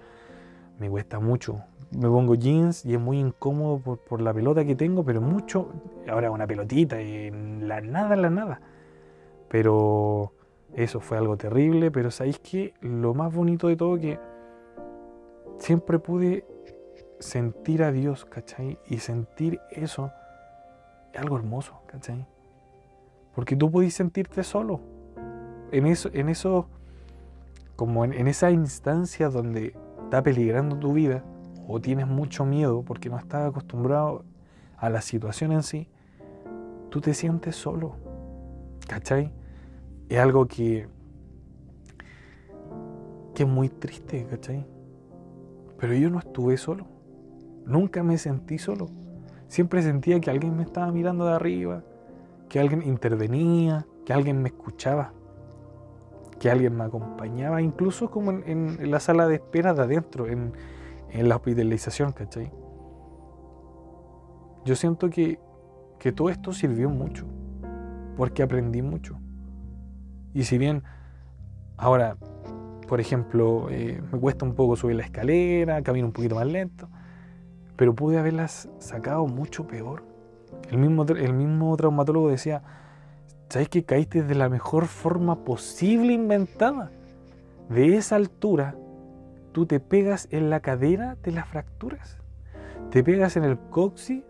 Me 0.79 0.89
cuesta 0.89 1.19
mucho. 1.19 1.61
Me 1.91 2.07
pongo 2.07 2.35
jeans 2.35 2.85
y 2.85 2.93
es 2.93 2.99
muy 2.99 3.19
incómodo 3.19 3.79
por, 3.79 3.99
por 3.99 4.21
la 4.21 4.33
pelota 4.33 4.63
que 4.63 4.75
tengo, 4.75 5.03
pero 5.03 5.21
mucho. 5.21 5.69
Ahora 6.07 6.31
una 6.31 6.47
pelotita, 6.47 6.99
en 6.99 7.67
la 7.67 7.81
nada, 7.81 8.15
la 8.15 8.29
nada. 8.29 8.61
Pero 9.49 10.33
eso 10.73 10.99
fue 10.99 11.17
algo 11.17 11.35
terrible, 11.35 11.91
pero 11.91 12.11
sabéis 12.11 12.39
que 12.39 12.73
lo 12.81 13.13
más 13.13 13.33
bonito 13.33 13.67
de 13.67 13.75
todo 13.75 13.99
que 13.99 14.19
siempre 15.57 15.99
pude 15.99 16.45
sentir 17.19 17.83
a 17.83 17.91
Dios, 17.91 18.25
¿cachai? 18.25 18.79
Y 18.87 18.99
sentir 18.99 19.59
eso 19.71 20.11
es 21.13 21.19
algo 21.19 21.37
hermoso, 21.37 21.81
¿cachai? 21.87 22.25
Porque 23.35 23.55
tú 23.55 23.69
podís 23.69 23.93
sentirte 23.93 24.43
solo. 24.43 24.79
En 25.71 25.85
eso, 25.85 26.09
en 26.13 26.29
eso 26.29 26.67
como 27.75 28.05
en, 28.05 28.13
en 28.13 28.27
esa 28.27 28.51
instancia 28.51 29.29
donde 29.29 29.75
está 30.09 30.23
peligrando 30.23 30.75
tu 30.75 30.91
vida 30.91 31.23
o 31.67 31.79
tienes 31.79 32.07
mucho 32.07 32.43
miedo 32.43 32.81
porque 32.83 33.09
no 33.09 33.19
estás 33.19 33.47
acostumbrado 33.47 34.25
a 34.75 34.89
la 34.89 35.01
situación 35.01 35.51
en 35.51 35.61
sí, 35.61 35.87
tú 36.89 36.99
te 36.99 37.13
sientes 37.13 37.55
solo, 37.55 37.95
¿cachai? 38.87 39.31
es 40.09 40.17
algo 40.17 40.47
que, 40.47 40.87
que 43.35 43.43
es 43.43 43.49
muy 43.49 43.69
triste, 43.69 44.25
¿cachai? 44.25 44.65
Pero 45.77 45.93
yo 45.93 46.09
no 46.09 46.17
estuve 46.17 46.57
solo. 46.57 46.87
nunca 47.65 48.01
me 48.01 48.17
sentí 48.17 48.57
solo. 48.57 48.87
Siempre 49.47 49.83
sentía 49.83 50.19
que 50.19 50.31
alguien 50.31 50.57
me 50.57 50.63
estaba 50.63 50.91
mirando 50.91 51.25
de 51.25 51.33
arriba, 51.33 51.83
que 52.49 52.59
alguien 52.59 52.81
intervenía, 52.81 53.85
que 54.05 54.13
alguien 54.13 54.41
me 54.41 54.49
escuchaba, 54.49 55.13
que 56.39 56.49
alguien 56.49 56.75
me 56.75 56.85
acompañaba, 56.85 57.61
incluso 57.61 58.09
como 58.09 58.31
en, 58.31 58.91
la 58.91 58.99
sala 58.99 59.27
de 59.27 59.35
espera 59.35 59.73
de 59.73 59.81
adentro, 59.83 60.27
en, 60.27 60.53
la 61.11 61.35
hospitalización, 61.35 62.11
¿cachai? 62.11 62.51
Yo 64.63 64.75
siento 64.75 65.09
que, 65.09 65.39
que 65.97 66.11
todo 66.11 66.29
esto 66.29 66.53
sirvió 66.53 66.89
mucho, 66.89 67.25
porque 68.15 68.43
aprendí 68.43 68.81
mucho. 68.81 69.17
Y 70.33 70.43
si 70.43 70.57
bien 70.57 70.83
ahora, 71.77 72.17
por 72.87 72.99
ejemplo, 72.99 73.67
eh, 73.69 74.01
me 74.11 74.19
cuesta 74.19 74.45
un 74.45 74.53
poco 74.53 74.75
subir 74.75 74.97
la 74.97 75.03
escalera, 75.03 75.81
camino 75.81 76.07
un 76.07 76.13
poquito 76.13 76.35
más 76.35 76.45
lento, 76.45 76.89
pero 77.75 77.95
pude 77.95 78.19
haberlas 78.19 78.69
sacado 78.77 79.25
mucho 79.25 79.65
peor. 79.65 80.03
El 80.69 80.77
mismo, 80.77 81.03
el 81.03 81.33
mismo 81.33 81.75
traumatólogo 81.75 82.29
decía, 82.29 82.61
¿sabes 83.49 83.69
que 83.69 83.83
caíste 83.83 84.23
de 84.23 84.35
la 84.35 84.47
mejor 84.47 84.85
forma 84.85 85.43
posible 85.43 86.13
inventada? 86.13 86.91
De 87.69 87.97
esa 87.97 88.15
altura, 88.15 88.75
tú 89.51 89.65
te 89.65 89.79
pegas 89.79 90.27
en 90.31 90.49
la 90.49 90.59
cadera 90.59 91.17
de 91.23 91.31
las 91.31 91.47
fracturas. 91.47 92.17
Te 92.91 93.03
pegas 93.03 93.35
en 93.37 93.43
el 93.43 93.57
coxis, 93.57 94.23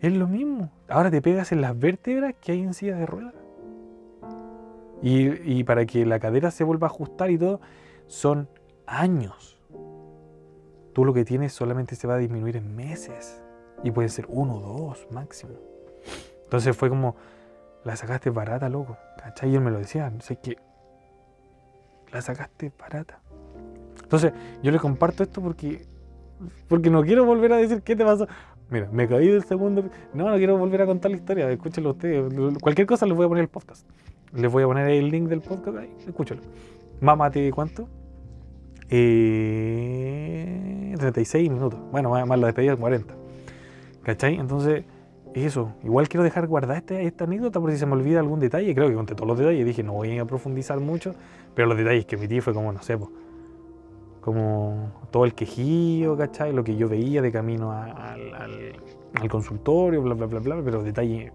es 0.00 0.12
lo 0.12 0.26
mismo. 0.26 0.70
Ahora 0.88 1.10
te 1.10 1.22
pegas 1.22 1.52
en 1.52 1.60
las 1.60 1.78
vértebras 1.78 2.34
que 2.40 2.52
hay 2.52 2.62
en 2.62 2.74
silla 2.74 2.96
de 2.96 3.06
ruedas. 3.06 3.34
Y, 5.02 5.58
y 5.58 5.64
para 5.64 5.86
que 5.86 6.04
la 6.06 6.18
cadera 6.18 6.50
se 6.50 6.64
vuelva 6.64 6.86
a 6.86 6.90
ajustar 6.90 7.30
y 7.30 7.38
todo, 7.38 7.60
son 8.06 8.48
años. 8.86 9.58
Tú 10.92 11.04
lo 11.04 11.12
que 11.12 11.24
tienes 11.24 11.52
solamente 11.52 11.96
se 11.96 12.06
va 12.06 12.14
a 12.14 12.18
disminuir 12.18 12.56
en 12.56 12.74
meses. 12.74 13.42
Y 13.82 13.90
puede 13.90 14.08
ser 14.08 14.26
uno 14.28 14.56
o 14.56 14.60
dos 14.60 15.06
máximo. 15.10 15.52
Entonces 16.44 16.76
fue 16.76 16.88
como, 16.88 17.16
la 17.84 17.96
sacaste 17.96 18.30
barata, 18.30 18.68
loco. 18.68 18.96
¿Cachai? 19.18 19.50
Y 19.50 19.54
él 19.54 19.60
me 19.60 19.70
lo 19.70 19.78
decía. 19.78 20.12
Sé 20.20 20.36
que 20.36 20.56
la 22.12 22.22
sacaste 22.22 22.72
barata. 22.78 23.20
Entonces, 24.02 24.32
yo 24.62 24.70
le 24.70 24.78
comparto 24.78 25.22
esto 25.22 25.40
porque, 25.42 25.86
porque 26.68 26.90
no 26.90 27.02
quiero 27.02 27.24
volver 27.24 27.52
a 27.52 27.56
decir 27.56 27.82
qué 27.82 27.96
te 27.96 28.04
pasó. 28.04 28.26
Mira, 28.70 28.88
me 28.90 29.06
caí 29.06 29.28
del 29.28 29.44
segundo. 29.44 29.84
No, 30.14 30.30
no 30.30 30.36
quiero 30.36 30.56
volver 30.56 30.82
a 30.82 30.86
contar 30.86 31.10
la 31.10 31.16
historia. 31.16 31.50
Escúchalo 31.50 31.90
ustedes. 31.90 32.32
Cualquier 32.60 32.86
cosa 32.86 33.06
les 33.06 33.16
voy 33.16 33.26
a 33.26 33.28
poner 33.28 33.42
el 33.42 33.48
podcast. 33.48 33.86
Les 34.32 34.50
voy 34.50 34.62
a 34.62 34.66
poner 34.66 34.88
el 34.88 35.10
link 35.10 35.28
del 35.28 35.42
podcast 35.42 35.76
ahí. 35.78 35.94
Escúchalo. 36.06 36.40
Mámate, 37.00 37.50
¿cuánto? 37.52 37.88
Eh, 38.88 40.24
36 40.98 41.50
minutos. 41.50 41.78
Bueno, 41.90 42.10
más 42.10 42.38
la 42.38 42.46
despedida, 42.46 42.76
40. 42.76 43.14
¿Cachai? 44.02 44.36
Entonces, 44.36 44.84
eso. 45.34 45.72
Igual 45.82 46.08
quiero 46.08 46.22
dejar 46.22 46.46
guardada 46.46 46.78
esta, 46.78 47.00
esta 47.00 47.24
anécdota 47.24 47.60
por 47.60 47.70
si 47.72 47.78
se 47.78 47.86
me 47.86 47.92
olvida 47.94 48.20
algún 48.20 48.38
detalle. 48.38 48.74
Creo 48.74 48.88
que 48.88 48.94
conté 48.94 49.14
todos 49.14 49.28
los 49.28 49.38
detalles. 49.38 49.66
Dije, 49.66 49.82
no 49.82 49.94
voy 49.94 50.18
a 50.18 50.24
profundizar 50.24 50.78
mucho. 50.80 51.14
Pero 51.54 51.68
los 51.68 51.76
detalles 51.76 52.06
que 52.06 52.16
emití 52.16 52.40
fue 52.40 52.54
como, 52.54 52.72
no 52.72 52.82
sé, 52.82 52.98
como 54.20 54.92
todo 55.10 55.24
el 55.24 55.34
quejío, 55.34 56.16
¿cachai? 56.16 56.52
Lo 56.52 56.62
que 56.62 56.76
yo 56.76 56.88
veía 56.88 57.20
de 57.20 57.32
camino 57.32 57.72
al, 57.72 58.32
al, 59.14 59.28
consultorio, 59.28 60.02
bla, 60.02 60.14
bla, 60.14 60.26
bla, 60.26 60.40
bla. 60.40 60.62
Pero 60.64 60.82
detalles 60.82 61.32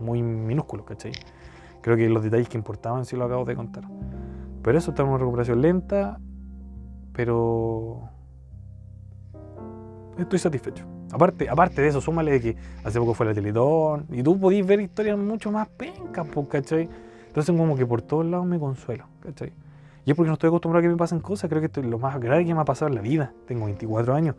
muy 0.00 0.22
minúsculos, 0.22 0.84
¿cachai? 0.84 1.12
Creo 1.82 1.96
que 1.96 2.08
los 2.08 2.24
detalles 2.24 2.48
que 2.48 2.58
importaban 2.58 3.04
sí 3.04 3.16
lo 3.16 3.24
acabo 3.24 3.44
de 3.44 3.54
contar. 3.54 3.84
Pero 4.62 4.76
eso 4.76 4.90
está 4.90 5.02
en 5.02 5.08
una 5.08 5.18
recuperación 5.18 5.62
lenta, 5.62 6.18
pero 7.12 8.10
estoy 10.18 10.40
satisfecho. 10.40 10.95
Aparte, 11.12 11.48
aparte 11.48 11.82
de 11.82 11.88
eso, 11.88 12.00
súmale 12.00 12.32
de 12.32 12.40
que 12.40 12.56
hace 12.84 12.98
poco 12.98 13.14
fue 13.14 13.26
la 13.26 13.34
Teletón 13.34 14.06
y 14.10 14.22
tú 14.22 14.38
podís 14.38 14.66
ver 14.66 14.80
historias 14.80 15.16
mucho 15.16 15.52
más 15.52 15.68
pencas, 15.68 16.26
¿cachai? 16.48 16.88
Entonces 17.28 17.54
como 17.56 17.76
que 17.76 17.86
por 17.86 18.02
todos 18.02 18.26
lados 18.26 18.46
me 18.46 18.58
consuelo, 18.58 19.06
¿cachai? 19.20 19.52
Y 20.04 20.10
es 20.10 20.16
porque 20.16 20.28
no 20.28 20.34
estoy 20.34 20.48
acostumbrado 20.48 20.80
a 20.80 20.82
que 20.82 20.88
me 20.88 20.96
pasen 20.96 21.20
cosas, 21.20 21.48
creo 21.48 21.60
que 21.60 21.66
esto 21.66 21.80
es 21.80 21.86
lo 21.86 21.98
más 21.98 22.18
grave 22.20 22.44
que 22.44 22.54
me 22.54 22.60
ha 22.60 22.64
pasado 22.64 22.88
en 22.88 22.94
la 22.94 23.00
vida. 23.00 23.32
Tengo 23.46 23.66
24 23.66 24.14
años, 24.14 24.36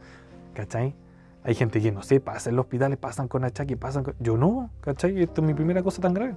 ¿cachai? 0.54 0.96
Hay 1.44 1.56
gente 1.56 1.82
que 1.82 1.92
no 1.92 2.04
sé, 2.04 2.20
pasa 2.20 2.50
en 2.50 2.56
los 2.56 2.66
hospitales, 2.66 2.98
pasan 2.98 3.28
con 3.28 3.44
achaque, 3.44 3.78
pasan 3.78 4.04
con... 4.04 4.16
Yo 4.20 4.38
no, 4.38 4.70
¿cachai? 4.82 5.22
Esto 5.22 5.42
es 5.42 5.48
mi 5.48 5.54
primera 5.54 5.84
cosa 5.84 6.02
tan 6.02 6.14
grave. 6.14 6.36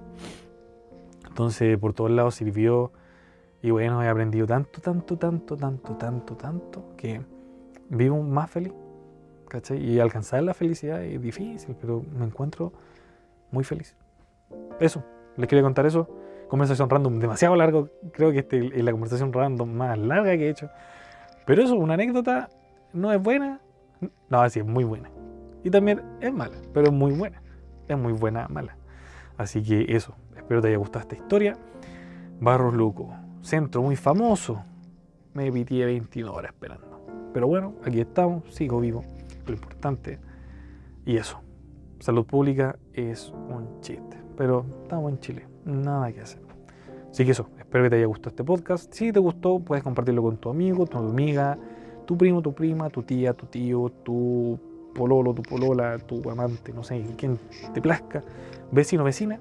Entonces 1.27 1.79
por 1.79 1.93
todos 1.93 2.11
lados 2.11 2.35
sirvió 2.35 2.93
y 3.63 3.71
bueno, 3.71 4.03
he 4.03 4.09
aprendido 4.09 4.47
tanto, 4.47 4.81
tanto, 4.81 5.17
tanto, 5.17 5.57
tanto, 5.57 5.97
tanto, 5.97 6.37
tanto 6.37 6.85
que 6.97 7.21
vivo 7.89 8.23
más 8.23 8.51
feliz. 8.51 8.73
¿Cachai? 9.51 9.85
Y 9.85 10.01
alcanzar 10.01 10.43
la 10.43 10.55
felicidad 10.55 11.05
es 11.05 11.21
difícil, 11.21 11.77
pero 11.79 12.03
me 12.17 12.25
encuentro 12.25 12.73
muy 13.51 13.65
feliz. 13.65 13.95
Eso, 14.79 15.05
les 15.37 15.47
quería 15.49 15.63
contar 15.63 15.85
eso. 15.85 16.09
Conversación 16.49 16.89
random 16.89 17.19
demasiado 17.19 17.55
largo. 17.57 17.91
Creo 18.13 18.33
que 18.33 18.39
este 18.39 18.79
es 18.79 18.83
la 18.83 18.93
conversación 18.93 19.33
random 19.33 19.71
más 19.71 19.99
larga 19.99 20.37
que 20.37 20.47
he 20.47 20.51
hecho. 20.51 20.71
Pero 21.45 21.63
eso, 21.63 21.75
una 21.75 21.95
anécdota 21.95 22.49
no 22.93 23.13
es 23.13 23.23
buena. 23.23 23.61
No, 24.29 24.49
sí, 24.49 24.61
es 24.61 24.67
muy 24.67 24.85
buena. 24.85 25.11
Y 25.63 25.71
también 25.71 26.01
es 26.21 26.33
mala, 26.33 26.57
pero 26.73 26.87
es 26.87 26.93
muy 26.93 27.13
buena. 27.13 27.43
Es 27.89 27.99
muy 27.99 28.13
buena, 28.13 28.49
mala. 28.49 28.77
Así 29.37 29.63
que 29.63 29.85
eso, 29.89 30.15
espero 30.37 30.63
te 30.63 30.69
haya 30.69 30.79
gustado 30.79 31.03
esta 31.03 31.17
historia. 31.17 31.57
Barros 32.41 32.75
Luco, 32.75 33.13
centro 33.43 33.83
muy 33.83 33.97
famoso. 33.97 34.63
Me 35.35 35.51
pitié 35.53 35.85
21 35.85 36.33
horas 36.33 36.53
esperando. 36.53 37.31
Pero 37.33 37.47
bueno, 37.47 37.75
aquí 37.85 38.01
estamos, 38.01 38.43
sigo 38.53 38.81
vivo 38.81 39.05
lo 39.47 39.55
importante. 39.55 40.19
Y 41.05 41.17
eso, 41.17 41.41
salud 41.99 42.27
pública 42.27 42.79
es 42.93 43.31
un 43.31 43.81
chiste. 43.81 44.19
Pero 44.37 44.65
estamos 44.83 45.13
en 45.13 45.21
Chile, 45.21 45.47
nada 45.65 46.13
que 46.13 46.21
hacer. 46.21 46.41
Así 47.11 47.25
que 47.25 47.33
eso, 47.33 47.49
espero 47.59 47.85
que 47.85 47.91
te 47.91 47.97
haya 47.97 48.07
gustado 48.07 48.31
este 48.31 48.45
podcast. 48.45 48.93
Si 48.93 49.13
te 49.13 49.19
gustó, 49.19 49.59
puedes 49.61 49.83
compartirlo 49.83 50.23
con 50.23 50.37
tu 50.37 50.49
amigo, 50.49 50.87
tu 50.87 50.99
amiga, 50.99 51.59
tu 52.07 52.17
primo, 52.17 52.41
tu 52.41 52.53
prima, 52.55 52.89
tu 52.89 53.03
tía, 53.03 53.35
tu 53.35 53.47
tío, 53.47 53.91
tu 54.05 54.59
pololo, 54.95 55.35
tu 55.35 55.43
polola, 55.43 55.99
tu 55.99 56.29
amante, 56.31 56.73
no 56.73 56.83
sé, 56.83 57.05
quien 57.17 57.39
te 57.75 57.81
plazca, 57.81 58.23
vecino, 58.71 59.05
vecina. 59.05 59.41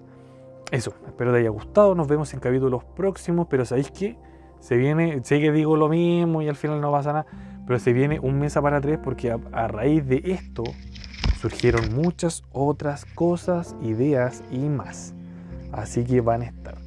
Eso, 0.71 0.93
espero 1.07 1.31
te 1.31 1.39
haya 1.39 1.49
gustado. 1.49 1.95
Nos 1.95 2.07
vemos 2.07 2.33
en 2.33 2.39
capítulos 2.39 2.83
próximos, 2.83 3.47
pero 3.49 3.65
¿sabéis 3.65 3.91
qué? 3.91 4.17
Se 4.59 4.75
viene, 4.75 5.23
sé 5.23 5.39
que 5.39 5.51
digo 5.51 5.77
lo 5.77 5.89
mismo 5.89 6.41
y 6.41 6.49
al 6.49 6.55
final 6.55 6.81
no 6.81 6.91
pasa 6.91 7.13
nada, 7.13 7.25
pero 7.69 7.77
se 7.77 7.93
viene 7.93 8.19
un 8.19 8.39
mes 8.39 8.55
para 8.55 8.81
tres 8.81 8.97
porque 8.97 9.29
a, 9.29 9.67
raíz 9.67 10.03
de 10.07 10.23
esto 10.25 10.63
surgieron 11.39 11.93
muchas 11.93 12.43
otras 12.51 13.05
cosas, 13.05 13.75
ideas 13.83 14.43
y 14.49 14.57
más. 14.57 15.13
Así 15.71 16.03
que 16.03 16.19
van 16.19 16.41
a 16.41 16.45
estar. 16.45 16.79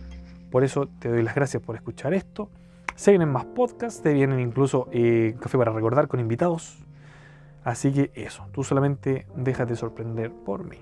Por 0.51 0.64
eso 0.64 0.89
te 0.99 1.09
doy 1.09 1.22
las 1.22 1.37
gracias 1.37 1.62
por 1.62 1.76
escuchar 1.76 2.14
esto. 2.14 2.51
Se 2.97 3.12
vienen 3.12 3.28
más 3.28 3.45
podcasts, 3.45 4.03
te 4.03 4.12
vienen 4.12 4.41
incluso 4.41 4.89
eh, 4.91 5.37
café 5.41 5.57
para 5.57 5.70
recordar 5.70 6.09
con 6.09 6.18
invitados. 6.18 6.85
Así 7.62 7.93
que 7.93 8.11
eso, 8.16 8.49
tú 8.51 8.64
solamente 8.64 9.28
déjate 9.37 9.76
sorprender 9.76 10.33
por 10.33 10.64
mí. 10.64 10.78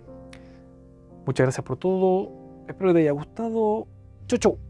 Muchas 1.26 1.44
gracias 1.44 1.62
por 1.66 1.76
todo. 1.76 2.32
Espero 2.66 2.88
que 2.88 2.94
te 2.94 3.00
haya 3.00 3.12
gustado. 3.12 3.86
Chau, 4.26 4.38
chau. 4.38 4.69